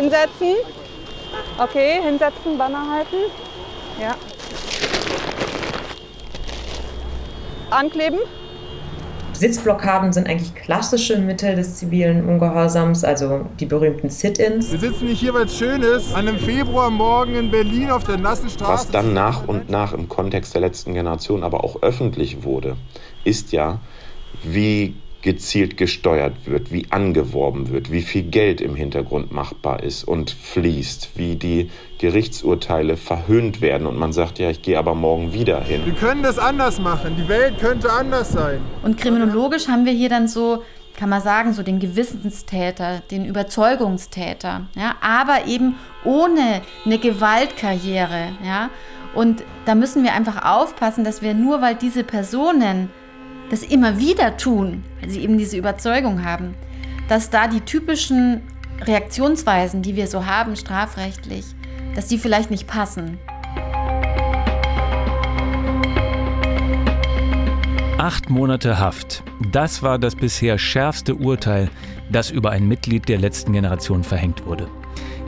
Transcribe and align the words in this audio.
Hinsetzen. 0.00 0.54
Okay, 1.58 2.00
hinsetzen, 2.02 2.56
Banner 2.56 2.90
halten. 2.90 3.16
Ja. 4.00 4.14
Ankleben. 7.68 8.18
Sitzblockaden 9.34 10.14
sind 10.14 10.26
eigentlich 10.26 10.54
klassische 10.54 11.18
Mittel 11.18 11.54
des 11.54 11.76
zivilen 11.76 12.26
Ungehorsams, 12.26 13.04
also 13.04 13.46
die 13.58 13.66
berühmten 13.66 14.08
Sit-ins. 14.08 14.72
Wir 14.72 14.78
sitzen 14.78 15.06
nicht 15.06 15.20
hier, 15.20 15.34
weil 15.34 15.44
es 15.44 15.58
schön 15.58 15.82
ist, 15.82 16.14
an 16.14 16.28
einem 16.28 16.38
Februarmorgen 16.38 17.34
in 17.34 17.50
Berlin 17.50 17.90
auf 17.90 18.04
der 18.04 18.16
nassen 18.16 18.48
Straße. 18.48 18.86
Was 18.86 18.90
dann 18.90 19.12
nach 19.12 19.46
und 19.46 19.68
nach 19.68 19.92
im 19.92 20.08
Kontext 20.08 20.54
der 20.54 20.62
letzten 20.62 20.94
Generation 20.94 21.44
aber 21.44 21.62
auch 21.62 21.82
öffentlich 21.82 22.42
wurde, 22.42 22.76
ist 23.24 23.52
ja, 23.52 23.80
wie 24.42 24.94
gezielt 25.22 25.76
gesteuert 25.76 26.46
wird, 26.46 26.72
wie 26.72 26.86
angeworben 26.90 27.70
wird, 27.70 27.90
wie 27.90 28.02
viel 28.02 28.22
Geld 28.22 28.60
im 28.60 28.74
Hintergrund 28.74 29.32
machbar 29.32 29.82
ist 29.82 30.04
und 30.04 30.30
fließt, 30.30 31.10
wie 31.16 31.36
die 31.36 31.70
Gerichtsurteile 31.98 32.96
verhöhnt 32.96 33.60
werden 33.60 33.86
und 33.86 33.98
man 33.98 34.12
sagt, 34.12 34.38
ja, 34.38 34.50
ich 34.50 34.62
gehe 34.62 34.78
aber 34.78 34.94
morgen 34.94 35.32
wieder 35.32 35.60
hin. 35.62 35.82
Wir 35.84 35.94
können 35.94 36.22
das 36.22 36.38
anders 36.38 36.80
machen, 36.80 37.16
die 37.16 37.28
Welt 37.28 37.58
könnte 37.58 37.92
anders 37.92 38.32
sein. 38.32 38.60
Und 38.82 38.96
kriminologisch 38.96 39.68
haben 39.68 39.84
wir 39.84 39.92
hier 39.92 40.08
dann 40.08 40.26
so, 40.26 40.62
kann 40.96 41.10
man 41.10 41.20
sagen, 41.20 41.52
so 41.52 41.62
den 41.62 41.78
Gewissenstäter, 41.78 43.02
den 43.10 43.26
Überzeugungstäter, 43.26 44.68
ja, 44.74 44.96
aber 45.02 45.46
eben 45.46 45.74
ohne 46.04 46.62
eine 46.84 46.98
Gewaltkarriere, 46.98 48.32
ja. 48.44 48.70
Und 49.12 49.42
da 49.64 49.74
müssen 49.74 50.04
wir 50.04 50.12
einfach 50.12 50.44
aufpassen, 50.44 51.02
dass 51.02 51.20
wir 51.20 51.34
nur, 51.34 51.60
weil 51.60 51.74
diese 51.74 52.04
Personen 52.04 52.90
das 53.50 53.62
immer 53.64 53.98
wieder 53.98 54.36
tun, 54.36 54.84
weil 55.00 55.10
sie 55.10 55.20
eben 55.20 55.36
diese 55.36 55.58
Überzeugung 55.58 56.24
haben, 56.24 56.54
dass 57.08 57.30
da 57.30 57.48
die 57.48 57.60
typischen 57.60 58.40
Reaktionsweisen, 58.80 59.82
die 59.82 59.96
wir 59.96 60.06
so 60.06 60.24
haben 60.24 60.56
strafrechtlich, 60.56 61.44
dass 61.94 62.06
die 62.06 62.18
vielleicht 62.18 62.50
nicht 62.50 62.66
passen. 62.66 63.18
Acht 67.98 68.30
Monate 68.30 68.78
Haft. 68.78 69.22
Das 69.52 69.82
war 69.82 69.98
das 69.98 70.14
bisher 70.14 70.56
schärfste 70.56 71.16
Urteil, 71.16 71.68
das 72.10 72.30
über 72.30 72.50
ein 72.50 72.66
Mitglied 72.66 73.08
der 73.08 73.18
letzten 73.18 73.52
Generation 73.52 74.04
verhängt 74.04 74.46
wurde. 74.46 74.68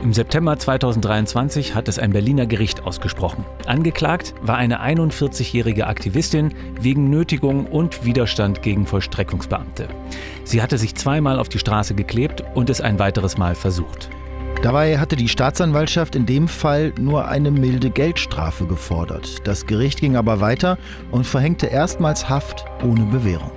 Im 0.03 0.11
September 0.11 0.59
2023 0.59 1.75
hat 1.75 1.87
es 1.87 1.97
ein 1.97 2.11
Berliner 2.11 2.45
Gericht 2.45 2.83
ausgesprochen. 2.83 3.45
Angeklagt 3.67 4.33
war 4.41 4.57
eine 4.57 4.83
41-jährige 4.83 5.87
Aktivistin 5.87 6.53
wegen 6.77 7.09
Nötigung 7.09 7.67
und 7.67 8.03
Widerstand 8.03 8.61
gegen 8.61 8.85
Vollstreckungsbeamte. 8.85 9.87
Sie 10.43 10.61
hatte 10.61 10.77
sich 10.77 10.95
zweimal 10.95 11.39
auf 11.39 11.47
die 11.47 11.57
Straße 11.57 11.95
geklebt 11.95 12.43
und 12.53 12.69
es 12.69 12.81
ein 12.81 12.99
weiteres 12.99 13.37
Mal 13.37 13.55
versucht. 13.55 14.09
Dabei 14.61 14.99
hatte 14.99 15.15
die 15.15 15.29
Staatsanwaltschaft 15.29 16.17
in 16.17 16.25
dem 16.25 16.49
Fall 16.49 16.91
nur 16.99 17.29
eine 17.29 17.49
milde 17.49 17.89
Geldstrafe 17.89 18.65
gefordert. 18.65 19.47
Das 19.47 19.65
Gericht 19.67 20.01
ging 20.01 20.17
aber 20.17 20.41
weiter 20.41 20.77
und 21.11 21.25
verhängte 21.25 21.67
erstmals 21.67 22.27
Haft 22.27 22.65
ohne 22.83 23.05
Bewährung. 23.05 23.51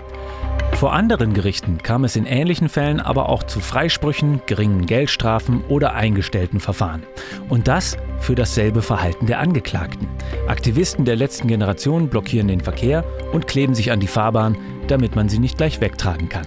Vor 0.76 0.92
anderen 0.92 1.32
Gerichten 1.32 1.78
kam 1.82 2.04
es 2.04 2.16
in 2.16 2.26
ähnlichen 2.26 2.68
Fällen 2.68 3.00
aber 3.00 3.30
auch 3.30 3.44
zu 3.44 3.60
Freisprüchen, 3.60 4.42
geringen 4.44 4.84
Geldstrafen 4.84 5.64
oder 5.68 5.94
eingestellten 5.94 6.60
Verfahren. 6.60 7.02
Und 7.48 7.66
das 7.66 7.96
für 8.20 8.34
dasselbe 8.34 8.82
Verhalten 8.82 9.26
der 9.26 9.40
Angeklagten. 9.40 10.06
Aktivisten 10.48 11.06
der 11.06 11.16
letzten 11.16 11.48
Generation 11.48 12.08
blockieren 12.08 12.48
den 12.48 12.60
Verkehr 12.60 13.04
und 13.32 13.46
kleben 13.46 13.74
sich 13.74 13.90
an 13.90 14.00
die 14.00 14.06
Fahrbahn, 14.06 14.58
damit 14.86 15.16
man 15.16 15.30
sie 15.30 15.38
nicht 15.38 15.56
gleich 15.56 15.80
wegtragen 15.80 16.28
kann. 16.28 16.46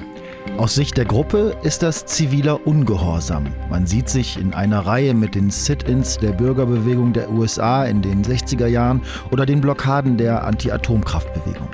Aus 0.57 0.75
Sicht 0.75 0.97
der 0.97 1.05
Gruppe 1.05 1.55
ist 1.63 1.83
das 1.83 2.05
ziviler 2.05 2.67
Ungehorsam. 2.67 3.47
Man 3.69 3.87
sieht 3.87 4.09
sich 4.09 4.37
in 4.37 4.53
einer 4.53 4.81
Reihe 4.81 5.13
mit 5.13 5.33
den 5.33 5.49
Sit-ins 5.49 6.17
der 6.17 6.33
Bürgerbewegung 6.33 7.13
der 7.13 7.31
USA 7.31 7.85
in 7.85 8.01
den 8.01 8.23
60er 8.23 8.67
Jahren 8.67 9.01
oder 9.31 9.45
den 9.45 9.61
Blockaden 9.61 10.17
der 10.17 10.43
Anti-Atomkraftbewegung. 10.45 11.69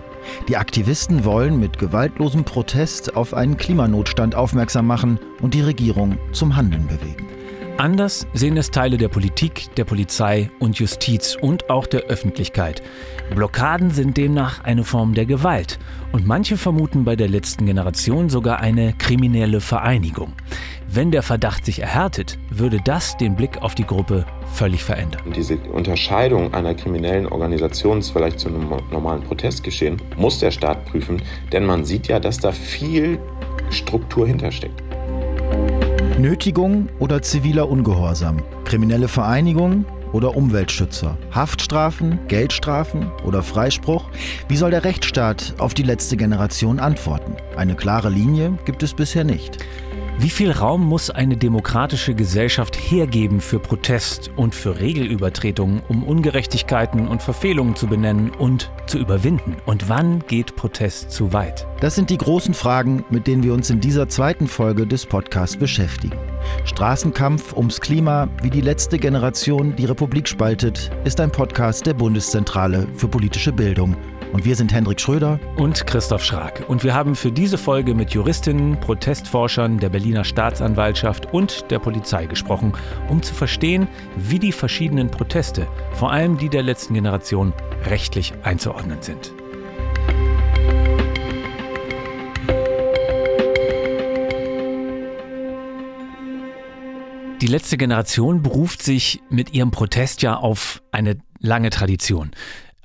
Die 0.47 0.57
Aktivisten 0.57 1.25
wollen 1.25 1.59
mit 1.59 1.79
gewaltlosem 1.79 2.43
Protest 2.43 3.15
auf 3.15 3.33
einen 3.33 3.57
Klimanotstand 3.57 4.35
aufmerksam 4.35 4.87
machen 4.87 5.19
und 5.41 5.53
die 5.53 5.61
Regierung 5.61 6.17
zum 6.31 6.55
Handeln 6.55 6.87
bewegen. 6.87 7.27
Anders 7.77 8.25
sehen 8.33 8.55
es 8.55 8.71
Teile 8.71 8.97
der 8.97 9.09
Politik, 9.09 9.67
der 9.75 9.83
Polizei 9.83 10.49
und 10.59 10.79
Justiz 10.79 11.37
und 11.41 11.69
auch 11.69 11.85
der 11.85 12.03
Öffentlichkeit. 12.03 12.81
Blockaden 13.35 13.91
sind 13.91 14.15
demnach 14.15 14.63
eine 14.63 14.85
Form 14.85 15.13
der 15.13 15.25
Gewalt 15.25 15.77
und 16.13 16.25
manche 16.25 16.55
vermuten 16.55 17.03
bei 17.03 17.17
der 17.17 17.27
letzten 17.27 17.65
Generation 17.65 18.29
sogar 18.29 18.61
eine 18.61 18.93
kriminelle 18.93 19.59
Vereinigung. 19.59 20.31
Wenn 20.87 21.11
der 21.11 21.21
Verdacht 21.21 21.65
sich 21.65 21.79
erhärtet, 21.79 22.37
würde 22.49 22.79
das 22.81 23.17
den 23.17 23.35
Blick 23.35 23.61
auf 23.61 23.75
die 23.75 23.85
Gruppe 23.85 24.25
völlig 24.53 24.81
verändern. 24.81 25.33
Diese 25.35 25.57
Unterscheidung 25.57 26.53
einer 26.53 26.75
kriminellen 26.75 27.27
Organisation 27.27 28.01
vielleicht 28.01 28.39
zu 28.39 28.47
einem 28.47 28.69
normalen 28.89 29.21
Protestgeschehen 29.21 30.01
muss 30.15 30.39
der 30.39 30.51
Staat 30.51 30.85
prüfen, 30.85 31.21
denn 31.51 31.65
man 31.65 31.83
sieht 31.83 32.07
ja, 32.07 32.21
dass 32.21 32.37
da 32.37 32.53
viel 32.53 33.19
Struktur 33.69 34.27
hintersteckt. 34.27 34.84
Nötigung 36.17 36.87
oder 36.99 37.21
ziviler 37.21 37.67
Ungehorsam, 37.67 38.41
kriminelle 38.63 39.09
Vereinigung 39.09 39.83
oder 40.13 40.37
Umweltschützer, 40.37 41.17
Haftstrafen, 41.31 42.19
Geldstrafen 42.29 43.11
oder 43.25 43.43
Freispruch? 43.43 44.09
Wie 44.47 44.55
soll 44.55 44.71
der 44.71 44.85
Rechtsstaat 44.85 45.55
auf 45.57 45.73
die 45.73 45.83
letzte 45.83 46.15
Generation 46.15 46.79
antworten? 46.79 47.35
Eine 47.57 47.75
klare 47.75 48.09
Linie 48.09 48.57
gibt 48.63 48.81
es 48.81 48.93
bisher 48.93 49.25
nicht. 49.25 49.57
Wie 50.17 50.29
viel 50.29 50.51
Raum 50.51 50.85
muss 50.85 51.09
eine 51.09 51.35
demokratische 51.35 52.15
Gesellschaft 52.15 52.77
hergeben 52.77 53.41
für 53.41 53.59
Protest 53.59 54.31
und 54.37 54.55
für 54.55 54.79
Regelübertretungen, 54.79 55.81
um 55.89 56.03
Ungerechtigkeiten 56.05 57.09
und 57.09 57.21
Verfehlungen 57.21 57.75
zu 57.75 57.87
benennen 57.87 58.31
und 58.31 58.71
zu 58.87 58.97
überwinden? 58.97 59.57
Und 59.65 59.89
wann 59.89 60.19
geht 60.25 60.55
Protest 60.55 61.11
zu 61.11 61.33
weit? 61.33 61.67
Das 61.81 61.95
sind 61.95 62.09
die 62.09 62.17
großen 62.17 62.53
Fragen, 62.53 63.03
mit 63.09 63.27
denen 63.27 63.43
wir 63.43 63.53
uns 63.53 63.69
in 63.69 63.81
dieser 63.81 64.07
zweiten 64.07 64.47
Folge 64.47 64.87
des 64.87 65.05
Podcasts 65.05 65.57
beschäftigen. 65.57 66.17
Straßenkampf 66.63 67.53
ums 67.53 67.81
Klima, 67.81 68.29
wie 68.41 68.49
die 68.49 68.61
letzte 68.61 68.97
Generation 68.97 69.75
die 69.75 69.85
Republik 69.85 70.29
spaltet, 70.29 70.91
ist 71.03 71.19
ein 71.19 71.31
Podcast 71.31 71.85
der 71.85 71.93
Bundeszentrale 71.93 72.87
für 72.95 73.09
politische 73.09 73.51
Bildung 73.51 73.97
und 74.35 74.43
wir 74.43 74.57
sind 74.57 74.73
Hendrik 74.73 74.99
Schröder 74.99 75.39
und 75.55 75.87
Christoph 75.87 76.21
Schrag. 76.21 76.65
Und 76.67 76.83
wir 76.83 76.93
haben 76.93 77.15
für 77.15 77.31
diese 77.31 77.57
Folge 77.57 77.93
mit 77.93 78.11
Juristinnen, 78.11 78.77
Protestforschern 78.81 79.79
der 79.79 79.87
Berliner 79.87 80.25
Staatsanwaltschaft 80.25 81.33
und 81.33 81.71
der 81.71 81.79
Polizei 81.79 82.25
gesprochen, 82.25 82.73
um 83.07 83.23
zu 83.23 83.33
verstehen, 83.33 83.87
wie 84.17 84.37
die 84.37 84.51
verschiedenen 84.51 85.09
Proteste, 85.09 85.65
vor 85.93 86.11
allem 86.11 86.37
die 86.37 86.49
der 86.49 86.63
letzten 86.63 86.95
Generation, 86.95 87.53
rechtlich 87.85 88.33
einzuordnen 88.43 89.01
sind. 89.01 89.33
Die 97.41 97.47
letzte 97.47 97.77
Generation 97.77 98.41
beruft 98.41 98.83
sich 98.83 99.21
mit 99.29 99.53
ihrem 99.53 99.71
Protest 99.71 100.21
ja 100.23 100.35
auf 100.35 100.81
eine 100.91 101.19
lange 101.39 101.69
Tradition. 101.69 102.31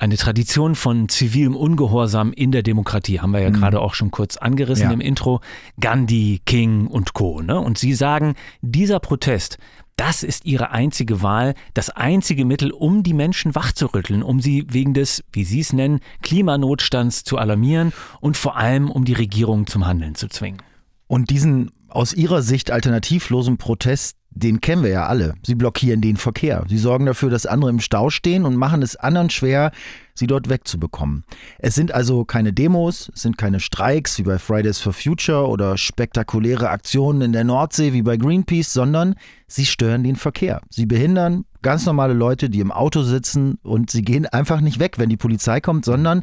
Eine 0.00 0.16
Tradition 0.16 0.77
von 0.77 1.11
zivilem 1.11 1.55
Ungehorsam 1.55 2.33
in 2.33 2.53
der 2.53 2.62
Demokratie, 2.62 3.21
haben 3.21 3.33
wir 3.33 3.41
ja 3.41 3.50
mhm. 3.50 3.55
gerade 3.56 3.81
auch 3.81 3.93
schon 3.93 4.11
kurz 4.11 4.38
angerissen 4.38 4.87
ja. 4.87 4.93
im 4.93 5.00
Intro. 5.03 5.43
Gandhi, 5.78 6.41
King 6.47 6.87
und 6.87 7.12
Co. 7.12 7.43
Ne? 7.43 7.61
Und 7.61 7.77
Sie 7.77 7.93
sagen, 7.93 8.34
dieser 8.62 8.99
Protest, 8.99 9.59
das 9.97 10.22
ist 10.22 10.47
Ihre 10.47 10.71
einzige 10.71 11.21
Wahl, 11.21 11.53
das 11.75 11.91
einzige 11.91 12.47
Mittel, 12.47 12.71
um 12.71 13.03
die 13.03 13.12
Menschen 13.12 13.55
wachzurütteln, 13.55 14.22
um 14.22 14.41
sie 14.41 14.65
wegen 14.71 14.94
des, 14.94 15.22
wie 15.33 15.44
Sie 15.44 15.60
es 15.60 15.75
nennen, 15.75 16.00
Klimanotstands 16.22 17.22
zu 17.22 17.37
alarmieren 17.37 17.93
und 18.22 18.39
vor 18.39 18.56
allem 18.56 18.91
um 18.91 19.05
die 19.05 19.12
Regierung 19.12 19.66
zum 19.66 19.87
Handeln 19.87 20.15
zu 20.15 20.28
zwingen. 20.28 20.62
Und 21.09 21.28
diesen 21.28 21.72
aus 21.89 22.15
Ihrer 22.15 22.41
Sicht 22.41 22.71
alternativlosen 22.71 23.59
Protest, 23.59 24.16
den 24.30 24.60
kennen 24.60 24.82
wir 24.82 24.91
ja 24.91 25.06
alle. 25.06 25.34
Sie 25.44 25.54
blockieren 25.54 26.00
den 26.00 26.16
Verkehr. 26.16 26.65
Sie 26.68 26.78
sorgen 26.78 27.06
dafür, 27.06 27.30
dass 27.30 27.47
andere 27.47 27.71
im 27.71 27.80
Stau 27.80 28.10
stehen 28.10 28.44
und 28.44 28.56
machen 28.56 28.82
es 28.82 28.97
anderen 28.97 29.30
schwer, 29.30 29.72
sie 30.15 30.27
dort 30.27 30.48
wegzubekommen. 30.48 31.24
Es 31.59 31.74
sind 31.74 31.92
also 31.92 32.24
keine 32.24 32.53
Demos, 32.53 33.10
es 33.15 33.22
sind 33.22 33.38
keine 33.38 33.60
Streiks 33.60 34.18
wie 34.18 34.22
bei 34.22 34.38
Fridays 34.38 34.78
for 34.78 34.92
Future 34.92 35.48
oder 35.48 35.77
spektakuläre 35.77 36.71
Aktionen 36.71 37.22
in 37.22 37.32
der 37.32 37.44
Nordsee 37.44 37.92
wie 37.92 38.03
bei 38.03 38.16
Greenpeace, 38.16 38.72
sondern 38.72 39.15
sie 39.47 39.66
stören 39.66 40.04
den 40.04 40.16
Verkehr. 40.16 40.60
Sie 40.71 40.86
behindern 40.86 41.44
ganz 41.62 41.84
normale 41.86 42.15
Leute, 42.15 42.50
die 42.50 42.60
im 42.60 42.72
Auto 42.72 43.03
sitzen 43.03 43.59
und 43.62 43.91
sie 43.91 44.03
gehen 44.03 44.26
einfach 44.26 44.60
nicht 44.60 44.78
weg, 44.78 44.98
wenn 44.98 45.09
die 45.09 45.16
Polizei 45.16 45.60
kommt, 45.60 45.84
sondern 45.84 46.22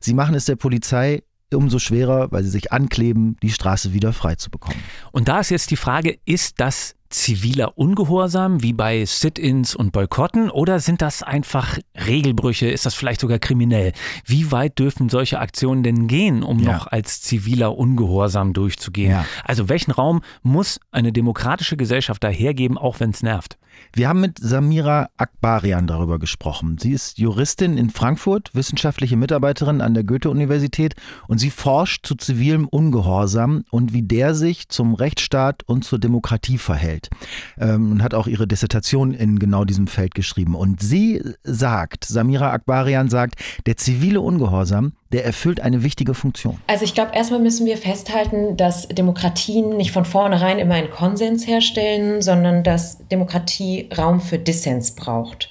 sie 0.00 0.14
machen 0.14 0.34
es 0.34 0.44
der 0.44 0.56
Polizei 0.56 1.22
umso 1.52 1.78
schwerer, 1.78 2.30
weil 2.30 2.44
sie 2.44 2.50
sich 2.50 2.72
ankleben, 2.72 3.36
die 3.42 3.50
Straße 3.50 3.92
wieder 3.92 4.12
frei 4.12 4.34
zu 4.34 4.50
bekommen. 4.50 4.78
Und 5.12 5.28
da 5.28 5.40
ist 5.40 5.50
jetzt 5.50 5.70
die 5.70 5.76
Frage, 5.76 6.18
ist 6.26 6.60
das 6.60 6.94
ziviler 7.10 7.76
Ungehorsam 7.78 8.62
wie 8.62 8.72
bei 8.72 9.04
Sit-ins 9.04 9.74
und 9.74 9.92
Boykotten 9.92 10.50
oder 10.50 10.80
sind 10.80 11.02
das 11.02 11.22
einfach 11.22 11.78
Regelbrüche? 11.94 12.68
Ist 12.68 12.86
das 12.86 12.94
vielleicht 12.94 13.20
sogar 13.20 13.38
kriminell? 13.38 13.92
Wie 14.24 14.50
weit 14.50 14.78
dürfen 14.78 15.08
solche 15.08 15.38
Aktionen 15.38 15.82
denn 15.82 16.06
gehen, 16.06 16.42
um 16.42 16.60
ja. 16.60 16.72
noch 16.72 16.86
als 16.86 17.20
ziviler 17.20 17.76
Ungehorsam 17.76 18.52
durchzugehen? 18.52 19.10
Ja. 19.10 19.24
Also 19.44 19.68
welchen 19.68 19.90
Raum 19.90 20.22
muss 20.42 20.80
eine 20.90 21.12
demokratische 21.12 21.76
Gesellschaft 21.76 22.22
da 22.24 22.28
hergeben, 22.28 22.78
auch 22.78 23.00
wenn 23.00 23.10
es 23.10 23.22
nervt? 23.22 23.58
Wir 23.92 24.08
haben 24.08 24.20
mit 24.20 24.38
Samira 24.38 25.08
Akbarian 25.16 25.86
darüber 25.86 26.18
gesprochen. 26.18 26.78
Sie 26.78 26.92
ist 26.92 27.18
Juristin 27.18 27.78
in 27.78 27.90
Frankfurt, 27.90 28.50
wissenschaftliche 28.54 29.16
Mitarbeiterin 29.16 29.80
an 29.80 29.94
der 29.94 30.04
Goethe-Universität 30.04 30.94
und 31.26 31.38
sie 31.38 31.50
forscht 31.50 32.06
zu 32.06 32.14
zivilem 32.14 32.66
Ungehorsam 32.68 33.64
und 33.70 33.92
wie 33.92 34.02
der 34.02 34.34
sich 34.34 34.68
zum 34.68 34.94
Rechtsstaat 34.94 35.62
und 35.66 35.84
zur 35.84 35.98
Demokratie 35.98 36.58
verhält. 36.58 36.97
Ähm, 37.58 37.92
und 37.92 38.02
hat 38.02 38.14
auch 38.14 38.26
ihre 38.26 38.46
Dissertation 38.46 39.12
in 39.12 39.38
genau 39.38 39.64
diesem 39.64 39.86
Feld 39.86 40.14
geschrieben. 40.14 40.54
Und 40.54 40.82
sie 40.82 41.22
sagt, 41.44 42.04
Samira 42.04 42.52
Akbarian 42.52 43.08
sagt, 43.08 43.36
der 43.66 43.76
zivile 43.76 44.20
Ungehorsam, 44.20 44.92
der 45.12 45.24
erfüllt 45.24 45.60
eine 45.60 45.82
wichtige 45.82 46.14
Funktion. 46.14 46.58
Also 46.66 46.84
ich 46.84 46.94
glaube, 46.94 47.12
erstmal 47.14 47.40
müssen 47.40 47.66
wir 47.66 47.76
festhalten, 47.76 48.56
dass 48.56 48.88
Demokratien 48.88 49.76
nicht 49.76 49.92
von 49.92 50.04
vornherein 50.04 50.58
immer 50.58 50.74
einen 50.74 50.90
Konsens 50.90 51.46
herstellen, 51.46 52.20
sondern 52.20 52.62
dass 52.62 53.06
Demokratie 53.08 53.88
Raum 53.96 54.20
für 54.20 54.38
Dissens 54.38 54.94
braucht. 54.94 55.48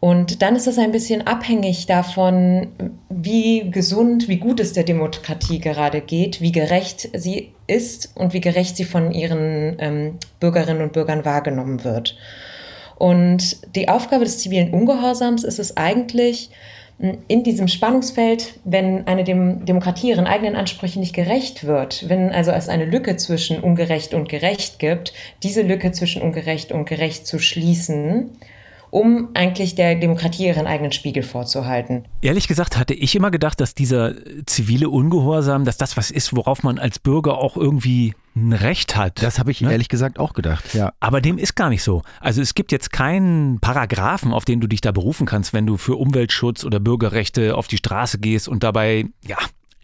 Und 0.00 0.40
dann 0.40 0.56
ist 0.56 0.66
es 0.66 0.78
ein 0.78 0.92
bisschen 0.92 1.26
abhängig 1.26 1.84
davon, 1.84 2.68
wie 3.10 3.70
gesund, 3.70 4.28
wie 4.28 4.38
gut 4.38 4.58
es 4.58 4.72
der 4.72 4.84
Demokratie 4.84 5.60
gerade 5.60 6.00
geht, 6.00 6.40
wie 6.40 6.52
gerecht 6.52 7.10
sie 7.12 7.52
ist 7.66 8.16
und 8.16 8.32
wie 8.32 8.40
gerecht 8.40 8.78
sie 8.78 8.84
von 8.84 9.12
ihren 9.12 9.76
ähm, 9.78 10.18
Bürgerinnen 10.40 10.82
und 10.82 10.94
Bürgern 10.94 11.26
wahrgenommen 11.26 11.84
wird. 11.84 12.16
Und 12.96 13.58
die 13.76 13.90
Aufgabe 13.90 14.24
des 14.24 14.38
zivilen 14.38 14.72
Ungehorsams 14.72 15.44
ist 15.44 15.58
es 15.58 15.76
eigentlich, 15.76 16.50
in 17.28 17.42
diesem 17.44 17.66
Spannungsfeld, 17.66 18.60
wenn 18.64 19.06
eine 19.06 19.24
Dem 19.24 19.64
Demokratie 19.64 20.10
ihren 20.10 20.26
eigenen 20.26 20.54
Ansprüchen 20.54 21.00
nicht 21.00 21.14
gerecht 21.14 21.64
wird, 21.64 22.10
wenn 22.10 22.30
also 22.30 22.50
es 22.50 22.68
eine 22.68 22.84
Lücke 22.84 23.16
zwischen 23.16 23.60
ungerecht 23.60 24.12
und 24.12 24.28
gerecht 24.28 24.78
gibt, 24.78 25.14
diese 25.42 25.62
Lücke 25.62 25.92
zwischen 25.92 26.20
ungerecht 26.20 26.72
und 26.72 26.84
gerecht 26.84 27.26
zu 27.26 27.38
schließen 27.38 28.32
um 28.90 29.28
eigentlich 29.34 29.74
der 29.74 29.94
Demokratie 29.94 30.46
ihren 30.46 30.66
eigenen 30.66 30.92
Spiegel 30.92 31.22
vorzuhalten. 31.22 32.04
Ehrlich 32.22 32.48
gesagt 32.48 32.76
hatte 32.76 32.94
ich 32.94 33.14
immer 33.14 33.30
gedacht, 33.30 33.60
dass 33.60 33.74
dieser 33.74 34.14
zivile 34.46 34.88
Ungehorsam, 34.88 35.64
dass 35.64 35.76
das 35.76 35.96
was 35.96 36.10
ist, 36.10 36.34
worauf 36.34 36.62
man 36.62 36.78
als 36.78 36.98
Bürger 36.98 37.38
auch 37.38 37.56
irgendwie 37.56 38.14
ein 38.36 38.52
Recht 38.52 38.96
hat. 38.96 39.22
Das 39.22 39.38
habe 39.38 39.50
ich 39.50 39.60
ne? 39.60 39.72
ehrlich 39.72 39.88
gesagt 39.88 40.18
auch 40.18 40.34
gedacht, 40.34 40.74
ja. 40.74 40.92
Aber 41.00 41.20
dem 41.20 41.38
ist 41.38 41.56
gar 41.56 41.68
nicht 41.68 41.82
so. 41.82 42.02
Also 42.20 42.40
es 42.40 42.54
gibt 42.54 42.72
jetzt 42.72 42.92
keinen 42.92 43.58
Paragraphen, 43.60 44.32
auf 44.32 44.44
den 44.44 44.60
du 44.60 44.66
dich 44.66 44.80
da 44.80 44.92
berufen 44.92 45.26
kannst, 45.26 45.52
wenn 45.52 45.66
du 45.66 45.76
für 45.76 45.96
Umweltschutz 45.96 46.64
oder 46.64 46.80
Bürgerrechte 46.80 47.56
auf 47.56 47.66
die 47.66 47.76
Straße 47.76 48.18
gehst 48.18 48.48
und 48.48 48.62
dabei, 48.62 49.06
ja, 49.26 49.36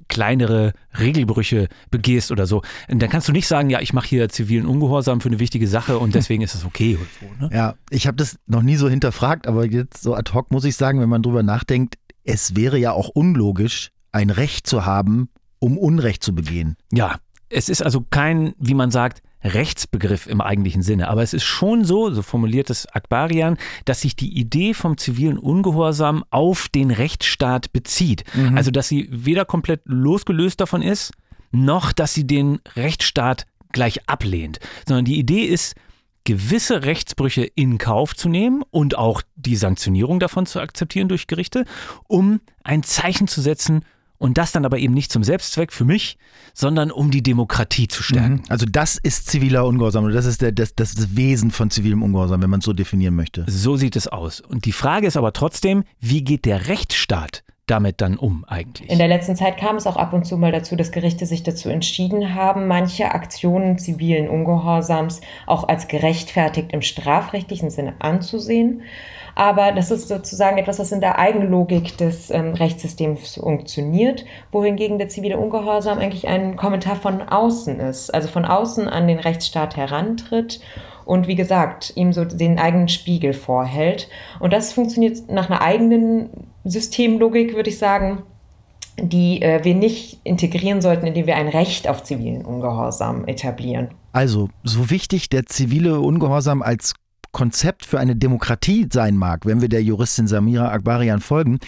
kleinere 0.08 0.73
Regelbrüche 0.99 1.69
begehst 1.91 2.31
oder 2.31 2.47
so, 2.47 2.62
dann 2.88 3.11
kannst 3.11 3.29
du 3.29 3.32
nicht 3.32 3.47
sagen, 3.47 3.70
ja, 3.70 3.81
ich 3.81 3.93
mache 3.93 4.08
hier 4.08 4.29
zivilen 4.29 4.67
Ungehorsam 4.67 5.20
für 5.20 5.29
eine 5.29 5.38
wichtige 5.38 5.69
Sache 5.69 5.99
und 5.99 6.14
deswegen 6.14 6.43
ist 6.43 6.55
das 6.55 6.64
okay. 6.64 6.99
So, 7.20 7.44
ne? 7.47 7.50
Ja, 7.55 7.75
ich 7.91 8.06
habe 8.06 8.17
das 8.17 8.38
noch 8.47 8.62
nie 8.62 8.76
so 8.76 8.88
hinterfragt, 8.88 9.47
aber 9.47 9.67
jetzt 9.67 10.03
so 10.03 10.14
ad 10.14 10.32
hoc 10.32 10.50
muss 10.50 10.64
ich 10.64 10.76
sagen, 10.76 11.00
wenn 11.00 11.08
man 11.08 11.23
drüber 11.23 11.43
nachdenkt, 11.43 11.97
es 12.25 12.56
wäre 12.56 12.79
ja 12.79 12.93
auch 12.93 13.08
unlogisch, 13.08 13.91
ein 14.12 14.31
Recht 14.31 14.67
zu 14.67 14.85
haben, 14.85 15.29
um 15.58 15.79
Unrecht 15.79 16.23
zu 16.23 16.35
begehen. 16.35 16.76
Ja, 16.93 17.17
es 17.49 17.69
ist 17.69 17.82
also 17.82 18.05
kein, 18.11 18.55
wie 18.59 18.75
man 18.75 18.91
sagt, 18.91 19.23
Rechtsbegriff 19.46 20.26
im 20.26 20.40
eigentlichen 20.40 20.82
Sinne. 20.82 21.08
Aber 21.08 21.22
es 21.22 21.32
ist 21.32 21.44
schon 21.44 21.84
so, 21.84 22.10
so 22.10 22.22
formuliert 22.22 22.70
es 22.70 22.87
Akbarian, 22.87 23.56
dass 23.84 24.02
sich 24.02 24.16
die 24.16 24.38
Idee 24.38 24.75
vom 24.75 24.98
zivilen 24.98 25.38
Ungehorsam 25.38 26.25
auf 26.31 26.69
den 26.69 26.90
Rechtsstaat 26.90 27.72
bezieht. 27.72 28.25
Mhm. 28.34 28.56
Also, 28.56 28.70
dass 28.70 28.88
sie 28.88 29.08
weder 29.10 29.44
komplett 29.44 29.81
losgelöst 29.84 30.60
davon 30.60 30.82
ist, 30.82 31.12
noch 31.52 31.93
dass 31.93 32.14
sie 32.14 32.26
den 32.26 32.60
Rechtsstaat 32.76 33.46
gleich 33.72 34.08
ablehnt, 34.08 34.58
sondern 34.87 35.04
die 35.04 35.19
Idee 35.19 35.44
ist, 35.44 35.75
gewisse 36.25 36.82
Rechtsbrüche 36.82 37.44
in 37.44 37.78
Kauf 37.78 38.14
zu 38.14 38.28
nehmen 38.28 38.62
und 38.70 38.99
auch 38.99 39.22
die 39.37 39.56
Sanktionierung 39.56 40.19
davon 40.19 40.44
zu 40.44 40.60
akzeptieren 40.60 41.08
durch 41.08 41.28
Gerichte, 41.28 41.64
um 42.08 42.40
ein 42.64 42.82
Zeichen 42.82 43.28
zu 43.28 43.40
setzen 43.40 43.84
und 44.18 44.38
das 44.38 44.52
dann 44.52 44.64
aber 44.64 44.78
eben 44.78 44.94
nicht 44.94 45.12
zum 45.12 45.22
Selbstzweck 45.22 45.72
für 45.72 45.84
mich, 45.84 46.18
sondern 46.54 46.90
um 46.90 47.10
die 47.10 47.22
Demokratie 47.22 47.88
zu 47.88 48.02
stärken. 48.02 48.34
Mhm. 48.34 48.42
Also 48.48 48.66
das 48.66 48.96
ist 48.96 49.28
ziviler 49.28 49.66
Ungehorsam 49.66 50.10
das 50.10 50.26
ist 50.26 50.42
der, 50.42 50.52
das, 50.52 50.74
das 50.74 51.16
Wesen 51.16 51.50
von 51.50 51.70
zivilem 51.70 52.02
Ungehorsam, 52.02 52.42
wenn 52.42 52.50
man 52.50 52.60
es 52.60 52.66
so 52.66 52.72
definieren 52.72 53.14
möchte. 53.14 53.44
So 53.48 53.76
sieht 53.76 53.96
es 53.96 54.08
aus. 54.08 54.40
Und 54.40 54.64
die 54.64 54.72
Frage 54.72 55.06
ist 55.06 55.16
aber 55.16 55.32
trotzdem, 55.32 55.84
wie 56.00 56.22
geht 56.22 56.44
der 56.44 56.68
Rechtsstaat 56.68 57.42
damit 57.66 58.00
dann 58.00 58.16
um 58.16 58.44
eigentlich? 58.46 58.90
In 58.90 58.98
der 58.98 59.08
letzten 59.08 59.36
Zeit 59.36 59.56
kam 59.56 59.76
es 59.76 59.86
auch 59.86 59.96
ab 59.96 60.12
und 60.12 60.24
zu 60.24 60.36
mal 60.38 60.52
dazu, 60.52 60.76
dass 60.76 60.92
Gerichte 60.92 61.26
sich 61.26 61.42
dazu 61.42 61.68
entschieden 61.68 62.34
haben, 62.34 62.66
manche 62.66 63.12
Aktionen 63.12 63.78
zivilen 63.78 64.28
Ungehorsams 64.28 65.20
auch 65.46 65.68
als 65.68 65.88
gerechtfertigt 65.88 66.72
im 66.72 66.82
strafrechtlichen 66.82 67.70
Sinne 67.70 67.94
anzusehen. 67.98 68.82
Aber 69.34 69.72
das 69.72 69.90
ist 69.90 70.08
sozusagen 70.08 70.56
etwas, 70.56 70.78
was 70.78 70.92
in 70.92 71.02
der 71.02 71.18
Eigenlogik 71.18 71.98
des 71.98 72.30
ähm, 72.30 72.54
Rechtssystems 72.54 73.34
funktioniert, 73.34 74.24
wohingegen 74.50 74.98
der 74.98 75.08
zivile 75.08 75.36
Ungehorsam 75.36 75.98
eigentlich 75.98 76.26
ein 76.26 76.56
Kommentar 76.56 76.96
von 76.96 77.20
außen 77.20 77.78
ist, 77.80 78.14
also 78.14 78.28
von 78.28 78.46
außen 78.46 78.88
an 78.88 79.06
den 79.06 79.18
Rechtsstaat 79.18 79.76
herantritt 79.76 80.60
und 81.04 81.28
wie 81.28 81.36
gesagt, 81.36 81.92
ihm 81.96 82.12
so 82.12 82.24
den 82.24 82.58
eigenen 82.58 82.88
Spiegel 82.88 83.32
vorhält. 83.32 84.08
Und 84.40 84.52
das 84.52 84.72
funktioniert 84.72 85.30
nach 85.30 85.48
einer 85.48 85.60
eigenen 85.60 86.30
Systemlogik, 86.68 87.54
würde 87.54 87.70
ich 87.70 87.78
sagen, 87.78 88.22
die 88.98 89.42
äh, 89.42 89.62
wir 89.64 89.74
nicht 89.74 90.20
integrieren 90.24 90.80
sollten, 90.80 91.06
indem 91.06 91.26
wir 91.26 91.36
ein 91.36 91.48
Recht 91.48 91.88
auf 91.88 92.02
zivilen 92.02 92.44
Ungehorsam 92.44 93.26
etablieren. 93.26 93.88
Also, 94.12 94.48
so 94.62 94.90
wichtig 94.90 95.28
der 95.28 95.46
zivile 95.46 96.00
Ungehorsam 96.00 96.62
als 96.62 96.94
Konzept 97.32 97.84
für 97.84 98.00
eine 98.00 98.16
Demokratie 98.16 98.88
sein 98.90 99.16
mag, 99.16 99.44
wenn 99.44 99.60
wir 99.60 99.68
der 99.68 99.82
Juristin 99.82 100.26
Samira 100.26 100.70
Akbarian 100.70 101.20
folgen, 101.20 101.58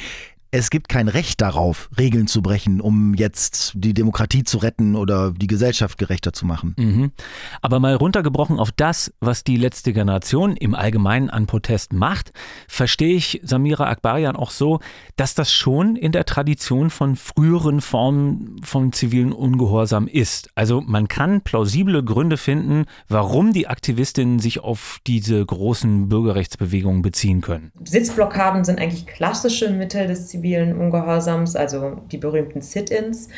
es 0.51 0.71
gibt 0.71 0.89
kein 0.89 1.09
Recht 1.09 1.41
darauf, 1.41 1.91
Regeln 1.99 2.27
zu 2.27 2.41
brechen, 2.41 2.81
um 2.81 3.15
jetzt 3.15 3.73
die 3.75 3.93
Demokratie 3.93 4.45
zu 4.45 4.59
retten 4.59 4.97
oder 4.97 5.33
die 5.33 5.47
Gesellschaft 5.47 5.99
gerechter 5.99 6.33
zu 6.33 6.47
machen. 6.47 6.75
Mhm. 6.79 7.13
Aber 7.61 7.81
mal 7.81 7.95
runtergebrochen 7.95 8.59
auf 8.59 8.73
das, 8.73 9.13
was 9.21 9.45
die 9.45 9.57
letzte 9.57 9.93
Generation 9.93 10.57
im 10.57 10.75
Allgemeinen 10.75 11.29
an 11.29 11.47
Protest 11.47 11.93
macht, 11.93 12.33
verstehe 12.67 13.15
ich 13.15 13.41
Samira 13.45 13.89
Akbarian 13.89 14.37
auch 14.37 14.51
so, 14.51 14.81
dass 15.17 15.35
das 15.35 15.53
schon 15.53 15.97
in 15.97 16.13
der 16.13 16.25
Tradition 16.25 16.89
von 16.89 17.17
früheren 17.17 17.83
Formen 17.83 18.57
von 18.63 18.93
zivilen 18.93 19.33
Ungehorsam 19.33 20.07
ist. 20.09 20.51
Also 20.55 20.81
man 20.81 21.09
kann 21.09 21.43
plausible 21.43 22.03
Gründe 22.03 22.39
finden, 22.39 22.87
warum 23.09 23.53
die 23.53 23.69
Aktivistinnen 23.69 24.39
sich 24.39 24.61
auf 24.61 24.99
diese 25.07 25.45
großen 25.45 26.09
Bürgerrechtsbewegungen 26.09 27.03
beziehen 27.03 27.43
können. 27.43 27.71
Sitzblockaden 27.85 28.65
sind 28.65 28.81
eigentlich 28.81 29.07
klassische 29.07 29.71
Mittel 29.71 30.07
des 30.07 30.29
zivilen 30.39 30.79
Ungehorsams, 30.79 31.57
also 31.57 31.97
die 32.11 32.19
berühmten 32.19 32.61
Sit-ins. 32.61 33.29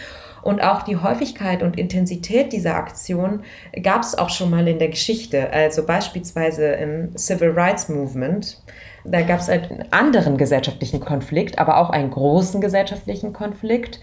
Und 0.42 0.62
auch 0.62 0.83
die 0.83 0.97
Häufigkeit 0.97 1.62
und 1.62 1.78
Intensität 1.78 2.52
dieser 2.52 2.76
Aktion 2.76 3.42
gab 3.83 4.02
es 4.02 4.16
auch 4.16 4.30
schon 4.30 4.50
mal 4.50 4.66
in 4.66 4.78
der 4.78 4.88
Geschichte. 4.88 5.52
Also 5.52 5.85
beispielsweise 5.85 6.66
im 6.66 7.16
Civil 7.16 7.50
Rights 7.50 7.88
Movement. 7.88 8.62
Da 9.04 9.23
gab 9.23 9.40
es 9.40 9.49
einen 9.49 9.85
anderen 9.90 10.37
gesellschaftlichen 10.37 11.00
Konflikt, 11.00 11.59
aber 11.59 11.78
auch 11.78 11.90
einen 11.90 12.11
großen 12.11 12.61
gesellschaftlichen 12.61 13.33
Konflikt, 13.33 14.00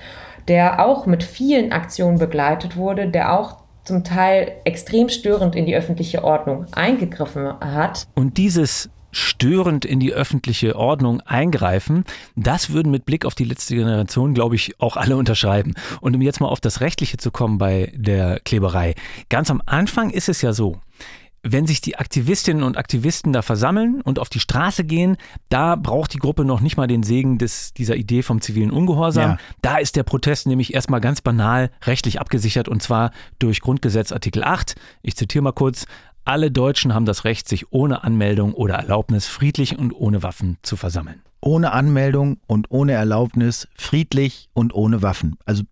der 0.47 0.85
auch 0.85 1.05
mit 1.05 1.23
vielen 1.23 1.71
Aktionen 1.71 2.19
begleitet 2.19 2.77
wurde, 2.77 3.07
der 3.07 3.37
auch 3.37 3.57
zum 3.83 4.03
Teil 4.03 4.53
extrem 4.65 5.09
störend 5.09 5.55
in 5.55 5.65
die 5.65 5.75
öffentliche 5.75 6.23
Ordnung 6.23 6.65
eingegriffen 6.73 7.59
hat. 7.59 8.05
Und 8.15 8.37
dieses 8.37 8.89
störend 9.17 9.85
in 9.85 9.99
die 9.99 10.13
öffentliche 10.13 10.75
Ordnung 10.75 11.21
eingreifen, 11.21 12.03
das 12.35 12.71
würden 12.71 12.91
mit 12.91 13.05
Blick 13.05 13.25
auf 13.25 13.35
die 13.35 13.43
letzte 13.43 13.75
Generation, 13.75 14.33
glaube 14.33 14.55
ich, 14.55 14.79
auch 14.79 14.97
alle 14.97 15.17
unterschreiben. 15.17 15.73
Und 16.01 16.15
um 16.15 16.21
jetzt 16.21 16.39
mal 16.39 16.47
auf 16.47 16.61
das 16.61 16.81
Rechtliche 16.81 17.17
zu 17.17 17.31
kommen 17.31 17.57
bei 17.57 17.91
der 17.95 18.39
Kleberei. 18.41 18.95
Ganz 19.29 19.49
am 19.49 19.61
Anfang 19.65 20.09
ist 20.09 20.29
es 20.29 20.41
ja 20.41 20.53
so, 20.53 20.79
wenn 21.43 21.67
sich 21.67 21.81
die 21.81 21.97
Aktivistinnen 21.97 22.63
und 22.63 22.77
Aktivisten 22.77 23.31
da 23.31 23.41
versammeln 23.41 24.01
und 24.01 24.19
auf 24.19 24.29
die 24.29 24.39
Straße 24.39 24.83
gehen, 24.83 25.17
da 25.49 25.75
braucht 25.75 26.13
die 26.13 26.19
Gruppe 26.19 26.43
noch 26.43 26.61
nicht 26.61 26.77
mal 26.77 26.87
den 26.87 27.03
Segen 27.03 27.37
des, 27.37 27.73
dieser 27.73 27.95
Idee 27.95 28.21
vom 28.21 28.41
zivilen 28.41 28.71
Ungehorsam. 28.71 29.31
Ja. 29.31 29.37
Da 29.61 29.77
ist 29.77 29.95
der 29.95 30.03
Protest 30.03 30.47
nämlich 30.47 30.73
erstmal 30.73 30.99
ganz 30.99 31.21
banal 31.21 31.71
rechtlich 31.85 32.19
abgesichert 32.19 32.67
und 32.67 32.81
zwar 32.81 33.11
durch 33.39 33.61
Grundgesetz 33.61 34.11
Artikel 34.11 34.43
8. 34.43 34.75
Ich 35.01 35.15
zitiere 35.15 35.43
mal 35.43 35.53
kurz. 35.53 35.85
Alle 36.27 36.51
Deutschen 36.51 36.93
haben 36.93 37.05
das 37.05 37.23
Recht, 37.23 37.47
sich 37.47 37.71
ohne 37.71 38.03
Anmeldung 38.03 38.53
oder 38.53 38.73
Erlaubnis 38.73 39.27
friedlich 39.27 39.79
und 39.79 39.93
ohne 39.93 40.23
Waffen 40.23 40.57
zu 40.61 40.75
versammeln. 40.75 41.21
Ohne 41.39 41.71
Anmeldung 41.71 42.35
und 42.47 42.69
ohne 42.69 42.91
Erlaubnis, 42.91 43.69
friedlich 43.77 44.49
und 44.53 44.75
ohne 44.75 45.01
Waffen. 45.01 45.37
Also 45.45 45.63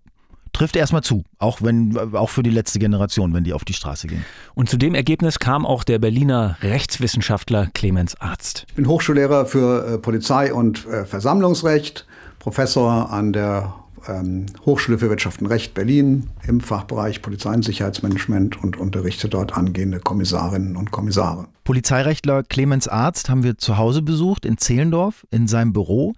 trifft 0.54 0.78
erstmal 0.78 1.04
zu, 1.04 1.26
auch 1.40 1.62
wenn 1.62 1.98
auch 2.16 2.30
für 2.30 2.42
die 2.42 2.52
letzte 2.52 2.80
Generation, 2.80 3.34
wenn 3.34 3.44
die 3.44 3.52
auf 3.52 3.66
die 3.66 3.74
Straße 3.74 4.08
gehen. 4.08 4.24
Und 4.54 4.70
zu 4.70 4.78
dem 4.78 4.96
Ergebnis 4.96 5.40
kam 5.40 5.66
auch 5.66 5.84
der 5.84 6.00
Berliner 6.00 6.58
Rechtswissenschaftler 6.62 7.68
Clemens 7.74 8.16
Arzt. 8.22 8.64
Ich 8.70 8.76
bin 8.76 8.88
Hochschullehrer 8.88 9.48
für 9.48 9.86
äh, 9.86 9.98
Polizei 9.98 10.54
und 10.54 10.86
äh, 10.86 11.04
Versammlungsrecht, 11.04 12.08
Professor 12.40 13.12
an 13.12 13.34
der 13.34 13.74
ähm, 14.08 14.46
Hochschule 14.66 14.98
für 14.98 15.10
Wirtschaft 15.10 15.42
und 15.42 15.48
Recht 15.48 15.74
Berlin 15.74 16.30
im 16.48 16.62
Fachbereich 16.62 17.22
Polizei- 17.22 17.54
und 17.54 17.64
Sicherheitsmanagement 17.64 18.62
und 18.64 18.78
unterrichte 18.78 19.30
dort 19.30 19.56
angehende 19.56 20.00
Kommissarinnen 20.00 20.76
und 20.76 20.92
Kommissare. 20.92 21.48
Polizeirechtler 21.64 22.44
Clemens 22.44 22.88
Arzt 22.88 23.30
haben 23.30 23.44
wir 23.44 23.58
zu 23.58 23.78
Hause 23.78 24.02
besucht 24.02 24.46
in 24.46 24.58
Zehlendorf 24.58 25.26
in 25.32 25.48
seinem 25.48 25.74
Büro 25.74 26.14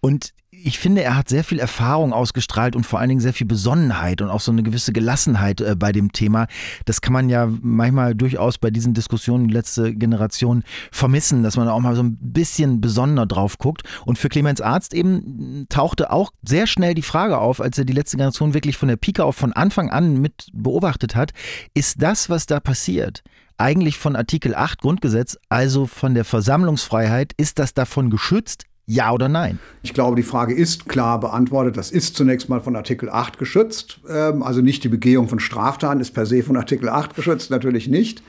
und 0.00 0.32
ich 0.64 0.78
finde, 0.78 1.02
er 1.02 1.16
hat 1.16 1.28
sehr 1.28 1.44
viel 1.44 1.58
Erfahrung 1.58 2.12
ausgestrahlt 2.12 2.76
und 2.76 2.84
vor 2.84 2.98
allen 2.98 3.08
Dingen 3.08 3.20
sehr 3.20 3.32
viel 3.32 3.46
Besonnenheit 3.46 4.22
und 4.22 4.30
auch 4.30 4.40
so 4.40 4.52
eine 4.52 4.62
gewisse 4.62 4.92
Gelassenheit 4.92 5.60
äh, 5.60 5.74
bei 5.76 5.92
dem 5.92 6.12
Thema. 6.12 6.46
Das 6.84 7.00
kann 7.00 7.12
man 7.12 7.28
ja 7.28 7.48
manchmal 7.60 8.14
durchaus 8.14 8.58
bei 8.58 8.70
diesen 8.70 8.94
Diskussionen 8.94 9.48
letzte 9.48 9.94
Generation 9.94 10.62
vermissen, 10.90 11.42
dass 11.42 11.56
man 11.56 11.68
auch 11.68 11.80
mal 11.80 11.94
so 11.94 12.02
ein 12.02 12.16
bisschen 12.20 12.80
besonnener 12.80 13.26
drauf 13.26 13.58
guckt. 13.58 13.82
Und 14.04 14.18
für 14.18 14.28
Clemens 14.28 14.60
Arzt 14.60 14.94
eben 14.94 15.66
tauchte 15.68 16.10
auch 16.12 16.32
sehr 16.42 16.66
schnell 16.66 16.94
die 16.94 17.02
Frage 17.02 17.38
auf, 17.38 17.60
als 17.60 17.78
er 17.78 17.84
die 17.84 17.92
letzte 17.92 18.16
Generation 18.16 18.54
wirklich 18.54 18.76
von 18.76 18.88
der 18.88 18.96
Pike 18.96 19.24
auf 19.24 19.36
von 19.36 19.52
Anfang 19.52 19.90
an 19.90 20.20
mit 20.20 20.46
beobachtet 20.52 21.16
hat, 21.16 21.32
ist 21.74 22.02
das, 22.02 22.30
was 22.30 22.46
da 22.46 22.60
passiert, 22.60 23.22
eigentlich 23.58 23.98
von 23.98 24.16
Artikel 24.16 24.54
8 24.54 24.80
Grundgesetz, 24.80 25.38
also 25.48 25.86
von 25.86 26.14
der 26.14 26.24
Versammlungsfreiheit, 26.24 27.32
ist 27.36 27.58
das 27.58 27.74
davon 27.74 28.10
geschützt? 28.10 28.64
Ja 28.86 29.12
oder 29.12 29.28
nein? 29.28 29.58
Ich 29.82 29.94
glaube, 29.94 30.16
die 30.16 30.22
Frage 30.22 30.54
ist 30.54 30.88
klar 30.88 31.20
beantwortet. 31.20 31.76
Das 31.76 31.90
ist 31.90 32.16
zunächst 32.16 32.48
mal 32.48 32.60
von 32.60 32.74
Artikel 32.74 33.08
8 33.08 33.38
geschützt. 33.38 34.00
Ähm, 34.08 34.42
also 34.42 34.60
nicht 34.60 34.82
die 34.84 34.88
Begehung 34.88 35.28
von 35.28 35.38
Straftaten 35.38 36.00
ist 36.00 36.12
per 36.12 36.26
se 36.26 36.42
von 36.42 36.56
Artikel 36.56 36.88
8 36.88 37.14
geschützt, 37.14 37.50
natürlich 37.50 37.88
nicht. 37.88 38.22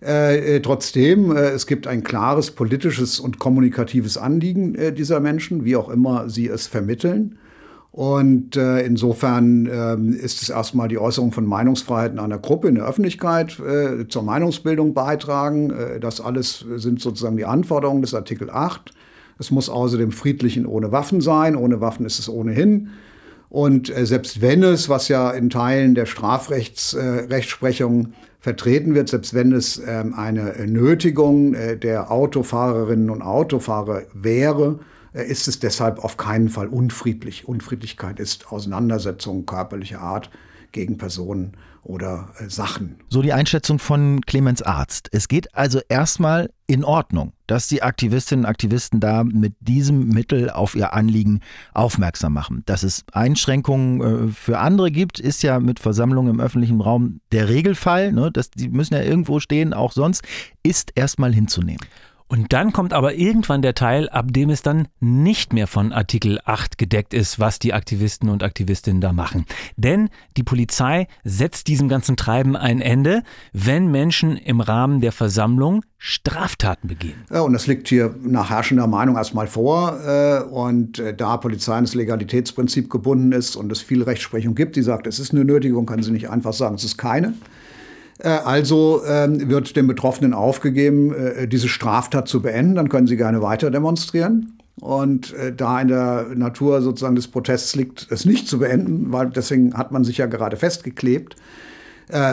Äh, 0.00 0.56
äh, 0.56 0.60
trotzdem, 0.60 1.34
äh, 1.34 1.50
es 1.50 1.66
gibt 1.66 1.88
ein 1.88 2.04
klares 2.04 2.52
politisches 2.52 3.18
und 3.18 3.40
kommunikatives 3.40 4.16
Anliegen 4.16 4.76
äh, 4.76 4.92
dieser 4.92 5.18
Menschen, 5.18 5.64
wie 5.64 5.74
auch 5.74 5.88
immer 5.88 6.28
sie 6.30 6.46
es 6.46 6.68
vermitteln. 6.68 7.36
Und 7.90 8.56
äh, 8.56 8.82
insofern 8.82 9.68
ähm, 9.72 10.12
ist 10.12 10.42
es 10.42 10.50
erstmal 10.50 10.86
die 10.86 10.98
Äußerung 10.98 11.32
von 11.32 11.44
Meinungsfreiheiten 11.44 12.20
einer 12.20 12.38
Gruppe 12.38 12.68
in 12.68 12.76
der 12.76 12.86
Öffentlichkeit 12.86 13.58
äh, 13.58 14.06
zur 14.06 14.22
Meinungsbildung 14.22 14.94
beitragen. 14.94 15.72
das 16.00 16.20
alles 16.20 16.64
sind 16.76 17.00
sozusagen 17.00 17.36
die 17.36 17.46
Anforderungen 17.46 18.02
des 18.02 18.14
Artikel 18.14 18.50
8. 18.50 18.92
Es 19.38 19.50
muss 19.50 19.68
außerdem 19.68 20.12
friedlich 20.12 20.58
und 20.58 20.66
ohne 20.66 20.92
Waffen 20.92 21.20
sein. 21.20 21.56
Ohne 21.56 21.80
Waffen 21.80 22.06
ist 22.06 22.18
es 22.18 22.28
ohnehin. 22.28 22.90
Und 23.48 23.96
äh, 23.96 24.04
selbst 24.04 24.42
wenn 24.42 24.62
es, 24.62 24.88
was 24.88 25.08
ja 25.08 25.30
in 25.30 25.50
Teilen 25.50 25.94
der 25.94 26.06
Strafrechtsprechung 26.06 28.06
äh, 28.06 28.08
vertreten 28.40 28.94
wird, 28.94 29.08
selbst 29.08 29.34
wenn 29.34 29.52
es 29.52 29.80
ähm, 29.86 30.14
eine 30.14 30.54
Nötigung 30.66 31.54
äh, 31.54 31.76
der 31.76 32.10
Autofahrerinnen 32.10 33.10
und 33.10 33.22
Autofahrer 33.22 34.02
wäre, 34.12 34.78
äh, 35.12 35.26
ist 35.26 35.48
es 35.48 35.58
deshalb 35.58 36.04
auf 36.04 36.16
keinen 36.16 36.48
Fall 36.48 36.68
unfriedlich. 36.68 37.48
Unfriedlichkeit 37.48 38.20
ist 38.20 38.52
Auseinandersetzung 38.52 39.46
körperlicher 39.46 40.00
Art 40.00 40.30
gegen 40.72 40.98
Personen 40.98 41.54
oder 41.88 42.28
äh, 42.38 42.48
Sachen. 42.48 42.96
So 43.08 43.22
die 43.22 43.32
Einschätzung 43.32 43.78
von 43.78 44.20
Clemens 44.20 44.62
Arzt. 44.62 45.08
Es 45.10 45.26
geht 45.26 45.54
also 45.54 45.80
erstmal 45.88 46.50
in 46.66 46.84
Ordnung, 46.84 47.32
dass 47.46 47.66
die 47.66 47.82
Aktivistinnen 47.82 48.44
und 48.44 48.50
Aktivisten 48.50 49.00
da 49.00 49.24
mit 49.24 49.54
diesem 49.60 50.08
Mittel 50.08 50.50
auf 50.50 50.74
ihr 50.74 50.92
Anliegen 50.92 51.40
aufmerksam 51.72 52.34
machen. 52.34 52.62
Dass 52.66 52.82
es 52.82 53.04
Einschränkungen 53.12 54.28
äh, 54.28 54.32
für 54.32 54.58
andere 54.58 54.90
gibt, 54.90 55.18
ist 55.18 55.42
ja 55.42 55.58
mit 55.60 55.80
Versammlungen 55.80 56.34
im 56.34 56.40
öffentlichen 56.40 56.82
Raum 56.82 57.20
der 57.32 57.48
Regelfall. 57.48 58.12
Ne? 58.12 58.30
Das, 58.30 58.50
die 58.50 58.68
müssen 58.68 58.92
ja 58.94 59.02
irgendwo 59.02 59.40
stehen, 59.40 59.72
auch 59.72 59.92
sonst, 59.92 60.22
ist 60.62 60.92
erstmal 60.94 61.32
hinzunehmen. 61.32 61.80
Und 62.28 62.52
dann 62.52 62.72
kommt 62.72 62.92
aber 62.92 63.14
irgendwann 63.14 63.62
der 63.62 63.74
Teil, 63.74 64.08
ab 64.10 64.32
dem 64.32 64.50
es 64.50 64.60
dann 64.60 64.88
nicht 65.00 65.54
mehr 65.54 65.66
von 65.66 65.92
Artikel 65.92 66.38
8 66.44 66.76
gedeckt 66.76 67.14
ist, 67.14 67.40
was 67.40 67.58
die 67.58 67.72
Aktivisten 67.72 68.28
und 68.28 68.42
Aktivistinnen 68.42 69.00
da 69.00 69.14
machen. 69.14 69.46
Denn 69.76 70.10
die 70.36 70.42
Polizei 70.42 71.08
setzt 71.24 71.68
diesem 71.68 71.88
ganzen 71.88 72.16
Treiben 72.16 72.54
ein 72.54 72.82
Ende, 72.82 73.22
wenn 73.54 73.90
Menschen 73.90 74.36
im 74.36 74.60
Rahmen 74.60 75.00
der 75.00 75.12
Versammlung 75.12 75.82
Straftaten 75.96 76.86
begehen. 76.88 77.24
Ja, 77.30 77.40
und 77.40 77.54
das 77.54 77.66
liegt 77.66 77.88
hier 77.88 78.14
nach 78.22 78.50
herrschender 78.50 78.86
Meinung 78.86 79.16
erstmal 79.16 79.46
vor. 79.46 79.98
Äh, 80.06 80.42
und 80.42 80.98
äh, 80.98 81.14
da 81.14 81.38
Polizei 81.38 81.74
an 81.74 81.84
das 81.84 81.94
Legalitätsprinzip 81.94 82.90
gebunden 82.90 83.32
ist 83.32 83.56
und 83.56 83.72
es 83.72 83.80
viel 83.80 84.02
Rechtsprechung 84.02 84.54
gibt, 84.54 84.76
die 84.76 84.82
sagt, 84.82 85.06
es 85.06 85.18
ist 85.18 85.32
eine 85.32 85.44
Nötigung, 85.44 85.86
kann 85.86 86.02
sie 86.02 86.12
nicht 86.12 86.28
einfach 86.28 86.52
sagen, 86.52 86.76
es 86.76 86.84
ist 86.84 86.98
keine. 86.98 87.34
Äh, 88.18 88.28
also 88.28 89.02
ähm, 89.06 89.48
wird 89.48 89.76
den 89.76 89.86
Betroffenen 89.86 90.34
aufgegeben, 90.34 91.14
äh, 91.14 91.48
diese 91.48 91.68
Straftat 91.68 92.28
zu 92.28 92.42
beenden. 92.42 92.74
Dann 92.74 92.88
können 92.88 93.06
sie 93.06 93.16
gerne 93.16 93.42
weiter 93.42 93.70
demonstrieren. 93.70 94.58
Und 94.80 95.34
äh, 95.34 95.52
da 95.52 95.80
in 95.80 95.88
der 95.88 96.26
Natur 96.34 96.82
sozusagen 96.82 97.16
des 97.16 97.28
Protests 97.28 97.74
liegt, 97.74 98.08
es 98.10 98.24
nicht 98.24 98.48
zu 98.48 98.58
beenden, 98.58 99.12
weil 99.12 99.30
deswegen 99.30 99.74
hat 99.74 99.92
man 99.92 100.04
sich 100.04 100.18
ja 100.18 100.26
gerade 100.26 100.56
festgeklebt, 100.56 101.36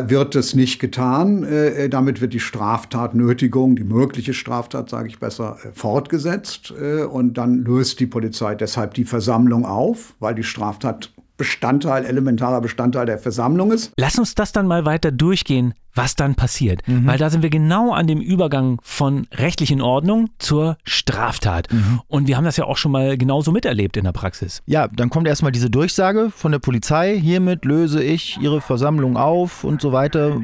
wird 0.08 0.36
es 0.36 0.56
nicht 0.56 0.80
getan. 0.80 1.46
damit 1.90 2.22
wird 2.22 2.32
die 2.32 2.40
Straftatnötigung, 2.40 3.76
die 3.76 3.84
mögliche 3.84 4.34
Straftat, 4.34 4.90
sage 4.90 5.10
ich 5.10 5.20
besser, 5.20 5.58
fortgesetzt. 5.74 6.72
und 7.12 7.34
dann 7.34 7.66
löst 7.66 8.00
die 8.00 8.06
Polizei 8.06 8.56
deshalb 8.56 8.94
die 8.94 9.04
Versammlung 9.04 9.66
auf, 9.66 10.16
weil 10.22 10.34
die 10.34 10.44
Straftat 10.44 11.12
Bestandteil, 11.38 12.06
elementarer 12.06 12.62
Bestandteil 12.62 13.06
der 13.06 13.18
Versammlung 13.18 13.72
ist. 13.72 13.92
Lass 13.98 14.18
uns 14.18 14.36
das 14.36 14.52
dann 14.52 14.68
mal 14.68 14.86
weiter 14.86 15.12
durchgehen, 15.12 15.74
was 15.94 16.16
dann 16.16 16.36
passiert. 16.36 16.88
Mhm. 16.88 17.08
Weil 17.08 17.18
da 17.18 17.30
sind 17.30 17.42
wir 17.42 17.50
genau 17.50 17.94
an 17.94 18.08
dem 18.08 18.20
Übergang 18.20 18.80
von 18.84 19.28
rechtlichen 19.34 19.82
Ordnung 19.82 20.30
zur 20.40 20.78
Straftat. 20.84 21.72
Mhm. 21.72 22.02
Und 22.08 22.28
wir 22.28 22.38
haben 22.38 22.44
das 22.44 22.58
ja 22.58 22.66
auch 22.66 22.78
schon 22.78 22.92
mal 22.92 23.18
genauso 23.18 23.52
miterlebt 23.52 23.98
in 23.98 24.04
der 24.04 24.12
Praxis. 24.12 24.62
Ja, 24.66 24.88
dann 24.88 25.10
kommt 25.10 25.28
erstmal 25.28 25.52
diese 25.52 25.70
Durchsage 25.70 26.30
von 26.36 26.52
der 26.52 26.60
Polizei. 26.60 27.18
Hiermit 27.18 27.66
löse 27.66 28.04
ich 28.04 28.38
Ihre 28.42 28.62
Versammlung 28.62 29.18
auf 29.18 29.64
und 29.64 29.82
so 29.82 29.92
weiter. 29.92 30.38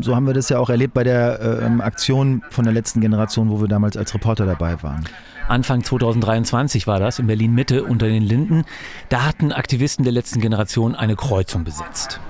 So 0.00 0.14
haben 0.14 0.26
wir 0.26 0.34
das 0.34 0.48
ja 0.48 0.58
auch 0.58 0.70
erlebt 0.70 0.94
bei 0.94 1.04
der 1.04 1.40
äh, 1.40 1.82
Aktion 1.82 2.42
von 2.50 2.64
der 2.64 2.72
letzten 2.72 3.00
Generation, 3.00 3.50
wo 3.50 3.60
wir 3.60 3.68
damals 3.68 3.96
als 3.96 4.14
Reporter 4.14 4.46
dabei 4.46 4.82
waren. 4.82 5.04
Anfang 5.48 5.82
2023 5.82 6.86
war 6.86 7.00
das 7.00 7.18
in 7.18 7.26
Berlin 7.26 7.54
Mitte 7.54 7.84
unter 7.84 8.06
den 8.06 8.22
Linden. 8.22 8.64
Da 9.08 9.24
hatten 9.24 9.50
Aktivisten 9.50 10.04
der 10.04 10.12
letzten 10.12 10.40
Generation 10.40 10.94
eine 10.94 11.16
Kreuzung 11.16 11.64
besetzt. 11.64 12.20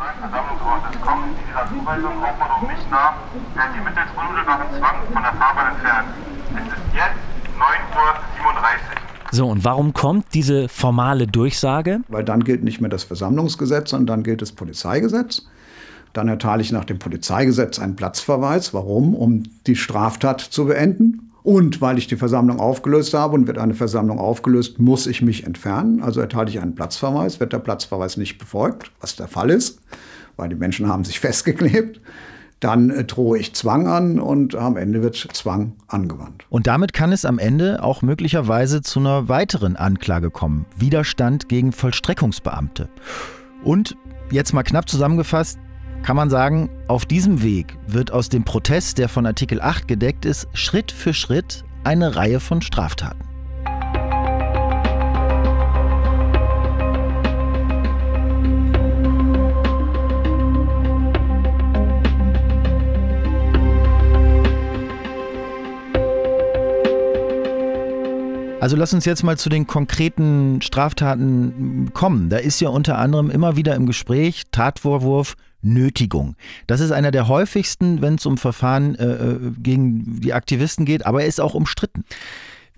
So, 9.32 9.46
und 9.48 9.64
warum 9.64 9.92
kommt 9.92 10.26
diese 10.32 10.68
formale 10.68 11.26
Durchsage? 11.26 12.00
Weil 12.08 12.24
dann 12.24 12.44
gilt 12.44 12.62
nicht 12.62 12.80
mehr 12.80 12.88
das 12.88 13.02
Versammlungsgesetz, 13.02 13.90
sondern 13.90 14.06
dann 14.06 14.22
gilt 14.22 14.42
das 14.42 14.52
Polizeigesetz. 14.52 15.46
Dann 16.12 16.28
erteile 16.28 16.62
ich 16.62 16.70
nach 16.70 16.84
dem 16.84 17.00
Polizeigesetz 17.00 17.80
einen 17.80 17.96
Platzverweis. 17.96 18.72
Warum? 18.72 19.14
Um 19.14 19.42
die 19.66 19.76
Straftat 19.76 20.40
zu 20.40 20.66
beenden. 20.66 21.27
Und 21.42 21.80
weil 21.80 21.98
ich 21.98 22.06
die 22.06 22.16
Versammlung 22.16 22.60
aufgelöst 22.60 23.14
habe 23.14 23.34
und 23.34 23.46
wird 23.46 23.58
eine 23.58 23.74
Versammlung 23.74 24.18
aufgelöst, 24.18 24.78
muss 24.78 25.06
ich 25.06 25.22
mich 25.22 25.44
entfernen. 25.46 26.02
Also 26.02 26.20
erteile 26.20 26.50
ich 26.50 26.60
einen 26.60 26.74
Platzverweis. 26.74 27.40
Wird 27.40 27.52
der 27.52 27.58
Platzverweis 27.58 28.16
nicht 28.16 28.38
befolgt, 28.38 28.90
was 29.00 29.16
der 29.16 29.28
Fall 29.28 29.50
ist, 29.50 29.80
weil 30.36 30.48
die 30.48 30.56
Menschen 30.56 30.88
haben 30.88 31.04
sich 31.04 31.20
festgeklebt, 31.20 32.00
dann 32.60 32.90
äh, 32.90 33.04
drohe 33.04 33.38
ich 33.38 33.54
Zwang 33.54 33.86
an 33.86 34.18
und 34.18 34.56
am 34.56 34.76
Ende 34.76 35.02
wird 35.02 35.16
Zwang 35.16 35.74
angewandt. 35.86 36.44
Und 36.50 36.66
damit 36.66 36.92
kann 36.92 37.12
es 37.12 37.24
am 37.24 37.38
Ende 37.38 37.82
auch 37.82 38.02
möglicherweise 38.02 38.82
zu 38.82 38.98
einer 39.00 39.28
weiteren 39.28 39.76
Anklage 39.76 40.30
kommen. 40.30 40.66
Widerstand 40.76 41.48
gegen 41.48 41.72
Vollstreckungsbeamte. 41.72 42.88
Und 43.62 43.96
jetzt 44.30 44.52
mal 44.52 44.64
knapp 44.64 44.88
zusammengefasst, 44.88 45.58
kann 46.02 46.16
man 46.16 46.30
sagen, 46.30 46.70
auf 46.88 47.04
diesem 47.04 47.42
Weg 47.42 47.76
wird 47.86 48.10
aus 48.12 48.28
dem 48.28 48.44
Protest, 48.44 48.98
der 48.98 49.08
von 49.08 49.26
Artikel 49.26 49.60
8 49.60 49.86
gedeckt 49.86 50.24
ist, 50.24 50.48
Schritt 50.54 50.90
für 50.92 51.12
Schritt 51.12 51.64
eine 51.84 52.16
Reihe 52.16 52.40
von 52.40 52.62
Straftaten. 52.62 53.27
Also 68.60 68.74
lass 68.76 68.92
uns 68.92 69.04
jetzt 69.04 69.22
mal 69.22 69.38
zu 69.38 69.48
den 69.48 69.68
konkreten 69.68 70.60
Straftaten 70.62 71.90
kommen. 71.94 72.28
Da 72.28 72.38
ist 72.38 72.60
ja 72.60 72.70
unter 72.70 72.98
anderem 72.98 73.30
immer 73.30 73.56
wieder 73.56 73.76
im 73.76 73.86
Gespräch 73.86 74.44
Tatvorwurf 74.50 75.36
Nötigung. 75.62 76.34
Das 76.66 76.80
ist 76.80 76.90
einer 76.90 77.12
der 77.12 77.28
häufigsten, 77.28 78.02
wenn 78.02 78.16
es 78.16 78.26
um 78.26 78.36
Verfahren 78.36 78.96
äh, 78.96 79.06
äh, 79.06 79.38
gegen 79.58 80.20
die 80.20 80.32
Aktivisten 80.32 80.86
geht, 80.86 81.06
aber 81.06 81.22
er 81.22 81.28
ist 81.28 81.40
auch 81.40 81.54
umstritten. 81.54 82.04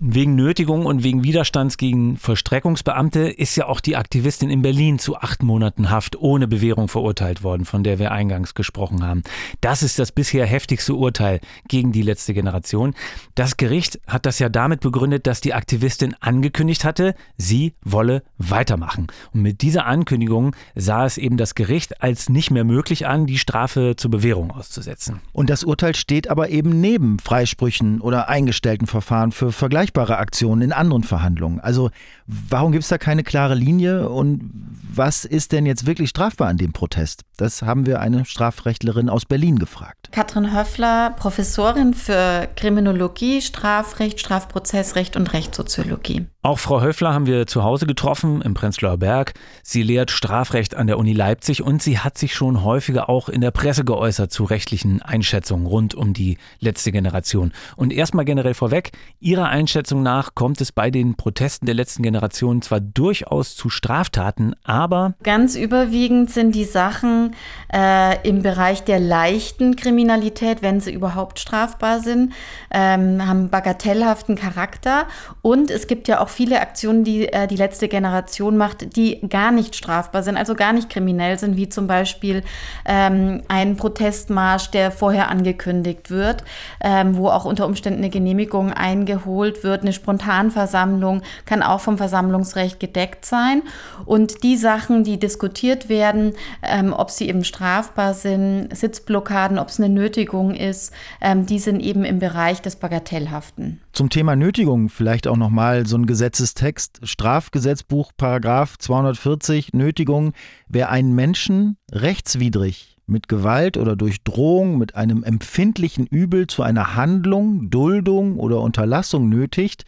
Wegen 0.03 0.33
Nötigung 0.33 0.87
und 0.87 1.03
wegen 1.03 1.23
Widerstands 1.23 1.77
gegen 1.77 2.17
Vollstreckungsbeamte 2.17 3.19
ist 3.29 3.55
ja 3.55 3.67
auch 3.67 3.79
die 3.79 3.95
Aktivistin 3.95 4.49
in 4.49 4.63
Berlin 4.63 4.97
zu 4.97 5.15
acht 5.15 5.43
Monaten 5.43 5.91
Haft 5.91 6.15
ohne 6.15 6.47
Bewährung 6.47 6.87
verurteilt 6.87 7.43
worden, 7.43 7.65
von 7.65 7.83
der 7.83 7.99
wir 7.99 8.11
eingangs 8.11 8.55
gesprochen 8.55 9.05
haben. 9.05 9.21
Das 9.61 9.83
ist 9.83 9.99
das 9.99 10.11
bisher 10.11 10.47
heftigste 10.47 10.95
Urteil 10.95 11.39
gegen 11.67 11.91
die 11.91 12.01
letzte 12.01 12.33
Generation. 12.33 12.95
Das 13.35 13.57
Gericht 13.57 13.99
hat 14.07 14.25
das 14.25 14.39
ja 14.39 14.49
damit 14.49 14.79
begründet, 14.79 15.27
dass 15.27 15.39
die 15.39 15.53
Aktivistin 15.53 16.15
angekündigt 16.19 16.83
hatte, 16.83 17.13
sie 17.37 17.75
wolle 17.83 18.23
weitermachen. 18.39 19.05
Und 19.35 19.43
mit 19.43 19.61
dieser 19.61 19.85
Ankündigung 19.85 20.55
sah 20.73 21.05
es 21.05 21.19
eben 21.19 21.37
das 21.37 21.53
Gericht 21.53 22.01
als 22.01 22.27
nicht 22.27 22.49
mehr 22.49 22.63
möglich 22.63 23.05
an, 23.05 23.27
die 23.27 23.37
Strafe 23.37 23.93
zur 23.97 24.09
Bewährung 24.09 24.49
auszusetzen. 24.49 25.21
Und 25.31 25.51
das 25.51 25.63
Urteil 25.63 25.95
steht 25.95 26.27
aber 26.27 26.49
eben 26.49 26.81
neben 26.81 27.19
Freisprüchen 27.19 28.01
oder 28.01 28.29
eingestellten 28.29 28.87
Verfahren 28.87 29.31
für 29.31 29.51
Vergleich 29.51 29.90
vergleichbare 29.91 30.17
Aktionen 30.17 30.61
in 30.61 30.71
anderen 30.71 31.03
Verhandlungen. 31.03 31.59
Also 31.59 31.91
warum 32.27 32.71
gibt 32.71 32.83
es 32.83 32.89
da 32.89 32.97
keine 32.97 33.23
klare 33.23 33.55
Linie 33.55 34.09
und 34.09 34.49
was 34.93 35.25
ist 35.25 35.51
denn 35.51 35.65
jetzt 35.65 35.85
wirklich 35.85 36.09
strafbar 36.09 36.47
an 36.47 36.57
dem 36.57 36.73
Protest? 36.73 37.23
Das 37.41 37.63
haben 37.63 37.87
wir 37.87 37.99
eine 37.99 38.23
Strafrechtlerin 38.23 39.09
aus 39.09 39.25
Berlin 39.25 39.57
gefragt. 39.57 40.09
Katrin 40.11 40.55
Höffler, 40.55 41.09
Professorin 41.17 41.95
für 41.95 42.47
Kriminologie, 42.55 43.41
Strafrecht, 43.41 44.19
Strafprozessrecht 44.19 45.15
und 45.15 45.33
Rechtssoziologie. 45.33 46.27
Auch 46.43 46.57
Frau 46.57 46.81
Höffler 46.81 47.13
haben 47.13 47.27
wir 47.27 47.45
zu 47.45 47.63
Hause 47.63 47.85
getroffen 47.85 48.41
im 48.41 48.55
Prenzlauer 48.55 48.97
Berg. 48.97 49.33
Sie 49.61 49.83
lehrt 49.83 50.09
Strafrecht 50.09 50.75
an 50.75 50.87
der 50.87 50.97
Uni 50.97 51.13
Leipzig 51.13 51.61
und 51.61 51.83
sie 51.83 51.99
hat 51.99 52.17
sich 52.17 52.33
schon 52.33 52.63
häufiger 52.63 53.09
auch 53.09 53.29
in 53.29 53.41
der 53.41 53.51
Presse 53.51 53.85
geäußert 53.85 54.31
zu 54.31 54.43
rechtlichen 54.43 55.03
Einschätzungen 55.03 55.67
rund 55.67 55.93
um 55.93 56.13
die 56.13 56.39
letzte 56.59 56.91
Generation. 56.91 57.51
Und 57.75 57.93
erstmal 57.93 58.25
generell 58.25 58.55
vorweg, 58.55 58.91
Ihrer 59.19 59.49
Einschätzung 59.49 60.01
nach 60.01 60.33
kommt 60.33 60.61
es 60.61 60.71
bei 60.71 60.89
den 60.89 61.15
Protesten 61.15 61.67
der 61.67 61.75
letzten 61.75 62.01
Generation 62.01 62.63
zwar 62.63 62.79
durchaus 62.79 63.55
zu 63.55 63.69
Straftaten, 63.69 64.55
aber 64.63 65.13
ganz 65.21 65.55
überwiegend 65.55 66.31
sind 66.31 66.55
die 66.55 66.65
Sachen 66.65 67.30
äh, 67.73 68.27
im 68.27 68.41
Bereich 68.41 68.83
der 68.83 68.99
leichten 68.99 69.75
Kriminalität, 69.75 70.61
wenn 70.61 70.79
sie 70.79 70.93
überhaupt 70.93 71.39
strafbar 71.39 71.99
sind, 71.99 72.33
ähm, 72.71 73.25
haben 73.27 73.49
bagatellhaften 73.49 74.35
Charakter. 74.35 75.05
Und 75.41 75.71
es 75.71 75.87
gibt 75.87 76.07
ja 76.07 76.19
auch 76.21 76.29
viele 76.29 76.61
Aktionen, 76.61 77.03
die 77.03 77.27
äh, 77.27 77.47
die 77.47 77.55
letzte 77.55 77.87
Generation 77.87 78.57
macht, 78.57 78.95
die 78.95 79.21
gar 79.29 79.51
nicht 79.51 79.75
strafbar 79.75 80.23
sind, 80.23 80.37
also 80.37 80.55
gar 80.55 80.73
nicht 80.73 80.89
kriminell 80.89 81.37
sind, 81.39 81.57
wie 81.57 81.69
zum 81.69 81.87
Beispiel 81.87 82.43
ähm, 82.85 83.41
ein 83.47 83.77
Protestmarsch, 83.77 84.71
der 84.71 84.91
vorher 84.91 85.29
angekündigt 85.29 86.09
wird, 86.09 86.43
ähm, 86.81 87.17
wo 87.17 87.29
auch 87.29 87.45
unter 87.45 87.65
Umständen 87.65 87.99
eine 87.99 88.09
Genehmigung 88.09 88.71
eingeholt 88.73 89.63
wird. 89.63 89.81
Eine 89.81 89.93
Spontanversammlung 89.93 91.21
kann 91.45 91.63
auch 91.63 91.81
vom 91.81 91.97
Versammlungsrecht 91.97 92.79
gedeckt 92.79 93.25
sein. 93.25 93.63
Und 94.05 94.43
die 94.43 94.57
Sachen, 94.57 95.03
die 95.03 95.19
diskutiert 95.19 95.89
werden, 95.89 96.33
ähm, 96.63 96.93
ob 96.93 97.11
sie 97.11 97.20
eben 97.21 97.43
strafbar 97.43 98.13
sind, 98.13 98.75
Sitzblockaden, 98.75 99.59
ob 99.59 99.69
es 99.69 99.79
eine 99.79 99.93
Nötigung 99.93 100.53
ist, 100.53 100.93
ähm, 101.21 101.45
die 101.45 101.59
sind 101.59 101.79
eben 101.79 102.03
im 102.03 102.19
Bereich 102.19 102.61
des 102.61 102.75
Bagatellhaften. 102.75 103.81
Zum 103.93 104.09
Thema 104.09 104.35
Nötigung 104.35 104.89
vielleicht 104.89 105.27
auch 105.27 105.37
nochmal 105.37 105.85
so 105.85 105.97
ein 105.97 106.05
Gesetzestext. 106.05 107.01
Strafgesetzbuch, 107.03 108.11
Paragraph 108.17 108.77
240, 108.77 109.73
Nötigung. 109.73 110.33
Wer 110.67 110.89
einen 110.89 111.13
Menschen 111.13 111.77
rechtswidrig 111.91 112.97
mit 113.05 113.27
Gewalt 113.27 113.77
oder 113.77 113.95
durch 113.95 114.23
Drohung 114.23 114.77
mit 114.77 114.95
einem 114.95 115.23
empfindlichen 115.23 116.07
Übel 116.07 116.47
zu 116.47 116.63
einer 116.63 116.95
Handlung, 116.95 117.69
Duldung 117.69 118.39
oder 118.39 118.61
Unterlassung 118.61 119.29
nötigt, 119.29 119.85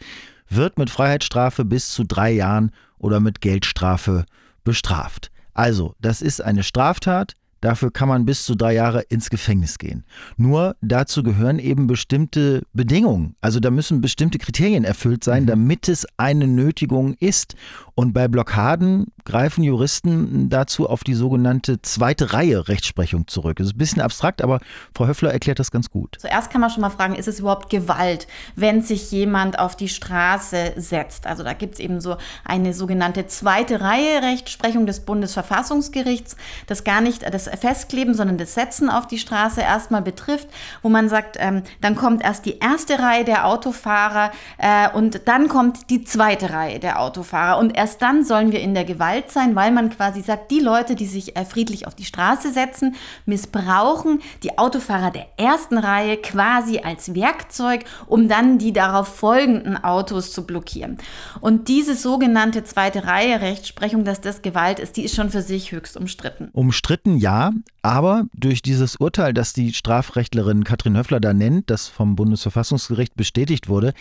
wird 0.48 0.78
mit 0.78 0.90
Freiheitsstrafe 0.90 1.64
bis 1.64 1.90
zu 1.90 2.04
drei 2.04 2.30
Jahren 2.30 2.70
oder 2.98 3.20
mit 3.20 3.40
Geldstrafe 3.40 4.24
bestraft. 4.62 5.30
Also, 5.54 5.94
das 6.00 6.20
ist 6.20 6.40
eine 6.42 6.64
Straftat, 6.64 7.36
Dafür 7.64 7.90
kann 7.90 8.08
man 8.08 8.26
bis 8.26 8.44
zu 8.44 8.56
drei 8.56 8.74
Jahre 8.74 9.00
ins 9.08 9.30
Gefängnis 9.30 9.78
gehen. 9.78 10.04
Nur 10.36 10.76
dazu 10.82 11.22
gehören 11.22 11.58
eben 11.58 11.86
bestimmte 11.86 12.60
Bedingungen. 12.74 13.36
Also 13.40 13.58
da 13.58 13.70
müssen 13.70 14.02
bestimmte 14.02 14.36
Kriterien 14.36 14.84
erfüllt 14.84 15.24
sein, 15.24 15.44
mhm. 15.44 15.46
damit 15.46 15.88
es 15.88 16.06
eine 16.18 16.46
Nötigung 16.46 17.14
ist. 17.14 17.54
Und 17.94 18.12
bei 18.12 18.28
Blockaden 18.28 19.06
greifen 19.24 19.62
Juristen 19.62 20.50
dazu 20.50 20.90
auf 20.90 21.04
die 21.04 21.14
sogenannte 21.14 21.80
zweite 21.80 22.34
Reihe 22.34 22.68
Rechtsprechung 22.68 23.28
zurück. 23.28 23.56
Das 23.56 23.68
ist 23.68 23.74
ein 23.76 23.78
bisschen 23.78 24.02
abstrakt, 24.02 24.42
aber 24.42 24.60
Frau 24.94 25.06
Höffler 25.06 25.32
erklärt 25.32 25.58
das 25.58 25.70
ganz 25.70 25.88
gut. 25.88 26.16
Zuerst 26.18 26.50
kann 26.50 26.60
man 26.60 26.70
schon 26.70 26.82
mal 26.82 26.90
fragen, 26.90 27.14
ist 27.14 27.28
es 27.28 27.38
überhaupt 27.38 27.70
Gewalt, 27.70 28.26
wenn 28.56 28.82
sich 28.82 29.10
jemand 29.10 29.58
auf 29.58 29.74
die 29.76 29.88
Straße 29.88 30.74
setzt? 30.76 31.26
Also 31.26 31.44
da 31.44 31.54
gibt 31.54 31.74
es 31.74 31.80
eben 31.80 32.00
so 32.00 32.16
eine 32.44 32.74
sogenannte 32.74 33.26
zweite 33.26 33.80
Reihe 33.80 34.22
Rechtsprechung 34.22 34.86
des 34.86 35.00
Bundesverfassungsgerichts, 35.00 36.36
das 36.66 36.84
gar 36.84 37.00
nicht 37.00 37.22
das 37.32 37.53
Festkleben, 37.56 38.14
sondern 38.14 38.38
das 38.38 38.54
Setzen 38.54 38.88
auf 38.90 39.06
die 39.06 39.18
Straße 39.18 39.60
erstmal 39.60 40.02
betrifft, 40.02 40.48
wo 40.82 40.88
man 40.88 41.08
sagt, 41.08 41.36
ähm, 41.38 41.62
dann 41.80 41.96
kommt 41.96 42.22
erst 42.22 42.46
die 42.46 42.58
erste 42.58 42.98
Reihe 42.98 43.24
der 43.24 43.46
Autofahrer 43.46 44.32
äh, 44.58 44.90
und 44.90 45.26
dann 45.26 45.48
kommt 45.48 45.90
die 45.90 46.04
zweite 46.04 46.50
Reihe 46.50 46.78
der 46.78 47.00
Autofahrer. 47.00 47.58
Und 47.58 47.76
erst 47.76 48.02
dann 48.02 48.24
sollen 48.24 48.52
wir 48.52 48.60
in 48.60 48.74
der 48.74 48.84
Gewalt 48.84 49.30
sein, 49.30 49.54
weil 49.54 49.70
man 49.72 49.90
quasi 49.90 50.22
sagt, 50.22 50.50
die 50.50 50.60
Leute, 50.60 50.94
die 50.94 51.06
sich 51.06 51.36
äh, 51.36 51.44
friedlich 51.44 51.86
auf 51.86 51.94
die 51.94 52.04
Straße 52.04 52.52
setzen, 52.52 52.94
missbrauchen 53.26 54.20
die 54.42 54.58
Autofahrer 54.58 55.10
der 55.10 55.26
ersten 55.36 55.78
Reihe 55.78 56.16
quasi 56.16 56.80
als 56.80 57.14
Werkzeug, 57.14 57.84
um 58.06 58.28
dann 58.28 58.58
die 58.58 58.72
darauf 58.72 59.08
folgenden 59.08 59.82
Autos 59.82 60.32
zu 60.32 60.46
blockieren. 60.46 60.98
Und 61.40 61.68
diese 61.68 61.94
sogenannte 61.94 62.64
zweite 62.64 63.04
Reihe 63.04 63.40
Rechtsprechung, 63.40 64.04
dass 64.04 64.20
das 64.20 64.42
Gewalt 64.42 64.78
ist, 64.78 64.96
die 64.96 65.04
ist 65.04 65.14
schon 65.14 65.30
für 65.30 65.42
sich 65.42 65.72
höchst 65.72 65.96
umstritten. 65.96 66.48
Umstritten 66.52 67.16
ja, 67.18 67.43
aber 67.82 68.26
durch 68.34 68.62
dieses 68.62 68.96
Urteil, 68.96 69.34
das 69.34 69.52
die 69.52 69.72
Strafrechtlerin 69.72 70.64
Katrin 70.64 70.96
Höffler 70.96 71.20
da 71.20 71.34
nennt, 71.34 71.70
das 71.70 71.88
vom 71.88 72.16
Bundesverfassungsgericht 72.16 73.16
bestätigt 73.16 73.68
wurde, 73.68 73.92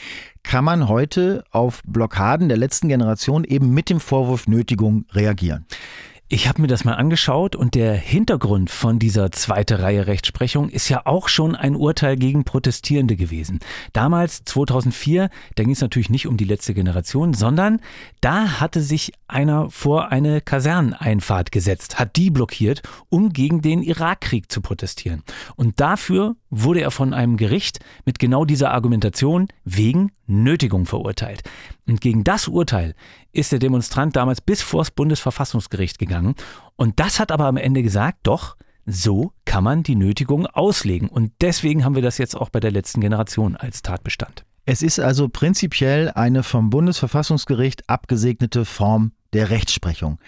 kann 0.43 0.63
man 0.63 0.87
heute 0.87 1.43
auf 1.51 1.81
Blockaden 1.85 2.49
der 2.49 2.57
letzten 2.57 2.87
Generation 2.87 3.43
eben 3.43 3.71
mit 3.71 3.89
dem 3.89 3.99
Vorwurf 3.99 4.47
Nötigung 4.47 5.05
reagieren. 5.11 5.65
Ich 6.33 6.47
habe 6.47 6.63
mir 6.63 6.67
das 6.67 6.83
mal 6.83 6.95
angeschaut 6.95 7.55
und 7.55 7.75
der 7.75 7.93
Hintergrund 7.93 8.71
von 8.71 8.97
dieser 8.97 9.31
zweite 9.31 9.83
Reihe 9.83 10.07
Rechtsprechung 10.07 10.67
ist 10.69 10.89
ja 10.89 11.05
auch 11.05 11.29
schon 11.29 11.55
ein 11.55 11.75
Urteil 11.75 12.15
gegen 12.15 12.43
Protestierende 12.43 13.15
gewesen. 13.15 13.59
Damals, 13.93 14.43
2004, 14.43 15.29
da 15.53 15.63
ging 15.63 15.73
es 15.73 15.81
natürlich 15.81 16.09
nicht 16.09 16.25
um 16.25 16.35
die 16.35 16.45
letzte 16.45 16.73
Generation, 16.73 17.35
sondern 17.35 17.81
da 18.19 18.59
hatte 18.59 18.81
sich 18.81 19.13
einer 19.27 19.69
vor 19.69 20.11
eine 20.11 20.41
Kaserneneinfahrt 20.41 21.51
gesetzt, 21.51 21.99
hat 21.99 22.15
die 22.15 22.31
blockiert, 22.31 22.81
um 23.09 23.31
gegen 23.31 23.61
den 23.61 23.83
Irakkrieg 23.83 24.51
zu 24.51 24.61
protestieren. 24.61 25.21
Und 25.55 25.79
dafür 25.79 26.35
wurde 26.61 26.81
er 26.81 26.91
von 26.91 27.13
einem 27.13 27.37
Gericht 27.37 27.79
mit 28.05 28.19
genau 28.19 28.45
dieser 28.45 28.71
Argumentation 28.71 29.47
wegen 29.63 30.11
Nötigung 30.27 30.85
verurteilt. 30.85 31.41
Und 31.87 32.01
gegen 32.01 32.23
das 32.23 32.47
Urteil 32.47 32.95
ist 33.31 33.51
der 33.51 33.59
Demonstrant 33.59 34.15
damals 34.15 34.41
bis 34.41 34.61
vor 34.61 34.81
das 34.81 34.91
Bundesverfassungsgericht 34.91 35.99
gegangen. 35.99 36.35
Und 36.75 36.99
das 36.99 37.19
hat 37.19 37.31
aber 37.31 37.45
am 37.45 37.57
Ende 37.57 37.83
gesagt, 37.83 38.19
doch, 38.23 38.55
so 38.85 39.31
kann 39.45 39.63
man 39.63 39.83
die 39.83 39.95
Nötigung 39.95 40.45
auslegen. 40.45 41.09
Und 41.09 41.31
deswegen 41.41 41.83
haben 41.85 41.95
wir 41.95 42.01
das 42.01 42.17
jetzt 42.17 42.35
auch 42.35 42.49
bei 42.49 42.59
der 42.59 42.71
letzten 42.71 43.01
Generation 43.01 43.55
als 43.55 43.81
Tatbestand. 43.81 44.45
Es 44.65 44.81
ist 44.81 44.99
also 44.99 45.27
prinzipiell 45.27 46.09
eine 46.11 46.43
vom 46.43 46.69
Bundesverfassungsgericht 46.69 47.89
abgesegnete 47.89 48.63
Form 48.65 49.11
der 49.33 49.49
Rechtsprechung. 49.49 50.19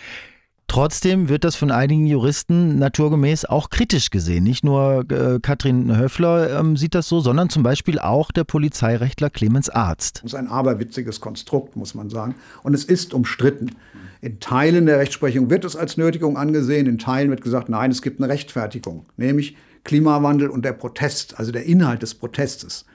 Trotzdem 0.67 1.29
wird 1.29 1.43
das 1.43 1.55
von 1.55 1.71
einigen 1.71 2.07
Juristen 2.07 2.79
naturgemäß 2.79 3.45
auch 3.45 3.69
kritisch 3.69 4.09
gesehen. 4.09 4.43
Nicht 4.43 4.63
nur 4.63 5.05
äh, 5.09 5.39
Katrin 5.39 5.95
Höffler 5.97 6.59
ähm, 6.59 6.75
sieht 6.75 6.95
das 6.95 7.07
so, 7.07 7.19
sondern 7.19 7.49
zum 7.49 7.61
Beispiel 7.63 7.99
auch 7.99 8.31
der 8.31 8.43
Polizeirechtler 8.43 9.29
Clemens 9.29 9.69
Arzt. 9.69 10.21
Das 10.23 10.33
ist 10.33 10.39
ein 10.39 10.47
aberwitziges 10.47 11.21
Konstrukt, 11.21 11.75
muss 11.75 11.93
man 11.93 12.09
sagen. 12.09 12.35
Und 12.63 12.73
es 12.73 12.83
ist 12.83 13.13
umstritten. 13.13 13.75
In 14.21 14.39
Teilen 14.39 14.87
der 14.87 14.97
Rechtsprechung 14.97 15.51
wird 15.51 15.65
es 15.65 15.75
als 15.75 15.97
Nötigung 15.97 16.35
angesehen, 16.35 16.87
in 16.87 16.97
Teilen 16.97 17.29
wird 17.29 17.41
gesagt, 17.41 17.69
nein, 17.69 17.91
es 17.91 18.01
gibt 18.01 18.19
eine 18.19 18.31
Rechtfertigung, 18.31 19.05
nämlich 19.17 19.55
Klimawandel 19.83 20.49
und 20.49 20.65
der 20.65 20.73
Protest, 20.73 21.37
also 21.37 21.51
der 21.51 21.65
Inhalt 21.65 22.01
des 22.01 22.15
Protestes. 22.15 22.85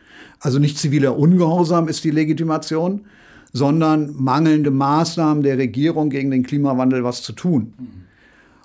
Also 0.41 0.59
nicht 0.59 0.77
ziviler 0.77 1.17
Ungehorsam 1.17 1.87
ist 1.87 2.03
die 2.03 2.11
Legitimation, 2.11 3.07
sondern 3.53 4.15
mangelnde 4.17 4.71
Maßnahmen 4.71 5.43
der 5.43 5.59
Regierung 5.59 6.11
gegen 6.11 6.31
den 6.31 6.43
Klimawandel 6.43 7.05
was 7.05 7.23
zu 7.23 7.33
tun. 7.33 7.75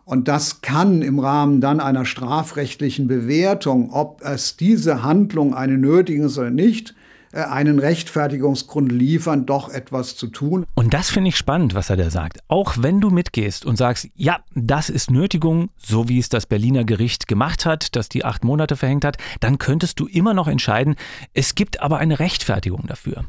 Und 0.05 0.27
das 0.27 0.61
kann 0.61 1.01
im 1.01 1.17
Rahmen 1.19 1.61
dann 1.61 1.79
einer 1.79 2.05
strafrechtlichen 2.05 3.07
Bewertung, 3.07 3.91
ob 3.91 4.21
es 4.23 4.55
diese 4.55 5.01
Handlung 5.01 5.55
eine 5.55 5.79
nötige 5.79 6.25
ist 6.25 6.37
oder 6.37 6.51
nicht, 6.51 6.93
äh, 7.31 7.39
einen 7.39 7.79
Rechtfertigungsgrund 7.79 8.91
liefern, 8.91 9.47
doch 9.47 9.67
etwas 9.69 10.15
zu 10.15 10.27
tun. 10.27 10.65
Und 10.75 10.93
das 10.93 11.09
finde 11.09 11.29
ich 11.29 11.37
spannend, 11.37 11.73
was 11.73 11.89
er 11.89 11.97
da 11.97 12.11
sagt. 12.11 12.39
Auch 12.47 12.75
wenn 12.79 13.01
du 13.01 13.09
mitgehst 13.09 13.65
und 13.65 13.77
sagst, 13.77 14.09
ja, 14.15 14.39
das 14.53 14.91
ist 14.91 15.09
Nötigung, 15.09 15.69
so 15.75 16.07
wie 16.07 16.19
es 16.19 16.29
das 16.29 16.45
Berliner 16.45 16.85
Gericht 16.85 17.27
gemacht 17.27 17.65
hat, 17.65 17.95
das 17.95 18.07
die 18.07 18.23
acht 18.23 18.43
Monate 18.43 18.75
verhängt 18.75 19.03
hat, 19.03 19.17
dann 19.39 19.57
könntest 19.57 19.99
du 19.99 20.05
immer 20.05 20.35
noch 20.35 20.47
entscheiden, 20.47 20.95
es 21.33 21.55
gibt 21.55 21.81
aber 21.81 21.97
eine 21.97 22.19
Rechtfertigung 22.19 22.85
dafür. 22.85 23.25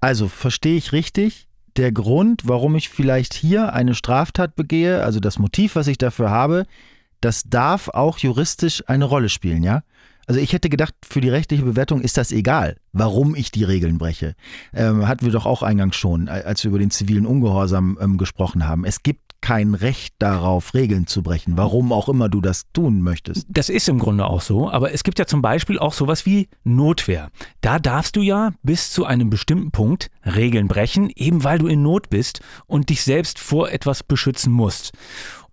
Also 0.00 0.28
verstehe 0.28 0.76
ich 0.76 0.92
richtig, 0.92 1.48
der 1.76 1.92
Grund, 1.92 2.42
warum 2.46 2.74
ich 2.74 2.88
vielleicht 2.88 3.34
hier 3.34 3.72
eine 3.72 3.94
Straftat 3.94 4.56
begehe, 4.56 5.02
also 5.02 5.20
das 5.20 5.38
Motiv, 5.38 5.76
was 5.76 5.86
ich 5.86 5.98
dafür 5.98 6.30
habe, 6.30 6.66
das 7.20 7.44
darf 7.44 7.88
auch 7.88 8.18
juristisch 8.18 8.82
eine 8.86 9.04
Rolle 9.04 9.28
spielen, 9.28 9.62
ja? 9.62 9.82
Also 10.26 10.40
ich 10.40 10.52
hätte 10.52 10.68
gedacht, 10.68 10.94
für 11.02 11.20
die 11.20 11.28
rechtliche 11.28 11.64
Bewertung 11.64 12.02
ist 12.02 12.16
das 12.16 12.30
egal, 12.30 12.76
warum 12.92 13.34
ich 13.34 13.50
die 13.50 13.64
Regeln 13.64 13.98
breche. 13.98 14.36
Ähm, 14.72 15.08
hatten 15.08 15.24
wir 15.24 15.32
doch 15.32 15.44
auch 15.44 15.62
eingangs 15.62 15.96
schon, 15.96 16.28
als 16.28 16.62
wir 16.62 16.68
über 16.68 16.78
den 16.78 16.92
zivilen 16.92 17.26
Ungehorsam 17.26 17.98
ähm, 18.00 18.16
gesprochen 18.16 18.68
haben. 18.68 18.84
Es 18.84 19.02
gibt 19.02 19.29
kein 19.40 19.74
Recht 19.74 20.14
darauf, 20.18 20.74
Regeln 20.74 21.06
zu 21.06 21.22
brechen, 21.22 21.56
warum 21.56 21.92
auch 21.92 22.08
immer 22.08 22.28
du 22.28 22.40
das 22.40 22.66
tun 22.72 23.00
möchtest. 23.00 23.46
Das 23.48 23.68
ist 23.68 23.88
im 23.88 23.98
Grunde 23.98 24.26
auch 24.26 24.40
so, 24.40 24.70
aber 24.70 24.92
es 24.92 25.02
gibt 25.02 25.18
ja 25.18 25.26
zum 25.26 25.42
Beispiel 25.42 25.78
auch 25.78 25.92
sowas 25.92 26.26
wie 26.26 26.48
Notwehr. 26.64 27.30
Da 27.60 27.78
darfst 27.78 28.16
du 28.16 28.22
ja 28.22 28.52
bis 28.62 28.92
zu 28.92 29.04
einem 29.04 29.30
bestimmten 29.30 29.70
Punkt 29.70 30.10
Regeln 30.24 30.68
brechen, 30.68 31.10
eben 31.14 31.44
weil 31.44 31.58
du 31.58 31.66
in 31.66 31.82
Not 31.82 32.10
bist 32.10 32.40
und 32.66 32.90
dich 32.90 33.02
selbst 33.02 33.38
vor 33.38 33.70
etwas 33.70 34.02
beschützen 34.02 34.52
musst. 34.52 34.92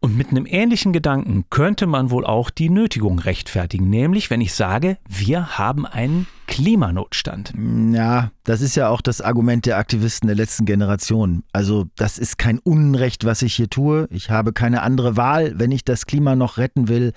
Und 0.08 0.16
mit 0.16 0.30
einem 0.30 0.46
ähnlichen 0.46 0.94
Gedanken 0.94 1.44
könnte 1.50 1.86
man 1.86 2.12
wohl 2.12 2.26
auch 2.26 2.50
die 2.50 2.70
Nötigung 2.70 3.20
rechtfertigen, 3.20 3.90
nämlich 3.90 4.30
wenn 4.30 4.40
ich 4.40 4.54
sage, 4.54 4.98
wir 5.06 5.58
haben 5.58 5.86
einen 5.86 6.28
Klimanotstand. 6.48 7.54
Ja, 7.92 8.32
das 8.46 8.62
ist 8.62 8.78
ja 8.78 8.88
auch 8.88 9.02
das 9.02 9.20
Argument 9.20 9.66
der 9.66 9.76
Aktivisten 9.76 10.28
der 10.28 10.38
letzten 10.38 10.66
Generation. 10.66 11.44
Also 11.52 11.88
das 11.98 12.20
ist 12.20 12.38
kein 12.38 12.60
Unrecht, 12.60 13.26
was 13.26 13.42
ich 13.42 13.54
hier 13.54 13.70
tue. 13.70 14.08
Ich 14.10 14.30
habe 14.30 14.54
keine 14.54 14.82
andere 14.82 15.18
Wahl, 15.18 15.60
wenn 15.60 15.74
ich 15.74 15.84
das 15.84 16.06
Klima 16.06 16.38
noch 16.38 16.58
retten 16.58 16.88
will. 16.88 17.12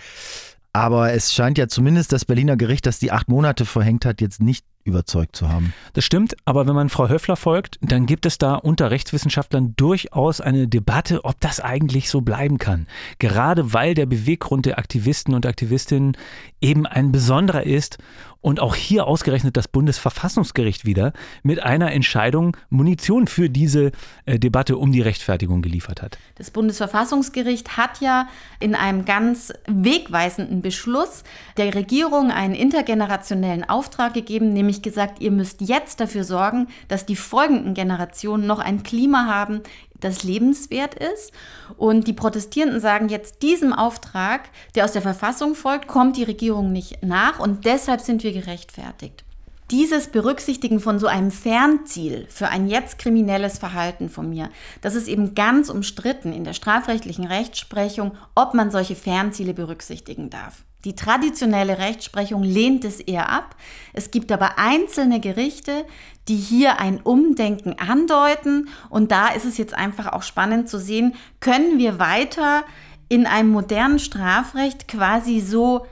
Aber 0.73 1.13
es 1.13 1.33
scheint 1.33 1.59
ja 1.59 1.69
zumindest 1.69 2.11
das 2.11 2.25
Berliner 2.25 2.57
Gericht, 2.57 2.87
das 2.87 2.99
die 2.99 3.13
acht 3.13 3.29
Monate 3.29 3.67
verhängt 3.67 4.05
hat, 4.05 4.21
jetzt 4.21 4.43
nicht 4.43 4.65
überzeugt 4.85 5.37
zu 5.37 5.49
haben. 5.49 5.75
Das 5.93 6.05
stimmt, 6.05 6.37
aber 6.45 6.67
wenn 6.67 6.75
man 6.75 6.89
Frau 6.89 7.09
Höffler 7.09 7.37
folgt, 7.37 7.79
dann 7.83 8.07
gibt 8.07 8.27
es 8.27 8.39
da 8.39 8.55
unter 8.55 8.91
Rechtswissenschaftlern 8.91 9.75
durchaus 9.77 10.41
eine 10.41 10.69
Debatte, 10.69 11.25
ob 11.25 11.41
das 11.41 11.61
eigentlich 11.61 12.11
so 12.11 12.21
bleiben 12.23 12.59
kann. 12.59 12.87
Gerade 13.19 13.73
weil 13.73 13.95
der 13.95 14.07
Beweggrund 14.07 14.67
der 14.67 14.79
Aktivisten 14.79 15.35
und 15.35 15.47
Aktivistinnen 15.47 16.17
eben 16.61 16.87
ein 16.87 17.13
besonderer 17.13 17.65
ist 17.65 17.99
und 18.43 18.61
auch 18.61 18.75
hier 18.75 19.07
ausgerechnet 19.07 19.57
das 19.57 19.69
Bundesverfassungsgericht 19.69 20.87
wieder 20.87 21.13
mit 21.43 21.63
einer 21.63 21.93
Entscheidung 21.93 22.57
Munition 22.71 23.27
für 23.27 23.51
diese 23.51 23.93
äh, 24.25 24.39
Debatte 24.39 24.79
um 24.79 24.93
die 24.93 25.03
Rechtfertigung 25.03 25.63
geliefert 25.63 26.01
hat. 26.01 26.19
Das 26.37 26.51
Bundesverfassungsgericht 26.51 27.77
hat 27.77 28.01
ja 28.01 28.29
in 28.59 28.75
einem 28.75 29.05
ganz 29.05 29.53
wegweisenden 29.67 30.63
Beschluss 30.63 31.23
der 31.57 31.75
Regierung 31.75 32.31
einen 32.31 32.55
intergenerationellen 32.55 33.69
Auftrag 33.69 34.15
gegeben, 34.15 34.53
nämlich 34.53 34.81
gesagt, 34.83 35.21
ihr 35.21 35.31
müsst 35.31 35.61
jetzt 35.61 36.01
dafür 36.01 36.25
sorgen, 36.25 36.69
dass 36.89 37.05
die 37.05 37.17
folgenden 37.17 37.75
Generationen 37.75 38.47
noch 38.47 38.59
ein 38.59 38.83
Klima 38.83 39.27
haben, 39.27 39.61
das 40.01 40.23
lebenswert 40.23 40.95
ist. 40.95 41.33
Und 41.77 42.07
die 42.07 42.13
Protestierenden 42.13 42.81
sagen 42.81 43.09
jetzt, 43.09 43.43
diesem 43.43 43.73
Auftrag, 43.73 44.49
der 44.75 44.85
aus 44.85 44.93
der 44.93 45.03
Verfassung 45.03 45.55
folgt, 45.55 45.87
kommt 45.89 46.17
die 46.17 46.25
Regierung 46.25 46.73
nicht 46.73 47.03
nach 47.03 47.39
und 47.39 47.65
deshalb 47.65 48.01
sind 48.01 48.23
wir 48.23 48.33
gerechtfertigt. 48.33 49.25
Dieses 49.71 50.09
Berücksichtigen 50.09 50.81
von 50.81 50.99
so 50.99 51.07
einem 51.07 51.31
Fernziel 51.31 52.27
für 52.29 52.49
ein 52.49 52.67
jetzt 52.67 52.99
kriminelles 52.99 53.59
Verhalten 53.59 54.09
von 54.09 54.29
mir, 54.29 54.51
das 54.81 54.97
ist 54.97 55.07
eben 55.07 55.37
ganz 55.37 55.71
umstritten 55.71 56.33
in 56.33 56.43
der 56.43 56.55
strafrechtlichen 56.55 57.25
Rechtsprechung, 57.25 58.17
ob 58.35 58.55
man 58.55 58.73
solche 58.73 58.97
Fernziele 58.97 59.55
berücksichtigen 59.55 60.29
darf. 60.29 60.65
Die 60.85 60.95
traditionelle 60.95 61.79
Rechtsprechung 61.79 62.43
lehnt 62.43 62.85
es 62.85 63.01
eher 63.01 63.29
ab. 63.29 63.57
Es 63.93 64.11
gibt 64.11 64.33
aber 64.33 64.59
einzelne 64.59 65.21
Gerichte, 65.21 65.85
die 66.29 66.37
hier 66.37 66.81
ein 66.81 67.01
Umdenken 67.01 67.75
andeuten. 67.79 68.69
Und 68.89 69.13
da 69.13 69.29
ist 69.29 69.45
es 69.45 69.59
jetzt 69.59 69.75
einfach 69.75 70.13
auch 70.13 70.23
spannend 70.23 70.69
zu 70.69 70.79
sehen, 70.79 71.15
können 71.41 71.79
wir 71.79 71.99
weiter 71.99 72.65
in 73.09 73.27
einem 73.27 73.51
modernen 73.51 73.99
Strafrecht 73.99 74.89
quasi 74.89 75.41
so 75.41 75.87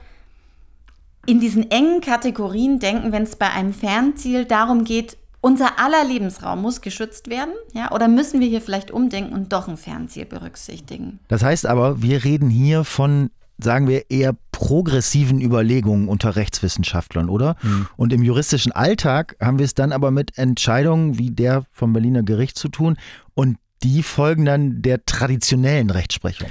in 1.25 1.39
diesen 1.39 1.69
engen 1.69 2.01
Kategorien 2.01 2.79
denken, 2.79 3.11
wenn 3.11 3.23
es 3.23 3.35
bei 3.35 3.51
einem 3.51 3.73
Fernziel 3.73 4.45
darum 4.45 4.85
geht, 4.85 5.17
unser 5.41 5.79
aller 5.79 6.03
Lebensraum 6.03 6.61
muss 6.61 6.81
geschützt 6.81 7.29
werden, 7.29 7.53
ja? 7.73 7.91
Oder 7.91 8.07
müssen 8.07 8.39
wir 8.39 8.47
hier 8.47 8.61
vielleicht 8.61 8.91
umdenken 8.91 9.33
und 9.33 9.53
doch 9.53 9.67
ein 9.67 9.77
Fernziel 9.77 10.25
berücksichtigen? 10.25 11.19
Das 11.27 11.43
heißt 11.43 11.65
aber, 11.65 12.01
wir 12.01 12.23
reden 12.23 12.49
hier 12.49 12.83
von 12.83 13.29
sagen 13.61 13.87
wir, 13.87 14.09
eher 14.09 14.35
progressiven 14.51 15.41
Überlegungen 15.41 16.07
unter 16.07 16.35
Rechtswissenschaftlern, 16.35 17.29
oder? 17.29 17.55
Mhm. 17.61 17.87
Und 17.97 18.13
im 18.13 18.23
juristischen 18.23 18.71
Alltag 18.71 19.35
haben 19.41 19.59
wir 19.59 19.65
es 19.65 19.73
dann 19.73 19.91
aber 19.91 20.11
mit 20.11 20.37
Entscheidungen 20.37 21.17
wie 21.17 21.31
der 21.31 21.63
vom 21.71 21.93
Berliner 21.93 22.23
Gericht 22.23 22.57
zu 22.57 22.69
tun 22.69 22.97
und 23.33 23.57
die 23.83 24.03
folgen 24.03 24.45
dann 24.45 24.81
der 24.81 25.05
traditionellen 25.05 25.89
Rechtsprechung. 25.89 26.49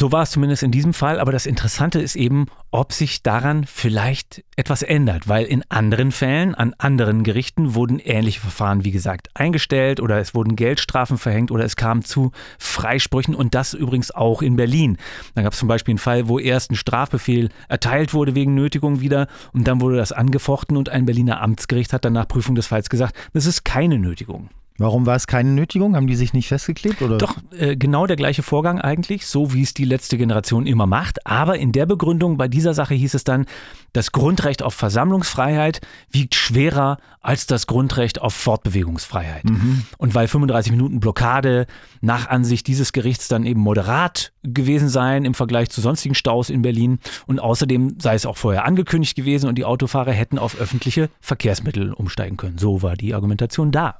So 0.00 0.12
war 0.12 0.22
es 0.22 0.30
zumindest 0.30 0.62
in 0.62 0.70
diesem 0.70 0.94
Fall, 0.94 1.18
aber 1.18 1.32
das 1.32 1.44
Interessante 1.44 2.00
ist 2.00 2.14
eben, 2.14 2.46
ob 2.70 2.92
sich 2.92 3.24
daran 3.24 3.64
vielleicht 3.64 4.44
etwas 4.54 4.82
ändert, 4.84 5.26
weil 5.26 5.44
in 5.44 5.64
anderen 5.70 6.12
Fällen, 6.12 6.54
an 6.54 6.72
anderen 6.78 7.24
Gerichten 7.24 7.74
wurden 7.74 7.98
ähnliche 7.98 8.38
Verfahren, 8.38 8.84
wie 8.84 8.92
gesagt, 8.92 9.28
eingestellt 9.34 9.98
oder 9.98 10.20
es 10.20 10.36
wurden 10.36 10.54
Geldstrafen 10.54 11.18
verhängt 11.18 11.50
oder 11.50 11.64
es 11.64 11.74
kam 11.74 12.04
zu 12.04 12.30
Freisprüchen 12.60 13.34
und 13.34 13.56
das 13.56 13.74
übrigens 13.74 14.12
auch 14.12 14.40
in 14.40 14.54
Berlin. 14.54 14.98
Da 15.34 15.42
gab 15.42 15.54
es 15.54 15.58
zum 15.58 15.66
Beispiel 15.66 15.94
einen 15.94 15.98
Fall, 15.98 16.28
wo 16.28 16.38
erst 16.38 16.70
ein 16.70 16.76
Strafbefehl 16.76 17.48
erteilt 17.68 18.14
wurde 18.14 18.36
wegen 18.36 18.54
Nötigung 18.54 19.00
wieder 19.00 19.26
und 19.52 19.66
dann 19.66 19.80
wurde 19.80 19.96
das 19.96 20.12
angefochten 20.12 20.76
und 20.76 20.90
ein 20.90 21.06
Berliner 21.06 21.40
Amtsgericht 21.42 21.92
hat 21.92 22.04
dann 22.04 22.12
nach 22.12 22.28
Prüfung 22.28 22.54
des 22.54 22.68
Falls 22.68 22.88
gesagt, 22.88 23.16
das 23.32 23.46
ist 23.46 23.64
keine 23.64 23.98
Nötigung. 23.98 24.48
Warum 24.78 25.06
war 25.06 25.16
es 25.16 25.26
keine 25.26 25.50
Nötigung? 25.50 25.96
Haben 25.96 26.06
die 26.06 26.14
sich 26.14 26.32
nicht 26.32 26.46
festgeklebt? 26.46 27.02
Oder? 27.02 27.18
Doch, 27.18 27.36
äh, 27.50 27.76
genau 27.76 28.06
der 28.06 28.14
gleiche 28.14 28.44
Vorgang 28.44 28.80
eigentlich, 28.80 29.26
so 29.26 29.52
wie 29.52 29.62
es 29.62 29.74
die 29.74 29.84
letzte 29.84 30.16
Generation 30.16 30.66
immer 30.66 30.86
macht. 30.86 31.26
Aber 31.26 31.58
in 31.58 31.72
der 31.72 31.84
Begründung 31.84 32.36
bei 32.36 32.46
dieser 32.46 32.74
Sache 32.74 32.94
hieß 32.94 33.14
es 33.14 33.24
dann, 33.24 33.46
das 33.92 34.12
Grundrecht 34.12 34.62
auf 34.62 34.74
Versammlungsfreiheit 34.74 35.80
wiegt 36.12 36.36
schwerer 36.36 36.98
als 37.20 37.46
das 37.46 37.66
Grundrecht 37.66 38.22
auf 38.22 38.34
Fortbewegungsfreiheit. 38.34 39.44
Mhm. 39.44 39.82
Und 39.98 40.14
weil 40.14 40.28
35 40.28 40.70
Minuten 40.70 41.00
Blockade 41.00 41.66
nach 42.00 42.28
Ansicht 42.28 42.68
dieses 42.68 42.92
Gerichts 42.92 43.26
dann 43.26 43.44
eben 43.44 43.60
moderat 43.60 44.32
gewesen 44.44 44.88
seien 44.88 45.24
im 45.24 45.34
Vergleich 45.34 45.70
zu 45.70 45.80
sonstigen 45.80 46.14
Staus 46.14 46.50
in 46.50 46.62
Berlin 46.62 47.00
und 47.26 47.40
außerdem 47.40 47.96
sei 47.98 48.14
es 48.14 48.26
auch 48.26 48.36
vorher 48.36 48.64
angekündigt 48.64 49.16
gewesen 49.16 49.48
und 49.48 49.56
die 49.56 49.64
Autofahrer 49.64 50.12
hätten 50.12 50.38
auf 50.38 50.60
öffentliche 50.60 51.10
Verkehrsmittel 51.20 51.92
umsteigen 51.92 52.36
können. 52.36 52.58
So 52.58 52.82
war 52.82 52.94
die 52.94 53.14
Argumentation 53.14 53.72
da. 53.72 53.98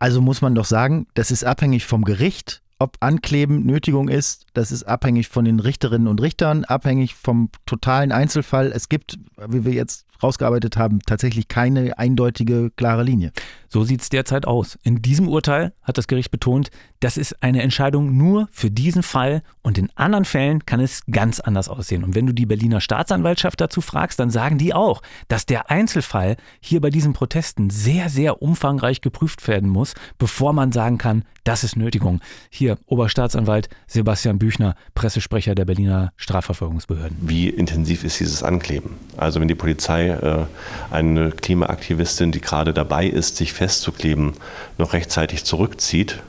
Also 0.00 0.22
muss 0.22 0.40
man 0.40 0.54
doch 0.54 0.64
sagen, 0.64 1.06
das 1.14 1.30
ist 1.30 1.44
abhängig 1.44 1.84
vom 1.84 2.04
Gericht, 2.04 2.62
ob 2.78 2.96
Ankleben 3.00 3.66
Nötigung 3.66 4.08
ist. 4.08 4.46
Das 4.54 4.72
ist 4.72 4.84
abhängig 4.84 5.28
von 5.28 5.44
den 5.44 5.60
Richterinnen 5.60 6.08
und 6.08 6.22
Richtern, 6.22 6.64
abhängig 6.64 7.14
vom 7.14 7.50
totalen 7.66 8.10
Einzelfall. 8.10 8.72
Es 8.72 8.88
gibt, 8.88 9.18
wie 9.36 9.64
wir 9.66 9.72
jetzt 9.72 10.06
rausgearbeitet 10.22 10.76
haben, 10.76 11.00
tatsächlich 11.00 11.48
keine 11.48 11.98
eindeutige, 11.98 12.70
klare 12.70 13.02
Linie. 13.02 13.32
So 13.68 13.84
sieht 13.84 14.02
es 14.02 14.08
derzeit 14.08 14.46
aus. 14.46 14.78
In 14.82 15.00
diesem 15.00 15.28
Urteil 15.28 15.72
hat 15.82 15.96
das 15.96 16.08
Gericht 16.08 16.32
betont, 16.32 16.70
das 16.98 17.16
ist 17.16 17.42
eine 17.42 17.62
Entscheidung 17.62 18.16
nur 18.16 18.48
für 18.50 18.70
diesen 18.70 19.02
Fall 19.02 19.42
und 19.62 19.78
in 19.78 19.90
anderen 19.94 20.24
Fällen 20.24 20.66
kann 20.66 20.80
es 20.80 21.04
ganz 21.10 21.38
anders 21.38 21.68
aussehen. 21.68 22.02
Und 22.02 22.14
wenn 22.14 22.26
du 22.26 22.34
die 22.34 22.46
Berliner 22.46 22.80
Staatsanwaltschaft 22.80 23.60
dazu 23.60 23.80
fragst, 23.80 24.18
dann 24.18 24.30
sagen 24.30 24.58
die 24.58 24.74
auch, 24.74 25.02
dass 25.28 25.46
der 25.46 25.70
Einzelfall 25.70 26.36
hier 26.60 26.80
bei 26.80 26.90
diesen 26.90 27.12
Protesten 27.12 27.70
sehr, 27.70 28.08
sehr 28.08 28.42
umfangreich 28.42 29.00
geprüft 29.00 29.46
werden 29.46 29.68
muss, 29.68 29.94
bevor 30.18 30.52
man 30.52 30.72
sagen 30.72 30.98
kann, 30.98 31.24
das 31.44 31.64
ist 31.64 31.76
Nötigung. 31.76 32.20
Hier 32.50 32.76
Oberstaatsanwalt 32.86 33.68
Sebastian 33.86 34.38
Büchner, 34.38 34.74
Pressesprecher 34.94 35.54
der 35.54 35.64
Berliner 35.64 36.12
Strafverfolgungsbehörden. 36.16 37.16
Wie 37.22 37.48
intensiv 37.48 38.04
ist 38.04 38.20
dieses 38.20 38.42
Ankleben? 38.42 38.96
Also 39.16 39.40
wenn 39.40 39.48
die 39.48 39.54
Polizei 39.54 40.09
äh, 40.10 40.94
eine 40.94 41.30
Klimaaktivistin, 41.30 42.32
die 42.32 42.40
gerade 42.40 42.72
dabei 42.72 43.06
ist, 43.06 43.36
sich 43.36 43.52
festzukleben, 43.52 44.34
noch 44.78 44.92
rechtzeitig 44.92 45.44
zurückzieht, 45.44 46.20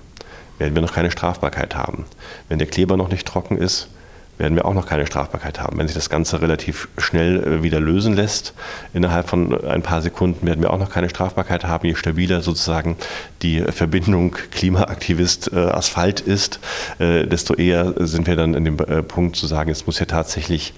werden 0.60 0.76
wir 0.76 0.82
noch 0.82 0.94
keine 0.94 1.12
Strafbarkeit 1.12 1.76
haben. 1.76 2.06
Wenn 2.50 2.60
der 2.60 2.68
Kleber 2.68 2.98
noch 2.98 3.10
nicht 3.10 3.28
trocken 3.28 3.58
ist, 3.58 3.90
werden 4.38 4.56
wir 4.56 4.66
auch 4.66 4.74
noch 4.74 4.88
keine 4.88 5.06
Strafbarkeit 5.06 5.60
haben. 5.60 5.78
Wenn 5.78 5.88
sich 5.88 5.96
das 5.96 6.10
Ganze 6.10 6.42
relativ 6.42 6.88
schnell 6.98 7.44
äh, 7.44 7.64
wieder 7.64 7.80
lösen 7.80 8.16
lässt, 8.16 8.54
innerhalb 8.94 9.30
von 9.30 9.64
ein 9.66 9.84
paar 9.84 10.02
Sekunden 10.02 10.48
werden 10.48 10.62
wir 10.62 10.72
auch 10.72 10.80
noch 10.80 10.90
keine 10.90 11.10
Strafbarkeit 11.10 11.66
haben. 11.66 11.88
Je 11.88 11.96
stabiler 11.96 12.42
sozusagen 12.42 12.98
die 13.44 13.62
Verbindung 13.62 14.36
Klimaaktivist-Asphalt 14.52 16.28
äh, 16.28 16.32
ist, 16.32 16.60
desto 17.00 17.54
eher 17.54 17.94
sind 18.00 18.26
wir 18.26 18.36
dann 18.36 18.56
in 18.56 18.66
dem 18.66 18.78
Punkt 18.78 19.36
zu 19.36 19.46
sagen, 19.48 19.70
es 19.70 19.86
muss 19.86 20.00
ja 20.00 20.06
tatsächlich 20.06 20.74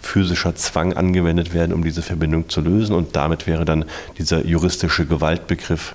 physischer 0.00 0.54
Zwang 0.54 0.92
angewendet 0.92 1.52
werden, 1.54 1.72
um 1.72 1.82
diese 1.82 2.02
Verbindung 2.02 2.48
zu 2.48 2.60
lösen. 2.60 2.94
Und 2.94 3.16
damit 3.16 3.46
wäre 3.46 3.64
dann 3.64 3.84
dieser 4.18 4.44
juristische 4.46 5.06
Gewaltbegriff, 5.06 5.94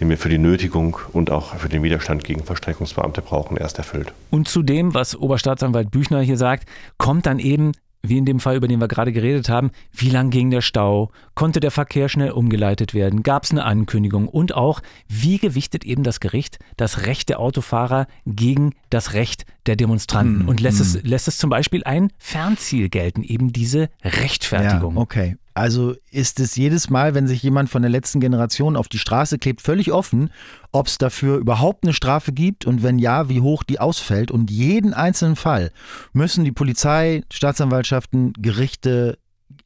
den 0.00 0.08
wir 0.08 0.18
für 0.18 0.28
die 0.28 0.38
Nötigung 0.38 0.98
und 1.12 1.30
auch 1.30 1.56
für 1.56 1.68
den 1.68 1.82
Widerstand 1.82 2.24
gegen 2.24 2.44
Verstreckungsbeamte 2.44 3.22
brauchen, 3.22 3.56
erst 3.56 3.78
erfüllt. 3.78 4.12
Und 4.30 4.48
zu 4.48 4.62
dem, 4.62 4.94
was 4.94 5.16
Oberstaatsanwalt 5.16 5.90
Büchner 5.90 6.20
hier 6.20 6.36
sagt, 6.36 6.68
kommt 6.98 7.26
dann 7.26 7.38
eben 7.38 7.72
wie 8.02 8.18
in 8.18 8.24
dem 8.24 8.40
Fall, 8.40 8.56
über 8.56 8.68
den 8.68 8.80
wir 8.80 8.88
gerade 8.88 9.12
geredet 9.12 9.48
haben, 9.48 9.70
wie 9.92 10.10
lang 10.10 10.30
ging 10.30 10.50
der 10.50 10.60
Stau, 10.60 11.10
konnte 11.34 11.60
der 11.60 11.70
Verkehr 11.70 12.08
schnell 12.08 12.30
umgeleitet 12.30 12.94
werden, 12.94 13.22
gab 13.22 13.44
es 13.44 13.50
eine 13.50 13.64
Ankündigung 13.64 14.28
und 14.28 14.54
auch, 14.54 14.80
wie 15.08 15.38
gewichtet 15.38 15.84
eben 15.84 16.02
das 16.02 16.20
Gericht 16.20 16.58
das 16.76 17.06
Recht 17.06 17.28
der 17.28 17.40
Autofahrer 17.40 18.06
gegen 18.26 18.74
das 18.90 19.12
Recht 19.12 19.46
der 19.66 19.76
Demonstranten 19.76 20.32
Mm, 20.32 20.48
und 20.48 20.60
lässt, 20.60 20.78
mm. 20.78 20.82
es, 20.82 21.02
lässt 21.02 21.28
es 21.28 21.38
zum 21.38 21.50
Beispiel 21.50 21.84
ein 21.84 22.12
Fernziel 22.18 22.88
gelten, 22.88 23.22
eben 23.22 23.52
diese 23.52 23.88
Rechtfertigung. 24.02 24.94
Ja, 24.94 25.00
okay. 25.00 25.36
Also 25.54 25.94
ist 26.10 26.40
es 26.40 26.56
jedes 26.56 26.88
Mal, 26.88 27.14
wenn 27.14 27.26
sich 27.26 27.42
jemand 27.42 27.68
von 27.68 27.82
der 27.82 27.90
letzten 27.90 28.20
Generation 28.20 28.74
auf 28.74 28.88
die 28.88 28.98
Straße 28.98 29.38
klebt, 29.38 29.60
völlig 29.60 29.92
offen, 29.92 30.30
ob 30.70 30.86
es 30.86 30.96
dafür 30.96 31.36
überhaupt 31.36 31.84
eine 31.84 31.92
Strafe 31.92 32.32
gibt 32.32 32.64
und 32.64 32.82
wenn 32.82 32.98
ja, 32.98 33.28
wie 33.28 33.42
hoch 33.42 33.62
die 33.62 33.78
ausfällt. 33.78 34.30
Und 34.30 34.50
jeden 34.50 34.94
einzelnen 34.94 35.36
Fall 35.36 35.70
müssen 36.14 36.44
die 36.44 36.52
Polizei, 36.52 37.22
Staatsanwaltschaften, 37.30 38.32
Gerichte 38.38 39.18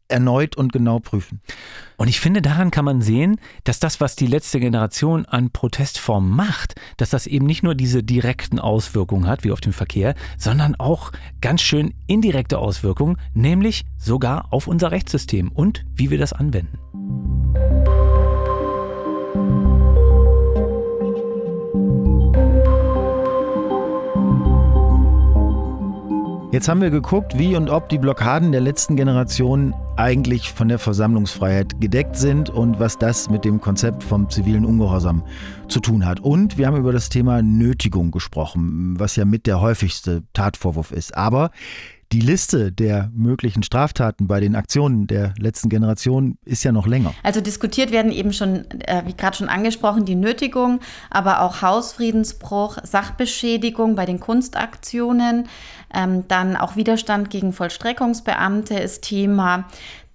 erneut 0.08 0.56
und 0.56 0.72
genau 0.72 0.98
prüfen. 0.98 1.40
Und 1.96 2.08
ich 2.08 2.20
finde, 2.20 2.42
daran 2.42 2.70
kann 2.70 2.84
man 2.84 3.00
sehen, 3.00 3.40
dass 3.64 3.80
das, 3.80 4.00
was 4.00 4.16
die 4.16 4.26
letzte 4.26 4.60
Generation 4.60 5.24
an 5.26 5.50
Protestformen 5.50 6.30
macht, 6.30 6.74
dass 6.96 7.10
das 7.10 7.26
eben 7.26 7.46
nicht 7.46 7.62
nur 7.62 7.74
diese 7.74 8.02
direkten 8.02 8.58
Auswirkungen 8.58 9.26
hat, 9.26 9.44
wie 9.44 9.52
auf 9.52 9.60
den 9.60 9.72
Verkehr, 9.72 10.14
sondern 10.36 10.74
auch 10.74 11.12
ganz 11.40 11.62
schön 11.62 11.94
indirekte 12.06 12.58
Auswirkungen, 12.58 13.16
nämlich 13.34 13.84
sogar 13.98 14.52
auf 14.52 14.66
unser 14.66 14.90
Rechtssystem 14.90 15.50
und 15.52 15.84
wie 15.94 16.10
wir 16.10 16.18
das 16.18 16.32
anwenden. 16.32 16.78
Jetzt 26.52 26.68
haben 26.68 26.80
wir 26.80 26.88
geguckt, 26.88 27.36
wie 27.38 27.54
und 27.54 27.68
ob 27.68 27.90
die 27.90 27.98
Blockaden 27.98 28.50
der 28.50 28.62
letzten 28.62 28.96
Generation 28.96 29.74
eigentlich 29.96 30.52
von 30.52 30.68
der 30.68 30.78
Versammlungsfreiheit 30.78 31.80
gedeckt 31.80 32.16
sind 32.16 32.50
und 32.50 32.78
was 32.78 32.98
das 32.98 33.30
mit 33.30 33.44
dem 33.44 33.60
Konzept 33.60 34.02
vom 34.02 34.28
zivilen 34.30 34.64
Ungehorsam 34.64 35.22
zu 35.68 35.80
tun 35.80 36.04
hat. 36.04 36.20
Und 36.20 36.58
wir 36.58 36.66
haben 36.66 36.76
über 36.76 36.92
das 36.92 37.08
Thema 37.08 37.42
Nötigung 37.42 38.10
gesprochen, 38.10 38.98
was 38.98 39.16
ja 39.16 39.24
mit 39.24 39.46
der 39.46 39.60
häufigste 39.60 40.22
Tatvorwurf 40.32 40.92
ist. 40.92 41.16
Aber 41.16 41.50
die 42.12 42.20
Liste 42.20 42.70
der 42.72 43.10
möglichen 43.14 43.62
Straftaten 43.62 44.28
bei 44.28 44.40
den 44.40 44.54
Aktionen 44.54 45.06
der 45.06 45.34
letzten 45.38 45.68
Generation 45.68 46.38
ist 46.44 46.62
ja 46.62 46.72
noch 46.72 46.86
länger. 46.86 47.12
Also 47.22 47.40
diskutiert 47.40 47.90
werden 47.90 48.12
eben 48.12 48.32
schon, 48.32 48.64
äh, 48.86 49.02
wie 49.06 49.14
gerade 49.14 49.36
schon 49.36 49.48
angesprochen, 49.48 50.04
die 50.04 50.14
Nötigung, 50.14 50.80
aber 51.10 51.40
auch 51.40 51.62
Hausfriedensbruch, 51.62 52.78
Sachbeschädigung 52.84 53.96
bei 53.96 54.06
den 54.06 54.20
Kunstaktionen, 54.20 55.48
ähm, 55.92 56.28
dann 56.28 56.56
auch 56.56 56.76
Widerstand 56.76 57.30
gegen 57.30 57.52
Vollstreckungsbeamte 57.52 58.74
ist 58.78 59.02
Thema. 59.02 59.66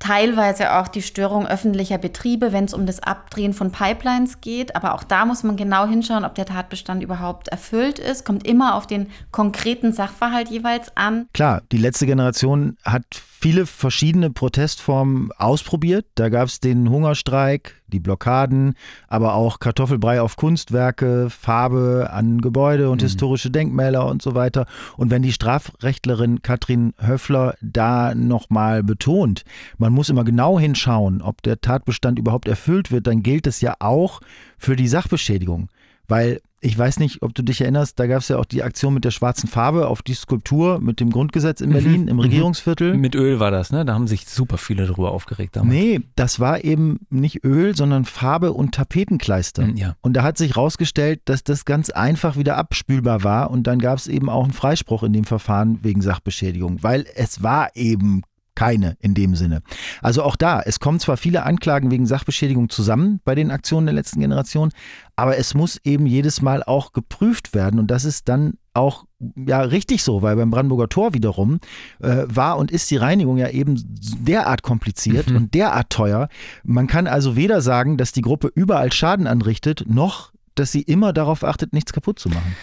Teilweise 0.02 0.74
auch 0.74 0.88
die 0.88 1.04
Störung 1.04 1.46
öffentlicher 1.46 2.00
Betriebe, 2.00 2.52
wenn 2.52 2.66
es 2.66 2.74
um 2.74 2.88
das 2.88 3.04
Abdrehen 3.04 3.54
von 3.54 3.72
Pipelines 3.72 4.42
geht. 4.42 4.76
Aber 4.76 4.96
auch 4.96 5.04
da 5.04 5.26
muss 5.26 5.44
man 5.44 5.58
genau 5.58 5.86
hinschauen, 5.86 6.26
ob 6.26 6.34
der 6.34 6.48
Tatbestand 6.48 7.04
überhaupt 7.04 7.50
erfüllt 7.50 8.00
ist. 8.00 8.26
Kommt 8.26 8.48
immer 8.48 8.74
auf 8.74 8.88
den 8.88 9.12
konkreten 9.30 9.94
Sachverhalt 9.94 10.50
jeweils 10.50 10.98
an. 10.98 11.28
Klar, 11.34 11.62
die 11.72 11.78
letzte 11.78 12.08
Generation 12.08 12.78
hat 12.84 13.06
viele 13.42 13.66
verschiedene 13.66 14.30
Protestformen 14.30 15.32
ausprobiert. 15.38 16.06
Da 16.16 16.30
gab 16.30 16.48
es 16.48 16.60
den 16.60 16.90
Hungerstreik, 16.90 17.82
die 17.88 18.00
Blockaden, 18.00 18.76
aber 19.08 19.34
auch 19.34 19.60
Kartoffelbrei 19.60 20.22
auf 20.22 20.36
Kunstwerke, 20.36 21.30
Farbe 21.32 22.10
an 22.14 22.40
Gebäude 22.40 22.90
und 22.92 23.02
Mhm. 23.02 23.06
historische 23.06 23.50
Denkmäler 23.50 24.06
und 24.06 24.22
so 24.22 24.36
weiter. 24.36 24.68
Und 24.96 25.10
wenn 25.10 25.24
die 25.24 25.34
Strafrechtlerin 25.34 26.44
Katrin 26.44 26.94
Höffler 27.00 27.56
da 27.62 28.14
nochmal 28.14 28.84
betont, 28.84 29.44
man 29.80 29.92
muss 29.92 30.10
immer 30.10 30.24
genau 30.24 30.60
hinschauen, 30.60 31.22
ob 31.22 31.42
der 31.42 31.60
Tatbestand 31.62 32.20
überhaupt 32.20 32.48
erfüllt 32.48 32.92
wird, 32.92 33.08
dann 33.08 33.24
gilt 33.24 33.48
es 33.48 33.60
ja 33.60 33.74
auch 33.80 34.22
für 34.60 34.76
die 34.76 34.88
Sachbeschädigung. 34.88 35.70
Weil 36.08 36.42
ich 36.64 36.78
weiß 36.78 37.00
nicht, 37.00 37.24
ob 37.24 37.34
du 37.34 37.42
dich 37.42 37.60
erinnerst, 37.62 38.00
da 38.00 38.06
gab 38.06 38.22
es 38.22 38.28
ja 38.28 38.38
auch 38.38 38.46
die 38.46 38.62
Aktion 38.62 38.94
mit 38.94 39.04
der 39.04 39.10
schwarzen 39.12 39.48
Farbe 39.50 39.88
auf 39.88 40.04
die 40.04 40.14
Skulptur 40.14 40.80
mit 40.80 41.00
dem 41.00 41.10
Grundgesetz 41.10 41.60
in 41.60 41.72
Berlin, 41.72 42.08
im 42.08 42.18
Mhm. 42.18 42.22
Regierungsviertel. 42.22 42.96
Mit 42.96 43.16
Öl 43.16 43.40
war 43.40 43.50
das, 43.50 43.72
ne? 43.72 43.84
Da 43.84 43.96
haben 43.96 44.08
sich 44.08 44.28
super 44.28 44.58
viele 44.60 44.86
darüber 44.86 45.12
aufgeregt 45.12 45.56
damals. 45.56 45.74
Nee, 45.74 46.02
das 46.16 46.40
war 46.40 46.64
eben 46.64 47.00
nicht 47.10 47.44
Öl, 47.44 47.76
sondern 47.76 48.06
Farbe 48.06 48.54
und 48.54 48.76
Tapetenkleister. 48.76 49.66
Mhm, 49.66 49.76
ja. 49.76 49.96
Und 50.02 50.14
da 50.14 50.22
hat 50.24 50.38
sich 50.38 50.56
rausgestellt, 50.56 51.22
dass 51.26 51.44
das 51.44 51.66
ganz 51.66 51.90
einfach 51.90 52.38
wieder 52.38 52.58
abspülbar 52.58 53.24
war 53.24 53.50
und 53.50 53.66
dann 53.66 53.80
gab 53.80 53.98
es 53.98 54.08
eben 54.08 54.30
auch 54.30 54.44
einen 54.44 54.54
Freispruch 54.54 55.02
in 55.04 55.14
dem 55.14 55.24
Verfahren 55.26 55.80
wegen 55.82 56.02
Sachbeschädigung, 56.02 56.84
weil 56.84 57.06
es 57.16 57.42
war 57.42 57.76
eben 57.76 58.22
keine 58.56 58.98
in 59.00 59.14
dem 59.14 59.36
Sinne. 59.36 59.62
Also 60.02 60.24
auch 60.24 60.36
da, 60.36 60.62
es 60.62 60.80
kommen 60.80 61.00
zwar 61.00 61.18
viele 61.18 61.44
Anklagen 61.44 61.92
wegen 61.92 62.06
Sachbeschädigung 62.06 62.70
zusammen 62.70 63.22
bei 63.24 63.36
den 63.36 63.52
Aktionen 63.52 63.86
der 63.88 63.96
letzten 63.96 64.20
Generation, 64.20 64.72
aber 65.16 65.38
es 65.38 65.54
muss 65.54 65.80
eben 65.84 66.06
jedes 66.06 66.42
Mal 66.42 66.64
auch 66.64 66.92
geprüft 66.94 67.54
werden 67.54 67.80
und 67.80 67.88
das 67.88 68.06
ist 68.06 68.28
dann 68.30 68.54
auch 68.74 69.06
ja 69.36 69.62
richtig 69.62 70.02
so, 70.04 70.22
weil 70.22 70.36
beim 70.36 70.50
Brandenburger 70.50 70.88
Tor 70.90 71.14
wiederum 71.14 71.60
äh, 72.02 72.24
war 72.28 72.58
und 72.58 72.72
ist 72.72 72.90
die 72.90 72.98
Reinigung 72.98 73.38
ja 73.38 73.50
eben 73.50 73.82
derart 74.20 74.64
kompliziert 74.64 75.30
Mhm. 75.30 75.36
und 75.36 75.54
derart 75.54 75.90
teuer. 75.90 76.30
Man 76.64 76.88
kann 76.88 77.08
also 77.08 77.36
weder 77.36 77.62
sagen, 77.62 77.98
dass 77.98 78.12
die 78.14 78.22
Gruppe 78.22 78.50
überall 78.56 78.92
Schaden 78.92 79.28
anrichtet, 79.28 79.84
noch 79.88 80.32
dass 80.56 80.72
sie 80.72 80.82
immer 80.82 81.14
darauf 81.14 81.44
achtet, 81.46 81.72
nichts 81.74 81.94
kaputt 81.94 82.20
zu 82.20 82.30
machen. 82.30 82.56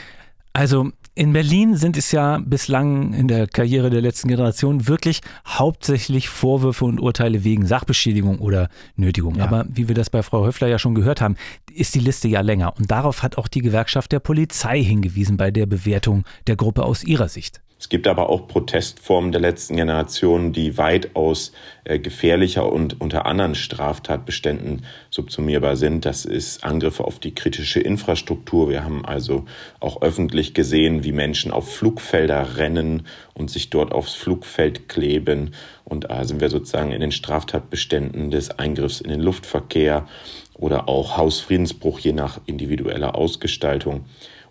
Also 0.53 0.90
in 1.18 1.33
Berlin 1.33 1.76
sind 1.76 1.96
es 1.96 2.12
ja 2.12 2.38
bislang 2.38 3.12
in 3.12 3.26
der 3.26 3.48
Karriere 3.48 3.90
der 3.90 4.00
letzten 4.00 4.28
Generation 4.28 4.87
wirklich 4.87 5.20
hauptsächlich 5.44 6.28
Vorwürfe 6.28 6.85
und 6.85 7.00
Urteile 7.00 7.42
wegen 7.42 7.66
Sachbeschädigung 7.66 8.38
oder 8.38 8.68
Nötigung. 8.94 9.35
Ja. 9.35 9.44
Aber 9.44 9.66
wie 9.68 9.88
wir 9.88 9.96
das 9.96 10.11
bei 10.11 10.22
Frau 10.22 10.46
Höffler 10.46 10.68
ja 10.68 10.78
schon 10.78 10.94
gehört 10.94 11.20
haben, 11.20 11.35
ist 11.74 11.96
die 11.96 12.00
Liste 12.00 12.28
ja 12.28 12.40
länger. 12.40 12.76
Und 12.78 12.92
darauf 12.92 13.24
hat 13.24 13.37
auch 13.37 13.48
die 13.48 13.62
Gewerkschaft 13.62 14.12
der 14.12 14.20
Polizei 14.20 14.81
hingewiesen 14.81 15.37
bei 15.37 15.50
der 15.50 15.66
Bewertung 15.66 16.22
der 16.46 16.54
Gruppe 16.54 16.85
aus 16.85 17.02
ihrer 17.02 17.28
Sicht. 17.28 17.61
Es 17.78 17.88
gibt 17.88 18.08
aber 18.08 18.28
auch 18.28 18.48
Protestformen 18.48 19.30
der 19.30 19.40
letzten 19.40 19.76
Generation, 19.76 20.52
die 20.52 20.76
weitaus 20.78 21.52
äh, 21.84 22.00
gefährlicher 22.00 22.70
und 22.70 23.00
unter 23.00 23.24
anderen 23.24 23.54
Straftatbeständen 23.54 24.84
subsumierbar 25.10 25.76
sind. 25.76 26.04
Das 26.04 26.24
ist 26.24 26.64
Angriffe 26.64 27.04
auf 27.04 27.20
die 27.20 27.34
kritische 27.34 27.78
Infrastruktur. 27.78 28.68
Wir 28.68 28.82
haben 28.82 29.04
also 29.04 29.44
auch 29.78 30.02
öffentlich 30.02 30.54
gesehen, 30.54 31.04
wie 31.04 31.12
Menschen 31.12 31.52
auf 31.52 31.72
Flugfelder 31.72 32.56
rennen 32.56 33.06
und 33.34 33.48
sich 33.48 33.70
dort 33.70 33.92
aufs 33.92 34.14
Flugfeld 34.14 34.88
kleben. 34.88 35.54
Und 35.84 36.10
da 36.10 36.24
sind 36.24 36.40
wir 36.40 36.50
sozusagen 36.50 36.90
in 36.90 37.00
den 37.00 37.12
Straftatbeständen 37.12 38.32
des 38.32 38.50
Eingriffs 38.58 39.00
in 39.00 39.10
den 39.10 39.20
Luftverkehr 39.20 40.08
oder 40.54 40.88
auch 40.88 41.16
Hausfriedensbruch 41.16 42.00
je 42.00 42.12
nach 42.12 42.40
individueller 42.46 43.14
Ausgestaltung. 43.14 44.04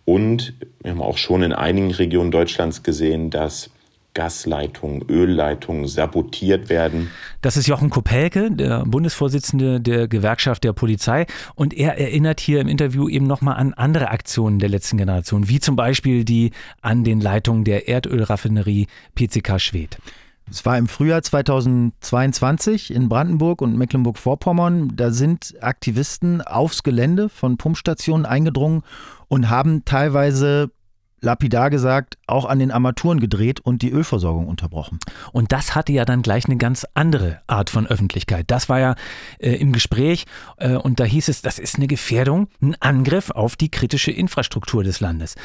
Und 0.07 0.53
wir 0.81 0.91
haben 0.91 1.01
auch 1.01 1.17
schon 1.17 1.43
in 1.43 1.51
einigen 1.51 1.91
Regionen 1.91 2.31
Deutschlands 2.31 2.81
gesehen, 2.81 3.29
dass 3.29 3.69
Gasleitungen, 4.13 5.03
Ölleitungen 5.09 5.85
sabotiert 5.85 6.69
werden. 6.69 7.11
Das 7.41 7.57
ist 7.57 7.67
Jochen 7.67 7.89
Kopelke, 7.89 8.49
der 8.49 8.85
Bundesvorsitzende 8.85 9.81
der 9.81 10.07
Gewerkschaft 10.07 10.63
der 10.63 10.71
Polizei. 10.71 11.25
Und 11.55 11.73
er 11.73 11.99
erinnert 11.99 12.39
hier 12.39 12.61
im 12.61 12.69
Interview 12.69 13.09
eben 13.09 13.27
nochmal 13.27 13.57
an 13.57 13.73
andere 13.73 14.09
Aktionen 14.09 14.59
der 14.59 14.69
letzten 14.69 14.95
Generation, 14.95 15.49
wie 15.49 15.59
zum 15.59 15.75
Beispiel 15.75 16.23
die 16.23 16.51
an 16.81 17.03
den 17.03 17.19
Leitungen 17.19 17.65
der 17.65 17.89
Erdölraffinerie 17.89 18.87
PCK 19.13 19.59
Schwedt. 19.59 19.97
Es 20.49 20.65
war 20.65 20.77
im 20.77 20.87
Frühjahr 20.87 21.21
2022 21.21 22.93
in 22.93 23.09
Brandenburg 23.09 23.61
und 23.61 23.77
Mecklenburg-Vorpommern. 23.77 24.93
Da 24.95 25.11
sind 25.11 25.55
Aktivisten 25.61 26.41
aufs 26.41 26.83
Gelände 26.83 27.27
von 27.27 27.57
Pumpstationen 27.57 28.25
eingedrungen 28.25 28.83
und 29.27 29.49
haben 29.49 29.83
teilweise 29.83 30.71
lapidar 31.21 31.69
gesagt, 31.69 32.17
auch 32.27 32.45
an 32.45 32.59
den 32.59 32.71
Armaturen 32.71 33.19
gedreht 33.19 33.59
und 33.59 33.81
die 33.81 33.91
Ölversorgung 33.91 34.47
unterbrochen. 34.47 34.99
Und 35.31 35.51
das 35.51 35.75
hatte 35.75 35.91
ja 35.91 36.05
dann 36.05 36.21
gleich 36.21 36.45
eine 36.45 36.57
ganz 36.57 36.85
andere 36.93 37.41
Art 37.47 37.69
von 37.69 37.87
Öffentlichkeit. 37.87 38.45
Das 38.47 38.69
war 38.69 38.79
ja 38.79 38.95
äh, 39.39 39.53
im 39.55 39.73
Gespräch 39.73 40.25
äh, 40.57 40.75
und 40.75 40.99
da 40.99 41.03
hieß 41.03 41.27
es, 41.29 41.41
das 41.41 41.59
ist 41.59 41.77
eine 41.77 41.87
Gefährdung, 41.87 42.47
ein 42.61 42.75
Angriff 42.79 43.31
auf 43.31 43.55
die 43.55 43.69
kritische 43.69 44.11
Infrastruktur 44.11 44.83
des 44.83 44.99
Landes. 44.99 45.35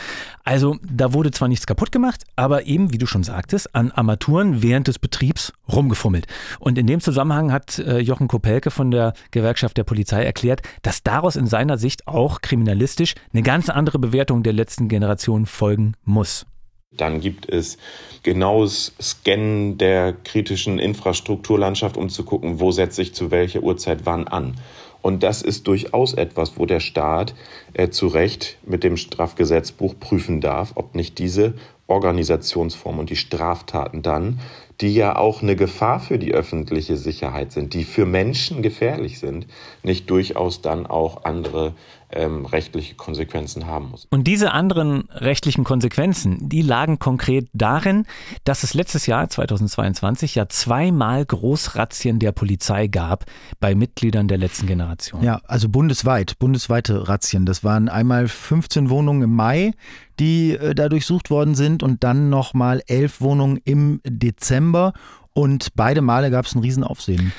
Also 0.44 0.76
da 0.82 1.12
wurde 1.12 1.30
zwar 1.30 1.48
nichts 1.48 1.66
kaputt 1.66 1.92
gemacht, 1.92 2.24
aber 2.36 2.66
eben, 2.66 2.92
wie 2.92 2.98
du 2.98 3.06
schon 3.06 3.22
sagtest, 3.22 3.74
an 3.74 3.92
Armaturen 3.92 4.62
während 4.62 4.88
des 4.88 4.98
Betriebs 4.98 5.52
rumgefummelt. 5.70 6.26
Und 6.58 6.78
in 6.78 6.86
dem 6.86 7.00
Zusammenhang 7.00 7.52
hat 7.52 7.78
äh, 7.78 7.98
Jochen 7.98 8.28
Kopelke 8.28 8.70
von 8.70 8.90
der 8.90 9.14
Gewerkschaft 9.30 9.76
der 9.76 9.84
Polizei 9.84 10.24
erklärt, 10.24 10.62
dass 10.82 11.02
daraus 11.02 11.36
in 11.36 11.46
seiner 11.46 11.78
Sicht 11.78 12.06
auch 12.06 12.40
kriminalistisch 12.40 13.14
eine 13.32 13.42
ganz 13.42 13.68
andere 13.68 13.98
Bewertung 13.98 14.42
der 14.42 14.52
letzten 14.52 14.88
Generation 14.88 15.46
folgen 15.62 15.94
muss. 16.04 16.44
Dann 16.90 17.20
gibt 17.20 17.48
es 17.48 17.78
genaues 18.24 18.94
Scannen 19.00 19.78
der 19.78 20.12
kritischen 20.12 20.80
Infrastrukturlandschaft, 20.80 21.96
um 21.96 22.08
zu 22.08 22.24
gucken, 22.24 22.58
wo 22.58 22.72
setze 22.72 23.00
ich 23.00 23.14
zu 23.14 23.30
welcher 23.30 23.62
Uhrzeit 23.62 24.00
wann 24.04 24.26
an. 24.26 24.56
Und 25.02 25.22
das 25.22 25.40
ist 25.40 25.68
durchaus 25.68 26.14
etwas, 26.14 26.58
wo 26.58 26.66
der 26.66 26.80
Staat 26.80 27.34
äh, 27.74 27.90
zu 27.90 28.08
Recht 28.08 28.58
mit 28.66 28.82
dem 28.82 28.96
Strafgesetzbuch 28.96 29.94
prüfen 30.00 30.40
darf, 30.40 30.72
ob 30.74 30.96
nicht 30.96 31.18
diese 31.18 31.54
Organisationsform 31.86 32.98
und 32.98 33.10
die 33.10 33.16
Straftaten 33.16 34.02
dann, 34.02 34.40
die 34.80 34.94
ja 34.94 35.16
auch 35.16 35.42
eine 35.42 35.54
Gefahr 35.54 36.00
für 36.00 36.18
die 36.18 36.32
öffentliche 36.32 36.96
Sicherheit 36.96 37.52
sind, 37.52 37.74
die 37.74 37.84
für 37.84 38.06
Menschen 38.06 38.62
gefährlich 38.62 39.20
sind, 39.20 39.46
nicht 39.84 40.10
durchaus 40.10 40.60
dann 40.60 40.86
auch 40.86 41.24
andere 41.24 41.74
ähm, 42.12 42.46
rechtliche 42.46 42.94
Konsequenzen 42.94 43.66
haben 43.66 43.90
muss. 43.90 44.06
Und 44.10 44.24
diese 44.24 44.52
anderen 44.52 45.08
rechtlichen 45.10 45.64
Konsequenzen, 45.64 46.48
die 46.48 46.62
lagen 46.62 46.98
konkret 46.98 47.48
darin, 47.52 48.06
dass 48.44 48.62
es 48.62 48.74
letztes 48.74 49.06
Jahr, 49.06 49.28
2022, 49.28 50.34
ja 50.34 50.48
zweimal 50.48 51.24
Großrazzien 51.24 52.18
der 52.18 52.32
Polizei 52.32 52.86
gab 52.86 53.24
bei 53.60 53.74
Mitgliedern 53.74 54.28
der 54.28 54.38
letzten 54.38 54.66
Generation. 54.66 55.22
Ja, 55.22 55.40
also 55.46 55.68
bundesweit, 55.68 56.38
bundesweite 56.38 57.08
Razzien. 57.08 57.46
Das 57.46 57.64
waren 57.64 57.88
einmal 57.88 58.28
15 58.28 58.90
Wohnungen 58.90 59.22
im 59.22 59.34
Mai, 59.34 59.72
die 60.20 60.52
äh, 60.52 60.74
da 60.74 60.88
durchsucht 60.88 61.30
worden 61.30 61.54
sind 61.54 61.82
und 61.82 62.04
dann 62.04 62.30
nochmal 62.30 62.82
elf 62.86 63.20
Wohnungen 63.20 63.58
im 63.64 64.00
Dezember. 64.04 64.92
Und 65.34 65.68
beide 65.74 66.02
Male 66.02 66.30
gab 66.30 66.44
es 66.44 66.54
ein 66.54 66.60
Riesenaufsehen 66.60 67.32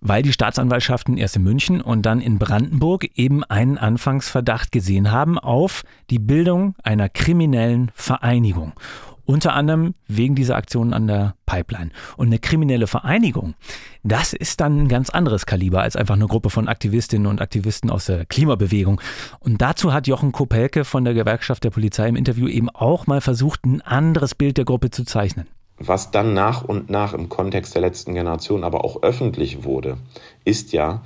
weil 0.00 0.22
die 0.22 0.32
Staatsanwaltschaften 0.32 1.16
erst 1.16 1.36
in 1.36 1.42
München 1.42 1.80
und 1.80 2.06
dann 2.06 2.20
in 2.20 2.38
Brandenburg 2.38 3.10
eben 3.14 3.44
einen 3.44 3.78
Anfangsverdacht 3.78 4.72
gesehen 4.72 5.10
haben 5.10 5.38
auf 5.38 5.82
die 6.10 6.18
Bildung 6.18 6.74
einer 6.82 7.08
kriminellen 7.08 7.90
Vereinigung. 7.94 8.72
Unter 9.26 9.54
anderem 9.54 9.94
wegen 10.08 10.34
dieser 10.34 10.56
Aktionen 10.56 10.92
an 10.92 11.06
der 11.06 11.36
Pipeline. 11.46 11.90
Und 12.16 12.28
eine 12.28 12.40
kriminelle 12.40 12.88
Vereinigung, 12.88 13.54
das 14.02 14.32
ist 14.32 14.60
dann 14.60 14.82
ein 14.82 14.88
ganz 14.88 15.08
anderes 15.08 15.46
Kaliber 15.46 15.82
als 15.82 15.94
einfach 15.94 16.16
eine 16.16 16.26
Gruppe 16.26 16.50
von 16.50 16.66
Aktivistinnen 16.66 17.28
und 17.28 17.40
Aktivisten 17.40 17.90
aus 17.90 18.06
der 18.06 18.26
Klimabewegung. 18.26 19.00
Und 19.38 19.62
dazu 19.62 19.92
hat 19.92 20.08
Jochen 20.08 20.32
Kopelke 20.32 20.84
von 20.84 21.04
der 21.04 21.14
Gewerkschaft 21.14 21.62
der 21.62 21.70
Polizei 21.70 22.08
im 22.08 22.16
Interview 22.16 22.48
eben 22.48 22.70
auch 22.70 23.06
mal 23.06 23.20
versucht, 23.20 23.64
ein 23.64 23.82
anderes 23.82 24.34
Bild 24.34 24.56
der 24.56 24.64
Gruppe 24.64 24.90
zu 24.90 25.04
zeichnen 25.04 25.46
was 25.80 26.10
dann 26.10 26.34
nach 26.34 26.62
und 26.62 26.90
nach 26.90 27.14
im 27.14 27.28
Kontext 27.28 27.74
der 27.74 27.82
letzten 27.82 28.14
Generation 28.14 28.62
aber 28.62 28.84
auch 28.84 29.02
öffentlich 29.02 29.64
wurde, 29.64 29.96
ist 30.44 30.72
ja, 30.72 31.02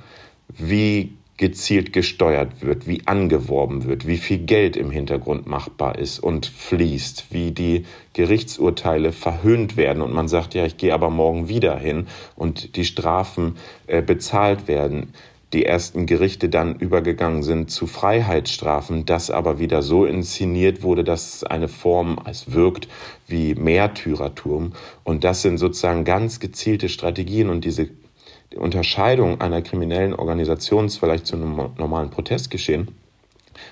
wie 0.49 1.13
gezielt 1.37 1.91
gesteuert 1.91 2.61
wird, 2.61 2.87
wie 2.87 3.05
angeworben 3.07 3.85
wird, 3.85 4.07
wie 4.07 4.17
viel 4.17 4.37
Geld 4.37 4.77
im 4.77 4.89
Hintergrund 4.91 5.47
machbar 5.47 5.97
ist 5.97 6.19
und 6.19 6.45
fließt, 6.45 7.25
wie 7.31 7.51
die 7.51 7.85
Gerichtsurteile 8.13 9.11
verhöhnt 9.11 9.75
werden. 9.75 10.01
Und 10.01 10.13
man 10.13 10.29
sagt, 10.29 10.53
ja, 10.53 10.65
ich 10.65 10.77
gehe 10.77 10.93
aber 10.93 11.09
morgen 11.09 11.49
wieder 11.49 11.77
hin 11.77 12.07
und 12.35 12.77
die 12.77 12.85
Strafen 12.85 13.57
äh, 13.87 14.01
bezahlt 14.01 14.67
werden 14.69 15.13
die 15.55 15.65
ersten 15.65 16.05
Gerichte 16.05 16.49
dann 16.49 16.75
übergegangen 16.75 17.41
sind 17.41 17.71
zu 17.71 17.87
Freiheitsstrafen, 17.87 19.05
das 19.05 19.31
aber 19.31 19.57
wieder 19.57 19.81
so 19.81 20.05
inszeniert 20.05 20.83
wurde, 20.83 21.05
dass 21.05 21.45
eine 21.45 21.69
Form 21.69 22.19
es 22.29 22.51
wirkt 22.51 22.89
wie 23.25 23.55
Märtyrertum. 23.55 24.73
Und 25.05 25.23
das 25.23 25.41
sind 25.41 25.57
sozusagen 25.57 26.03
ganz 26.03 26.41
gezielte 26.41 26.89
Strategien 26.89 27.49
und 27.49 27.63
diese 27.63 27.87
Unterscheidung 28.57 29.39
einer 29.39 29.61
kriminellen 29.61 30.13
Organisation 30.13 30.89
vielleicht 30.89 31.25
zu 31.25 31.37
einem 31.37 31.55
normalen 31.77 32.09
Protestgeschehen 32.09 32.89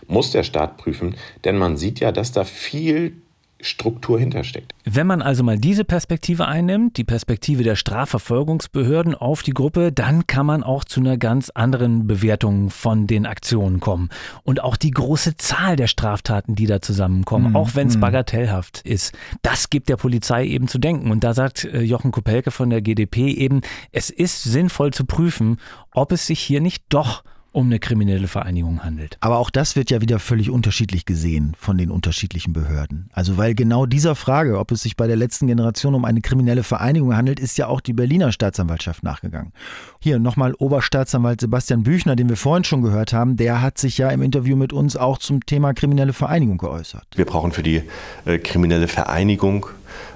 muss 0.08 0.32
der 0.32 0.43
Staat 0.43 0.78
prüfen, 0.78 1.15
denn 1.43 1.58
man 1.58 1.76
sieht 1.76 2.00
ja, 2.00 2.13
dass 2.13 2.32
da 2.32 2.46
viel 2.46 3.22
Struktur 3.63 4.19
hintersteckt. 4.19 4.73
Wenn 4.86 5.08
man 5.08 5.21
also 5.21 5.43
mal 5.43 5.58
diese 5.58 5.84
Perspektive 5.86 6.47
einnimmt, 6.47 6.97
die 6.97 7.04
Perspektive 7.04 7.63
der 7.63 7.76
Strafverfolgungsbehörden 7.76 9.15
auf 9.15 9.43
die 9.43 9.54
Gruppe, 9.54 9.91
dann 9.91 10.28
kann 10.28 10.45
man 10.45 10.63
auch 10.63 10.84
zu 10.84 10.99
einer 10.99 11.17
ganz 11.17 11.49
anderen 11.49 12.06
Bewertung 12.06 12.69
von 12.69 13.08
den 13.08 13.26
Aktionen 13.26 13.80
kommen. 13.80 14.10
Und 14.43 14.62
auch 14.63 14.76
die 14.76 14.91
große 14.91 15.38
Zahl 15.38 15.76
der 15.76 15.88
Straftaten, 15.88 16.56
die 16.56 16.67
da 16.67 16.82
zusammenkommen, 16.82 17.52
mhm. 17.52 17.56
auch 17.56 17.76
wenn 17.76 17.88
es 17.88 17.95
mhm. 17.95 18.02
bagatellhaft 18.02 18.82
ist, 18.82 19.13
das 19.41 19.69
gibt 19.69 19.89
der 19.89 19.97
Polizei 19.97 20.45
eben 20.45 20.67
zu 20.67 20.78
denken. 20.78 21.12
Und 21.12 21.23
da 21.23 21.34
sagt 21.34 21.63
äh, 21.63 21.82
Jochen 21.82 22.12
Kopelke 22.12 22.52
von 22.52 22.69
der 22.69 22.82
GDP 22.82 23.32
eben, 23.32 23.62
es 23.91 24.10
ist 24.10 24.43
sinnvoll 24.43 24.91
zu 24.91 25.06
prüfen, 25.06 25.58
ob 25.91 26.12
es 26.12 26.28
sich 26.28 26.39
hier 26.39 26.62
nicht 26.62 26.84
doch 26.89 27.23
um 27.53 27.67
eine 27.67 27.79
kriminelle 27.79 28.27
Vereinigung 28.27 28.83
handelt. 28.83 29.17
Aber 29.21 29.37
auch 29.37 29.51
das 29.51 29.75
wird 29.75 29.91
ja 29.91 30.01
wieder 30.01 30.19
völlig 30.19 30.49
unterschiedlich 30.49 31.05
gesehen 31.05 31.53
von 31.57 31.77
den 31.77 31.91
unterschiedlichen 31.91 32.51
Behörden. 32.51 33.09
Also 33.13 33.37
weil 33.37 33.53
genau 33.53 33.85
dieser 33.85 34.15
Frage, 34.15 34.57
ob 34.57 34.71
es 34.71 34.81
sich 34.81 34.97
bei 34.97 35.05
der 35.07 35.15
letzten 35.15 35.47
Generation 35.47 35.93
um 35.93 36.03
eine 36.03 36.21
kriminelle 36.21 36.63
Vereinigung 36.63 37.15
handelt, 37.15 37.39
ist 37.39 37.57
ja 37.57 37.67
auch 37.67 37.79
die 37.79 37.93
Berliner 37.93 38.31
Staatsanwaltschaft 38.31 39.03
nachgegangen. 39.03 39.53
Hier 39.99 40.17
nochmal 40.17 40.55
Oberstaatsanwalt 40.55 41.41
Sebastian 41.41 41.83
Büchner, 41.83 42.15
den 42.15 42.27
wir 42.27 42.37
vorhin 42.37 42.63
schon 42.63 42.81
gehört 42.81 43.13
haben, 43.13 43.37
der 43.37 43.61
hat 43.61 43.77
sich 43.77 43.99
ja 43.99 44.09
im 44.09 44.23
Interview 44.23 44.55
mit 44.55 44.73
uns 44.73 44.97
auch 44.97 45.19
zum 45.19 45.45
Thema 45.45 45.73
kriminelle 45.73 46.13
Vereinigung 46.13 46.57
geäußert. 46.57 47.05
Wir 47.15 47.25
brauchen 47.25 47.51
für 47.51 47.63
die 47.63 47.83
äh, 48.25 48.39
kriminelle 48.39 48.87
Vereinigung 48.87 49.67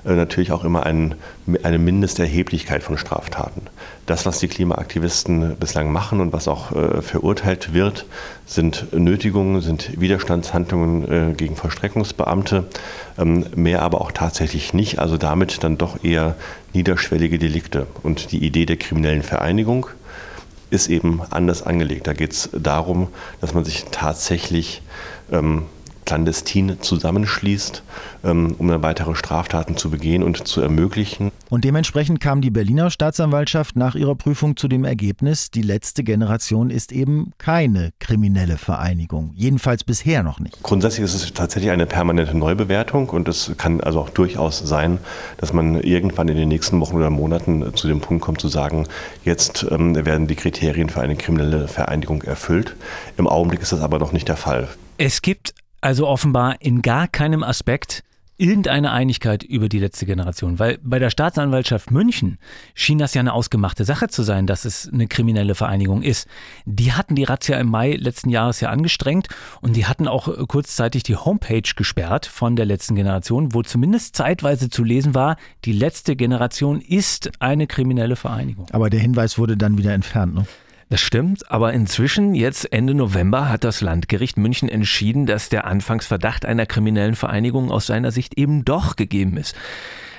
natürlich 0.03 0.51
auch 0.51 0.63
immer 0.63 0.85
ein, 0.85 1.15
eine 1.63 1.77
Mindesterheblichkeit 1.77 2.83
von 2.83 2.97
Straftaten. 2.97 3.61
Das, 4.05 4.25
was 4.25 4.39
die 4.39 4.47
Klimaaktivisten 4.47 5.57
bislang 5.57 5.91
machen 5.91 6.21
und 6.21 6.33
was 6.33 6.47
auch 6.47 6.71
äh, 6.71 7.01
verurteilt 7.01 7.73
wird, 7.73 8.05
sind 8.45 8.93
Nötigungen, 8.93 9.61
sind 9.61 9.99
Widerstandshandlungen 9.99 11.31
äh, 11.31 11.33
gegen 11.33 11.55
Vollstreckungsbeamte, 11.55 12.65
ähm, 13.17 13.45
mehr 13.55 13.81
aber 13.81 14.01
auch 14.01 14.11
tatsächlich 14.11 14.73
nicht, 14.73 14.99
also 14.99 15.17
damit 15.17 15.63
dann 15.63 15.77
doch 15.77 16.03
eher 16.03 16.35
niederschwellige 16.73 17.37
Delikte. 17.37 17.87
Und 18.03 18.31
die 18.31 18.45
Idee 18.45 18.65
der 18.65 18.77
kriminellen 18.77 19.23
Vereinigung 19.23 19.87
ist 20.69 20.87
eben 20.87 21.21
anders 21.29 21.63
angelegt. 21.63 22.07
Da 22.07 22.13
geht 22.13 22.33
es 22.33 22.49
darum, 22.53 23.09
dass 23.41 23.53
man 23.53 23.65
sich 23.65 23.85
tatsächlich 23.91 24.81
ähm, 25.31 25.63
clandestin 26.07 26.77
zusammenschließt, 26.79 27.83
ähm, 28.23 28.55
um 28.57 28.67
dann 28.69 28.81
weitere 28.81 29.13
Straftaten 29.13 29.75
zu 29.75 29.89
begehen 29.89 30.23
und 30.23 30.47
zu 30.47 30.61
ermöglichen. 30.61 31.31
Und 31.49 31.65
dementsprechend 31.65 32.21
kam 32.21 32.41
die 32.41 32.49
Berliner 32.49 32.89
Staatsanwaltschaft 32.89 33.75
nach 33.75 33.93
ihrer 33.93 34.15
Prüfung 34.15 34.55
zu 34.55 34.69
dem 34.69 34.85
Ergebnis, 34.85 35.51
die 35.51 35.61
letzte 35.61 36.03
Generation 36.03 36.69
ist 36.69 36.93
eben 36.93 37.31
keine 37.37 37.91
kriminelle 37.99 38.57
Vereinigung. 38.57 39.31
Jedenfalls 39.35 39.83
bisher 39.83 40.23
noch 40.23 40.39
nicht. 40.39 40.63
Grundsätzlich 40.63 41.03
ist 41.03 41.13
es 41.13 41.33
tatsächlich 41.33 41.71
eine 41.71 41.85
permanente 41.85 42.37
Neubewertung 42.37 43.09
und 43.09 43.27
es 43.27 43.51
kann 43.57 43.81
also 43.81 43.99
auch 43.99 44.09
durchaus 44.09 44.59
sein, 44.59 44.99
dass 45.37 45.51
man 45.51 45.81
irgendwann 45.81 46.29
in 46.29 46.37
den 46.37 46.47
nächsten 46.47 46.79
Wochen 46.79 46.95
oder 46.95 47.09
Monaten 47.09 47.75
zu 47.75 47.87
dem 47.87 47.99
Punkt 47.99 48.23
kommt 48.23 48.39
zu 48.39 48.47
sagen, 48.47 48.87
jetzt 49.25 49.67
ähm, 49.69 50.05
werden 50.05 50.27
die 50.27 50.35
Kriterien 50.35 50.89
für 50.89 51.01
eine 51.01 51.17
kriminelle 51.17 51.67
Vereinigung 51.67 52.21
erfüllt. 52.21 52.77
Im 53.17 53.27
Augenblick 53.27 53.61
ist 53.61 53.73
das 53.73 53.81
aber 53.81 53.99
noch 53.99 54.13
nicht 54.13 54.29
der 54.29 54.37
Fall. 54.37 54.69
Es 54.97 55.21
gibt 55.21 55.53
also 55.87 56.05
offenbar 56.05 56.57
in 56.59 56.81
gar 56.81 57.07
keinem 57.07 57.43
Aspekt 57.43 58.03
irgendeine 58.35 58.91
Einigkeit 58.91 59.41
über 59.41 59.69
die 59.69 59.79
letzte 59.79 60.05
Generation. 60.05 60.59
Weil 60.59 60.79
bei 60.83 60.99
der 60.99 61.09
Staatsanwaltschaft 61.09 61.91
München 61.91 62.39
schien 62.75 62.97
das 62.97 63.13
ja 63.13 63.21
eine 63.21 63.31
ausgemachte 63.31 63.85
Sache 63.85 64.09
zu 64.09 64.21
sein, 64.23 64.47
dass 64.47 64.65
es 64.65 64.89
eine 64.91 65.07
kriminelle 65.07 65.55
Vereinigung 65.55 66.03
ist. 66.03 66.27
Die 66.65 66.91
hatten 66.91 67.15
die 67.15 67.23
Razzia 67.23 67.57
im 67.57 67.69
Mai 67.69 67.93
letzten 67.93 68.29
Jahres 68.29 68.59
ja 68.59 68.69
angestrengt 68.69 69.29
und 69.61 69.77
die 69.77 69.85
hatten 69.85 70.09
auch 70.09 70.27
kurzzeitig 70.49 71.03
die 71.03 71.15
Homepage 71.15 71.71
gesperrt 71.77 72.25
von 72.25 72.57
der 72.57 72.65
letzten 72.65 72.95
Generation, 72.95 73.53
wo 73.53 73.63
zumindest 73.63 74.17
zeitweise 74.17 74.69
zu 74.69 74.83
lesen 74.83 75.15
war, 75.15 75.37
die 75.63 75.71
letzte 75.71 76.17
Generation 76.17 76.81
ist 76.81 77.31
eine 77.39 77.65
kriminelle 77.65 78.17
Vereinigung. 78.17 78.67
Aber 78.73 78.89
der 78.89 78.99
Hinweis 78.99 79.37
wurde 79.37 79.55
dann 79.55 79.77
wieder 79.77 79.93
entfernt, 79.93 80.35
ne? 80.35 80.45
Das 80.89 81.01
stimmt, 81.01 81.51
aber 81.51 81.73
inzwischen, 81.73 82.33
jetzt 82.33 82.71
Ende 82.71 82.93
November, 82.93 83.49
hat 83.49 83.65
das 83.65 83.81
Landgericht 83.81 84.37
München 84.37 84.69
entschieden, 84.69 85.25
dass 85.25 85.49
der 85.49 85.65
Anfangsverdacht 85.65 86.45
einer 86.45 86.65
kriminellen 86.65 87.15
Vereinigung 87.15 87.71
aus 87.71 87.87
seiner 87.87 88.11
Sicht 88.11 88.37
eben 88.37 88.63
doch 88.63 88.95
gegeben 88.95 89.35
ist. 89.35 89.53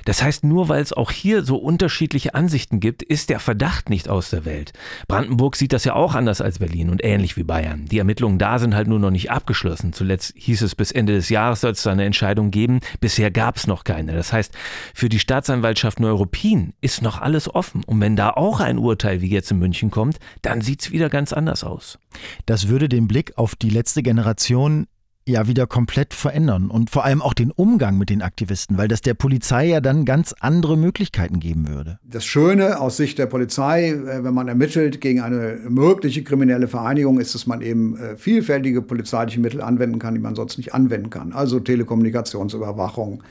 Das 0.08 0.22
heißt, 0.22 0.42
nur 0.42 0.70
weil 0.70 0.80
es 0.80 0.94
auch 0.94 1.10
hier 1.10 1.44
so 1.44 1.58
unterschiedliche 1.58 2.34
Ansichten 2.34 2.80
gibt, 2.80 3.02
ist 3.02 3.28
der 3.28 3.40
Verdacht 3.40 3.90
nicht 3.90 4.08
aus 4.08 4.30
der 4.30 4.46
Welt. 4.46 4.72
Brandenburg 5.06 5.54
sieht 5.54 5.74
das 5.74 5.84
ja 5.84 5.92
auch 5.92 6.14
anders 6.14 6.40
als 6.40 6.60
Berlin 6.60 6.88
und 6.88 7.04
ähnlich 7.04 7.36
wie 7.36 7.42
Bayern. 7.42 7.84
Die 7.84 7.98
Ermittlungen 7.98 8.38
da 8.38 8.58
sind 8.58 8.74
halt 8.74 8.88
nur 8.88 9.00
noch 9.00 9.10
nicht 9.10 9.30
abgeschlossen. 9.30 9.92
Zuletzt 9.92 10.32
hieß 10.34 10.62
es, 10.62 10.74
bis 10.74 10.92
Ende 10.92 11.12
des 11.12 11.28
Jahres 11.28 11.60
soll 11.60 11.72
es 11.72 11.82
da 11.82 11.92
eine 11.92 12.06
Entscheidung 12.06 12.50
geben. 12.50 12.80
Bisher 13.02 13.30
gab 13.30 13.58
es 13.58 13.66
noch 13.66 13.84
keine. 13.84 14.14
Das 14.14 14.32
heißt, 14.32 14.54
für 14.94 15.10
die 15.10 15.18
Staatsanwaltschaft 15.18 16.00
Neuruppin 16.00 16.72
ist 16.80 17.02
noch 17.02 17.20
alles 17.20 17.54
offen. 17.54 17.84
Und 17.84 18.00
wenn 18.00 18.16
da 18.16 18.30
auch 18.30 18.60
ein 18.60 18.78
Urteil 18.78 19.20
wie 19.20 19.28
jetzt 19.28 19.50
in 19.50 19.58
München 19.58 19.90
kommt, 19.90 20.20
dann 20.40 20.62
sieht 20.62 20.80
es 20.80 20.90
wieder 20.90 21.10
ganz 21.10 21.34
anders 21.34 21.64
aus. 21.64 21.98
Das 22.46 22.68
würde 22.68 22.88
den 22.88 23.08
Blick 23.08 23.36
auf 23.36 23.56
die 23.56 23.68
letzte 23.68 24.02
Generation 24.02 24.86
ja 25.28 25.46
wieder 25.46 25.66
komplett 25.66 26.14
verändern 26.14 26.70
und 26.70 26.90
vor 26.90 27.04
allem 27.04 27.22
auch 27.22 27.34
den 27.34 27.50
Umgang 27.50 27.98
mit 27.98 28.10
den 28.10 28.22
Aktivisten, 28.22 28.78
weil 28.78 28.88
das 28.88 29.00
der 29.00 29.14
Polizei 29.14 29.66
ja 29.66 29.80
dann 29.80 30.04
ganz 30.04 30.34
andere 30.40 30.76
Möglichkeiten 30.76 31.38
geben 31.40 31.68
würde. 31.68 31.98
Das 32.02 32.24
Schöne 32.24 32.80
aus 32.80 32.96
Sicht 32.96 33.18
der 33.18 33.26
Polizei, 33.26 33.90
äh, 33.90 34.24
wenn 34.24 34.34
man 34.34 34.48
ermittelt 34.48 35.00
gegen 35.00 35.20
eine 35.20 35.58
mögliche 35.68 36.24
kriminelle 36.24 36.68
Vereinigung, 36.68 37.20
ist, 37.20 37.34
dass 37.34 37.46
man 37.46 37.60
eben 37.60 37.96
äh, 37.96 38.16
vielfältige 38.16 38.82
polizeiliche 38.82 39.40
Mittel 39.40 39.60
anwenden 39.60 39.98
kann, 39.98 40.14
die 40.14 40.20
man 40.20 40.34
sonst 40.34 40.56
nicht 40.56 40.74
anwenden 40.74 41.10
kann. 41.10 41.32
Also 41.32 41.60
Telekommunikationsüberwachung, 41.60 43.22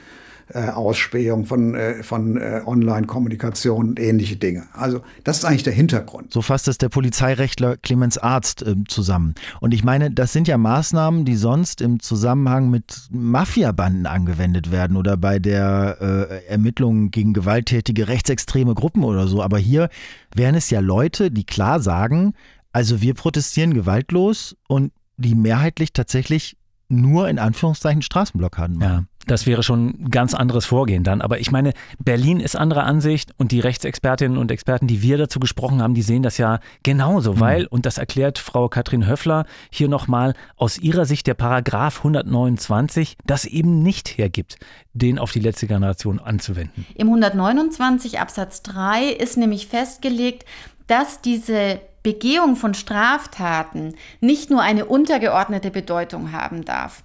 äh, 0.53 0.69
Ausspähung 0.69 1.45
von, 1.45 1.75
äh, 1.75 2.03
von 2.03 2.37
äh, 2.37 2.61
Online-Kommunikation 2.65 3.89
und 3.89 3.99
ähnliche 3.99 4.37
Dinge. 4.37 4.63
Also 4.73 5.01
das 5.23 5.37
ist 5.37 5.45
eigentlich 5.45 5.63
der 5.63 5.73
Hintergrund. 5.73 6.31
So 6.31 6.41
fasst 6.41 6.67
es 6.67 6.77
der 6.77 6.89
Polizeirechtler 6.89 7.77
Clemens 7.77 8.17
Arzt 8.17 8.61
äh, 8.61 8.75
zusammen. 8.87 9.35
Und 9.59 9.73
ich 9.73 9.83
meine, 9.83 10.11
das 10.11 10.33
sind 10.33 10.47
ja 10.47 10.57
Maßnahmen, 10.57 11.25
die 11.25 11.35
sonst 11.35 11.81
im 11.81 11.99
Zusammenhang 11.99 12.69
mit 12.69 13.07
Mafiabanden 13.11 14.05
angewendet 14.05 14.71
werden 14.71 14.97
oder 14.97 15.17
bei 15.17 15.39
der 15.39 15.97
äh, 15.99 16.45
Ermittlung 16.47 17.11
gegen 17.11 17.33
gewalttätige 17.33 18.07
rechtsextreme 18.07 18.73
Gruppen 18.73 19.03
oder 19.03 19.27
so. 19.27 19.41
Aber 19.41 19.57
hier 19.57 19.89
wären 20.33 20.55
es 20.55 20.69
ja 20.69 20.79
Leute, 20.79 21.31
die 21.31 21.45
klar 21.45 21.79
sagen, 21.79 22.33
also 22.71 23.01
wir 23.01 23.13
protestieren 23.13 23.73
gewaltlos 23.73 24.55
und 24.67 24.91
die 25.17 25.35
mehrheitlich 25.35 25.93
tatsächlich 25.93 26.57
nur 26.89 27.27
in 27.27 27.39
Anführungszeichen 27.39 28.01
Straßenblockaden 28.01 28.77
machen. 28.77 29.07
Ja. 29.09 29.16
Das 29.27 29.45
wäre 29.45 29.61
schon 29.61 29.89
ein 29.89 30.09
ganz 30.09 30.33
anderes 30.33 30.65
Vorgehen 30.65 31.03
dann. 31.03 31.21
Aber 31.21 31.39
ich 31.39 31.51
meine, 31.51 31.73
Berlin 31.99 32.39
ist 32.39 32.55
anderer 32.55 32.85
Ansicht 32.85 33.31
und 33.37 33.51
die 33.51 33.59
Rechtsexpertinnen 33.59 34.37
und 34.37 34.51
Experten, 34.51 34.87
die 34.87 35.01
wir 35.01 35.17
dazu 35.17 35.39
gesprochen 35.39 35.81
haben, 35.81 35.93
die 35.93 36.01
sehen 36.01 36.23
das 36.23 36.37
ja 36.37 36.59
genauso, 36.83 37.33
mhm. 37.33 37.39
weil, 37.39 37.65
und 37.67 37.85
das 37.85 37.97
erklärt 37.97 38.39
Frau 38.39 38.69
Katrin 38.69 39.05
Höffler 39.05 39.45
hier 39.69 39.89
nochmal, 39.89 40.33
aus 40.55 40.77
ihrer 40.77 41.05
Sicht 41.05 41.27
der 41.27 41.33
Paragraph 41.33 41.97
129 41.97 43.17
das 43.25 43.45
eben 43.45 43.83
nicht 43.83 44.17
hergibt, 44.17 44.57
den 44.93 45.19
auf 45.19 45.31
die 45.31 45.39
letzte 45.39 45.67
Generation 45.67 46.19
anzuwenden. 46.19 46.85
Im 46.95 47.07
129 47.07 48.19
Absatz 48.19 48.63
3 48.63 49.09
ist 49.09 49.37
nämlich 49.37 49.67
festgelegt, 49.67 50.45
dass 50.87 51.21
diese 51.21 51.81
Begehung 52.01 52.55
von 52.55 52.73
Straftaten 52.73 53.95
nicht 54.21 54.49
nur 54.49 54.61
eine 54.61 54.85
untergeordnete 54.85 55.71
Bedeutung 55.71 56.31
haben 56.31 56.63
darf. 56.63 57.03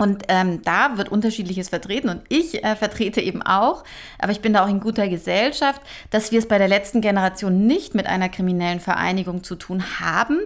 Und 0.00 0.22
ähm, 0.28 0.62
da 0.62 0.96
wird 0.96 1.10
unterschiedliches 1.10 1.68
vertreten 1.68 2.08
und 2.08 2.22
ich 2.30 2.64
äh, 2.64 2.74
vertrete 2.74 3.20
eben 3.20 3.42
auch, 3.42 3.84
aber 4.18 4.32
ich 4.32 4.40
bin 4.40 4.54
da 4.54 4.64
auch 4.64 4.68
in 4.68 4.80
guter 4.80 5.08
Gesellschaft, 5.08 5.82
dass 6.08 6.32
wir 6.32 6.38
es 6.38 6.48
bei 6.48 6.56
der 6.56 6.68
letzten 6.68 7.02
Generation 7.02 7.66
nicht 7.66 7.94
mit 7.94 8.06
einer 8.06 8.30
kriminellen 8.30 8.80
Vereinigung 8.80 9.44
zu 9.44 9.56
tun 9.56 10.00
haben, 10.00 10.38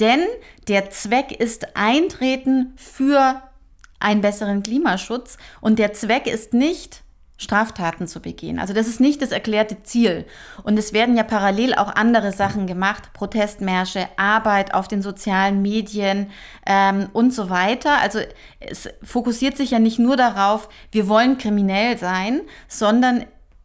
denn 0.00 0.20
der 0.68 0.88
Zweck 0.88 1.38
ist 1.38 1.76
Eintreten 1.76 2.72
für 2.76 3.42
einen 4.00 4.22
besseren 4.22 4.62
Klimaschutz 4.62 5.36
und 5.60 5.78
der 5.78 5.92
Zweck 5.92 6.26
ist 6.26 6.54
nicht 6.54 7.03
Straftaten 7.36 8.06
zu 8.06 8.20
begehen. 8.20 8.60
Also 8.60 8.74
das 8.74 8.86
ist 8.86 9.00
nicht 9.00 9.20
das 9.20 9.32
erklärte 9.32 9.82
Ziel. 9.82 10.24
Und 10.62 10.78
es 10.78 10.92
werden 10.92 11.16
ja 11.16 11.24
parallel 11.24 11.74
auch 11.74 11.94
andere 11.94 12.30
Sachen 12.30 12.66
gemacht, 12.66 13.12
Protestmärsche, 13.12 14.06
Arbeit 14.16 14.72
auf 14.72 14.86
den 14.86 15.02
sozialen 15.02 15.60
Medien 15.60 16.30
ähm, 16.64 17.08
und 17.12 17.34
so 17.34 17.50
weiter. 17.50 18.00
Also 18.00 18.20
es 18.60 18.88
fokussiert 19.02 19.56
sich 19.56 19.72
ja 19.72 19.80
nicht 19.80 19.98
nur 19.98 20.16
darauf, 20.16 20.68
wir 20.92 21.08
wollen 21.08 21.36
kriminell 21.36 21.98
sein, 21.98 22.42
sondern 22.68 23.24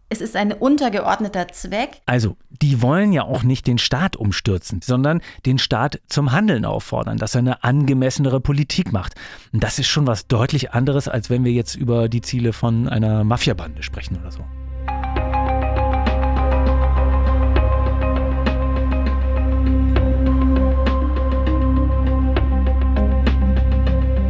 es 0.09 0.21
ist 0.21 0.35
ein 0.35 0.51
untergeordneter 0.51 1.47
Zweck. 1.49 2.01
Also, 2.07 2.35
die 2.49 2.81
wollen 2.81 3.13
ja 3.13 3.23
auch 3.23 3.43
nicht 3.43 3.67
den 3.67 3.77
Staat 3.77 4.15
umstürzen, 4.15 4.81
sondern 4.81 5.21
den 5.45 5.59
Staat 5.59 6.01
zum 6.07 6.31
Handeln 6.31 6.65
auffordern, 6.65 7.17
dass 7.17 7.35
er 7.35 7.39
eine 7.39 7.63
angemessenere 7.63 8.41
Politik 8.41 8.91
macht. 8.91 9.13
Und 9.53 9.63
das 9.63 9.77
ist 9.77 9.87
schon 9.87 10.07
was 10.07 10.27
deutlich 10.27 10.71
anderes, 10.71 11.07
als 11.07 11.29
wenn 11.29 11.45
wir 11.45 11.51
jetzt 11.51 11.75
über 11.75 12.09
die 12.09 12.21
Ziele 12.21 12.53
von 12.53 12.89
einer 12.89 13.23
Mafiabande 13.23 13.83
sprechen 13.83 14.17
oder 14.17 14.31
so. 14.31 14.43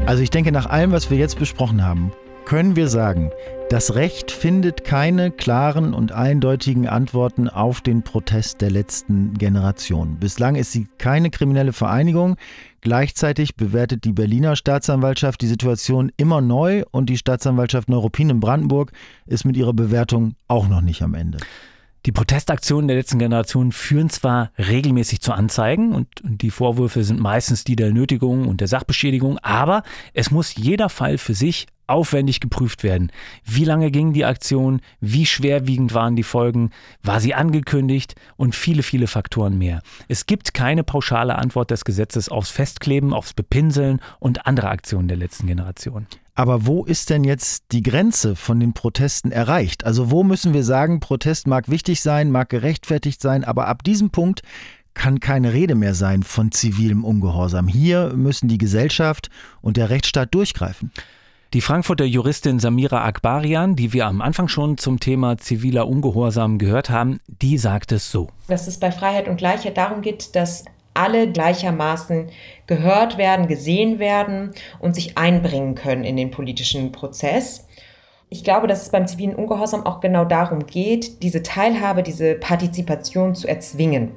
Also 0.06 0.24
ich 0.24 0.32
denke, 0.32 0.52
nach 0.52 0.66
allem, 0.66 0.92
was 0.92 1.10
wir 1.10 1.18
jetzt 1.18 1.40
besprochen 1.40 1.86
haben, 1.86 2.12
können 2.50 2.76
wir 2.76 2.88
sagen, 2.88 3.30
das 3.70 3.94
Recht 3.94 4.32
findet 4.32 4.84
keine 4.84 5.30
klaren 5.30 5.94
und 5.94 6.14
eindeutigen 6.14 6.88
Antworten 6.88 7.48
auf 7.48 7.80
den 7.80 8.02
Protest 8.02 8.62
der 8.62 8.72
letzten 8.72 9.36
Generation. 9.36 10.18
Bislang 10.20 10.56
ist 10.56 10.72
sie 10.72 10.88
keine 10.98 11.30
kriminelle 11.30 11.74
Vereinigung. 11.74 12.38
Gleichzeitig 12.82 13.56
bewertet 13.56 14.04
die 14.04 14.14
Berliner 14.14 14.56
Staatsanwaltschaft 14.56 15.42
die 15.42 15.48
Situation 15.48 16.12
immer 16.18 16.42
neu 16.42 16.86
und 16.90 17.12
die 17.12 17.18
Staatsanwaltschaft 17.18 17.88
Neuruppin 17.88 18.32
in 18.32 18.40
Brandenburg 18.40 18.94
ist 19.28 19.46
mit 19.46 19.56
ihrer 19.56 19.74
Bewertung 19.74 20.34
auch 20.48 20.68
noch 20.68 20.82
nicht 20.82 21.04
am 21.04 21.14
Ende. 21.14 21.38
Die 22.06 22.12
Protestaktionen 22.12 22.88
der 22.88 22.98
letzten 22.98 23.20
Generation 23.20 23.72
führen 23.72 24.10
zwar 24.10 24.52
regelmäßig 24.58 25.22
zu 25.22 25.34
Anzeigen 25.34 25.94
und 25.94 26.08
die 26.24 26.50
Vorwürfe 26.50 27.04
sind 27.04 27.20
meistens 27.20 27.66
die 27.66 27.76
der 27.76 27.92
Nötigung 27.92 28.48
und 28.48 28.62
der 28.62 28.70
Sachbeschädigung, 28.70 29.38
aber 29.40 29.84
es 30.14 30.32
muss 30.32 30.56
jeder 30.56 30.90
Fall 30.90 31.18
für 31.18 31.34
sich 31.34 31.68
aufwendig 31.90 32.40
geprüft 32.40 32.84
werden. 32.84 33.12
Wie 33.44 33.66
lange 33.66 33.92
ging 33.92 34.14
die 34.14 34.24
Aktion? 34.24 34.80
Wie 35.02 35.26
schwerwiegend 35.26 35.94
waren 35.94 36.16
die 36.16 36.24
Folgen? 36.24 36.70
War 37.02 37.20
sie 37.20 37.34
angekündigt? 37.34 38.16
Und 38.38 38.56
viele, 38.56 38.84
viele 38.84 39.08
Faktoren 39.08 39.58
mehr. 39.58 39.82
Es 40.08 40.26
gibt 40.26 40.54
keine 40.54 40.84
pauschale 40.84 41.36
Antwort 41.36 41.72
des 41.72 41.84
Gesetzes 41.84 42.30
aufs 42.30 42.52
Festkleben, 42.52 43.14
aufs 43.14 43.34
Bepinseln 43.34 44.00
und 44.20 44.46
andere 44.46 44.70
Aktionen 44.70 45.08
der 45.08 45.18
letzten 45.18 45.48
Generation. 45.48 46.06
Aber 46.40 46.66
wo 46.66 46.86
ist 46.86 47.10
denn 47.10 47.26
jetzt 47.26 47.66
die 47.74 47.84
Grenze 47.84 48.34
von 48.34 48.62
den 48.62 48.72
Protesten 48.72 49.30
erreicht? 49.30 49.84
Also 49.84 50.10
wo 50.10 50.24
müssen 50.24 50.54
wir 50.54 50.64
sagen, 50.64 51.02
Protest 51.02 51.48
mag 51.48 51.68
wichtig 51.68 52.00
sein, 52.00 52.32
mag 52.32 52.48
gerechtfertigt 52.48 53.22
sein, 53.22 53.44
aber 53.44 53.68
ab 53.68 53.84
diesem 53.84 54.10
Punkt 54.10 54.42
kann 54.94 55.20
keine 55.20 55.52
Rede 55.52 55.76
mehr 55.76 55.94
sein 55.94 56.24
von 56.24 56.54
zivilem 56.54 57.04
Ungehorsam. 57.04 57.68
Hier 57.68 58.14
müssen 58.16 58.48
die 58.48 58.58
Gesellschaft 58.58 59.30
und 59.62 59.76
der 59.76 59.90
Rechtsstaat 59.90 60.34
durchgreifen. 60.34 60.94
Die 61.52 61.60
Frankfurter 61.60 62.06
Juristin 62.06 62.60
Samira 62.60 63.04
Akbarian, 63.04 63.76
die 63.76 63.92
wir 63.92 64.06
am 64.06 64.22
Anfang 64.22 64.48
schon 64.48 64.78
zum 64.78 65.02
Thema 65.02 65.38
ziviler 65.38 65.90
Ungehorsam 65.90 66.58
gehört 66.58 66.90
haben, 66.90 67.20
die 67.28 67.58
sagt 67.58 67.92
es 67.92 68.12
so. 68.12 68.30
Dass 68.48 68.66
es 68.70 68.80
bei 68.80 68.94
Freiheit 68.94 69.28
und 69.28 69.36
Gleichheit 69.36 69.76
darum 69.76 70.02
geht, 70.02 70.38
dass 70.38 70.64
alle 71.00 71.32
gleichermaßen 71.32 72.28
gehört 72.68 73.18
werden, 73.18 73.48
gesehen 73.48 74.00
werden 74.00 74.52
und 74.80 74.96
sich 74.96 75.18
einbringen 75.18 75.76
können 75.76 76.04
in 76.04 76.18
den 76.18 76.30
politischen 76.30 76.92
Prozess. 76.92 77.68
Ich 78.30 78.44
glaube, 78.44 78.68
dass 78.68 78.84
es 78.84 78.90
beim 78.90 79.08
zivilen 79.08 79.34
Ungehorsam 79.34 79.86
auch 79.86 80.02
genau 80.02 80.26
darum 80.26 80.68
geht, 80.68 81.24
diese 81.24 81.42
Teilhabe, 81.42 82.04
diese 82.04 82.36
Partizipation 82.36 83.34
zu 83.34 83.48
erzwingen. 83.48 84.12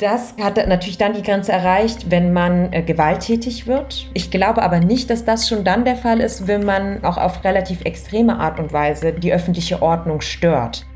Das 0.00 0.34
hat 0.40 0.56
natürlich 0.68 0.98
dann 0.98 1.12
die 1.12 1.22
Grenze 1.22 1.52
erreicht, 1.52 2.10
wenn 2.10 2.32
man 2.32 2.72
äh, 2.72 2.82
gewalttätig 2.82 3.66
wird. 3.66 4.08
Ich 4.14 4.30
glaube 4.30 4.62
aber 4.62 4.78
nicht, 4.78 5.10
dass 5.10 5.24
das 5.24 5.48
schon 5.48 5.64
dann 5.64 5.84
der 5.84 5.96
Fall 5.96 6.20
ist, 6.20 6.46
wenn 6.46 6.64
man 6.64 7.04
auch 7.04 7.18
auf 7.18 7.44
relativ 7.44 7.84
extreme 7.84 8.38
Art 8.38 8.60
und 8.60 8.72
Weise 8.72 9.12
die 9.12 9.32
öffentliche 9.32 9.82
Ordnung 9.82 10.20
stört. 10.20 10.86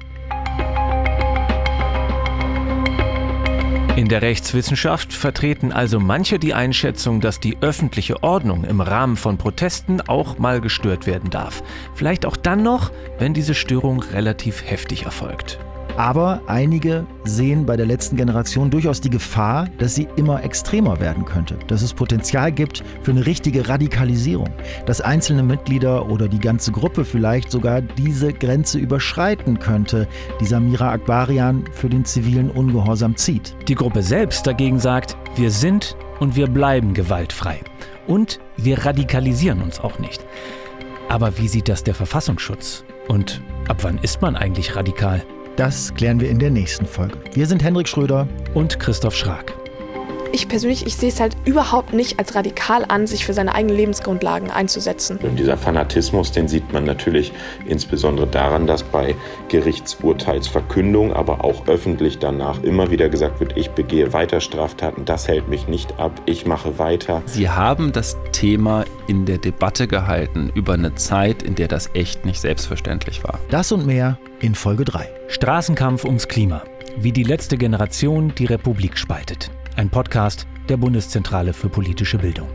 In 3.95 4.09
der 4.09 4.23
Rechtswissenschaft 4.23 5.13
vertreten 5.13 5.71
also 5.71 6.01
manche 6.01 6.39
die 6.39 6.55
Einschätzung, 6.55 7.21
dass 7.21 7.41
die 7.41 7.59
öffentliche 7.61 8.23
Ordnung 8.23 8.65
im 8.65 8.81
Rahmen 8.81 9.17
von 9.17 9.37
Protesten 9.37 10.01
auch 10.01 10.39
mal 10.39 10.63
gestört 10.63 11.07
werden 11.07 11.29
darf. 11.29 11.63
Vielleicht 11.95 12.25
auch 12.25 12.39
dann 12.39 12.63
noch, 12.63 12.91
wenn 13.19 13.35
diese 13.35 13.55
Störung 13.55 14.03
relativ 14.03 14.65
heftig 14.65 15.05
erfolgt. 15.05 15.59
Aber 15.97 16.41
einige 16.47 17.07
sehen 17.25 17.67
bei 17.67 17.77
der 17.77 17.87
letzten 17.87 18.17
Generation 18.17 18.71
durchaus 18.71 19.01
die 19.01 19.11
Gefahr, 19.11 19.69
dass 19.79 19.95
sie 19.95 20.09
immer 20.17 20.43
extremer 20.43 21.01
werden 21.01 21.25
könnte, 21.25 21.59
dass 21.67 21.83
es 21.83 21.93
Potenzial 21.93 22.51
gibt 22.51 22.83
für 23.03 23.11
eine 23.11 23.27
richtige 23.27 23.69
Radikalisierung, 23.69 24.49
dass 24.87 25.01
einzelne 25.01 25.43
Mitglieder 25.43 26.09
oder 26.09 26.29
die 26.29 26.39
ganze 26.39 26.73
Gruppe 26.73 27.05
vielleicht 27.05 27.51
sogar 27.51 27.83
diese 27.83 28.33
Grenze 28.33 28.79
überschreiten 28.79 29.59
könnte, 29.59 30.09
die 30.41 30.47
Samira 30.47 30.93
Akbarian 30.93 31.65
für 31.73 31.89
den 31.89 32.05
zivilen 32.05 32.51
Ungehorsam 32.51 33.17
zieht. 33.17 33.55
Die 33.69 33.75
Gruppe 33.75 34.03
selbst 34.03 34.47
dagegen 34.47 34.79
sagt, 34.79 35.17
wir 35.37 35.51
sind 35.51 35.97
und 36.21 36.37
wir 36.37 36.47
bleiben 36.47 36.95
gewaltfrei. 36.95 37.61
Und 38.07 38.41
wir 38.57 38.85
radikalisieren 38.85 39.63
uns 39.63 39.79
auch 39.79 39.99
nicht. 39.99 40.25
Aber 41.09 41.39
wie 41.39 41.49
sieht 41.49 41.69
das 41.69 41.85
der 41.85 41.95
Verfassungsschutz? 41.95 42.85
Und 43.09 43.43
ab 43.69 43.79
wann 43.83 43.99
ist 43.99 44.23
man 44.23 44.37
eigentlich 44.37 44.75
radikal? 44.75 45.23
Das 45.57 45.95
klären 45.95 46.21
wir 46.21 46.31
in 46.31 46.39
der 46.39 46.51
nächsten 46.51 46.87
Folge. 46.87 47.19
Wir 47.35 47.47
sind 47.47 47.63
Hendrik 47.63 47.89
Schröder 47.89 48.27
und 48.55 48.79
Christoph 48.79 49.15
Schrag. 49.15 49.62
Ich 50.35 50.49
persönlich, 50.49 50.87
ich 50.87 50.97
sehe 50.97 51.11
es 51.11 51.21
halt 51.21 51.37
überhaupt 51.45 51.93
nicht 51.93 52.19
als 52.19 52.35
radikal 52.35 52.87
an, 52.89 53.07
sich 53.07 53.27
für 53.27 53.35
seine 53.35 53.55
eigenen 53.55 53.77
Lebensgrundlagen 53.77 54.51
einzusetzen. 54.51 55.19
Und 55.19 55.39
dieser 55.39 55.59
Fanatismus, 55.59 56.33
den 56.33 56.49
sieht 56.49 56.73
man 56.73 56.85
natürlich 56.85 57.35
insbesondere 57.67 58.27
daran, 58.27 58.67
dass 58.67 58.83
bei 58.83 59.15
Gerichtsurteilsverkündung, 59.49 61.13
aber 61.13 61.45
auch 61.45 61.69
öffentlich 61.69 62.19
danach 62.19 62.63
immer 62.63 62.91
wieder 62.91 63.11
gesagt 63.11 63.41
wird, 63.41 63.59
ich 63.59 63.71
begehe 63.73 64.15
weiter 64.15 64.41
Straftaten, 64.41 65.05
das 65.05 65.29
hält 65.29 65.49
mich 65.49 65.69
nicht 65.69 66.01
ab, 66.01 66.23
ich 66.25 66.47
mache 66.47 66.79
weiter. 66.79 67.23
Sie 67.27 67.51
haben 67.51 67.93
das 67.93 68.17
Thema 68.33 68.87
in 69.09 69.27
der 69.27 69.37
Debatte 69.37 69.87
gehalten 69.87 70.51
über 70.55 70.73
eine 70.73 70.95
Zeit, 70.95 71.43
in 71.43 71.57
der 71.57 71.69
das 71.69 71.91
echt 71.93 72.25
nicht 72.25 72.41
selbstverständlich 72.41 73.23
war. 73.23 73.39
Das 73.51 73.71
und 73.71 73.87
mehr 73.87 74.19
in 74.41 74.55
Folge 74.55 74.87
3. 74.87 75.11
Straßenkampf 75.29 76.07
ums 76.07 76.27
Klima. 76.27 76.63
Wie 76.97 77.13
die 77.13 77.23
letzte 77.23 77.59
Generation 77.59 78.35
die 78.35 78.47
Republik 78.47 78.97
spaltet 78.97 79.51
ein 79.77 79.91
Podcast 79.91 80.47
der 80.69 80.77
Bundeszentrale 80.77 81.53
für 81.53 81.69
politische 81.69 82.19
Bildung. 82.19 82.49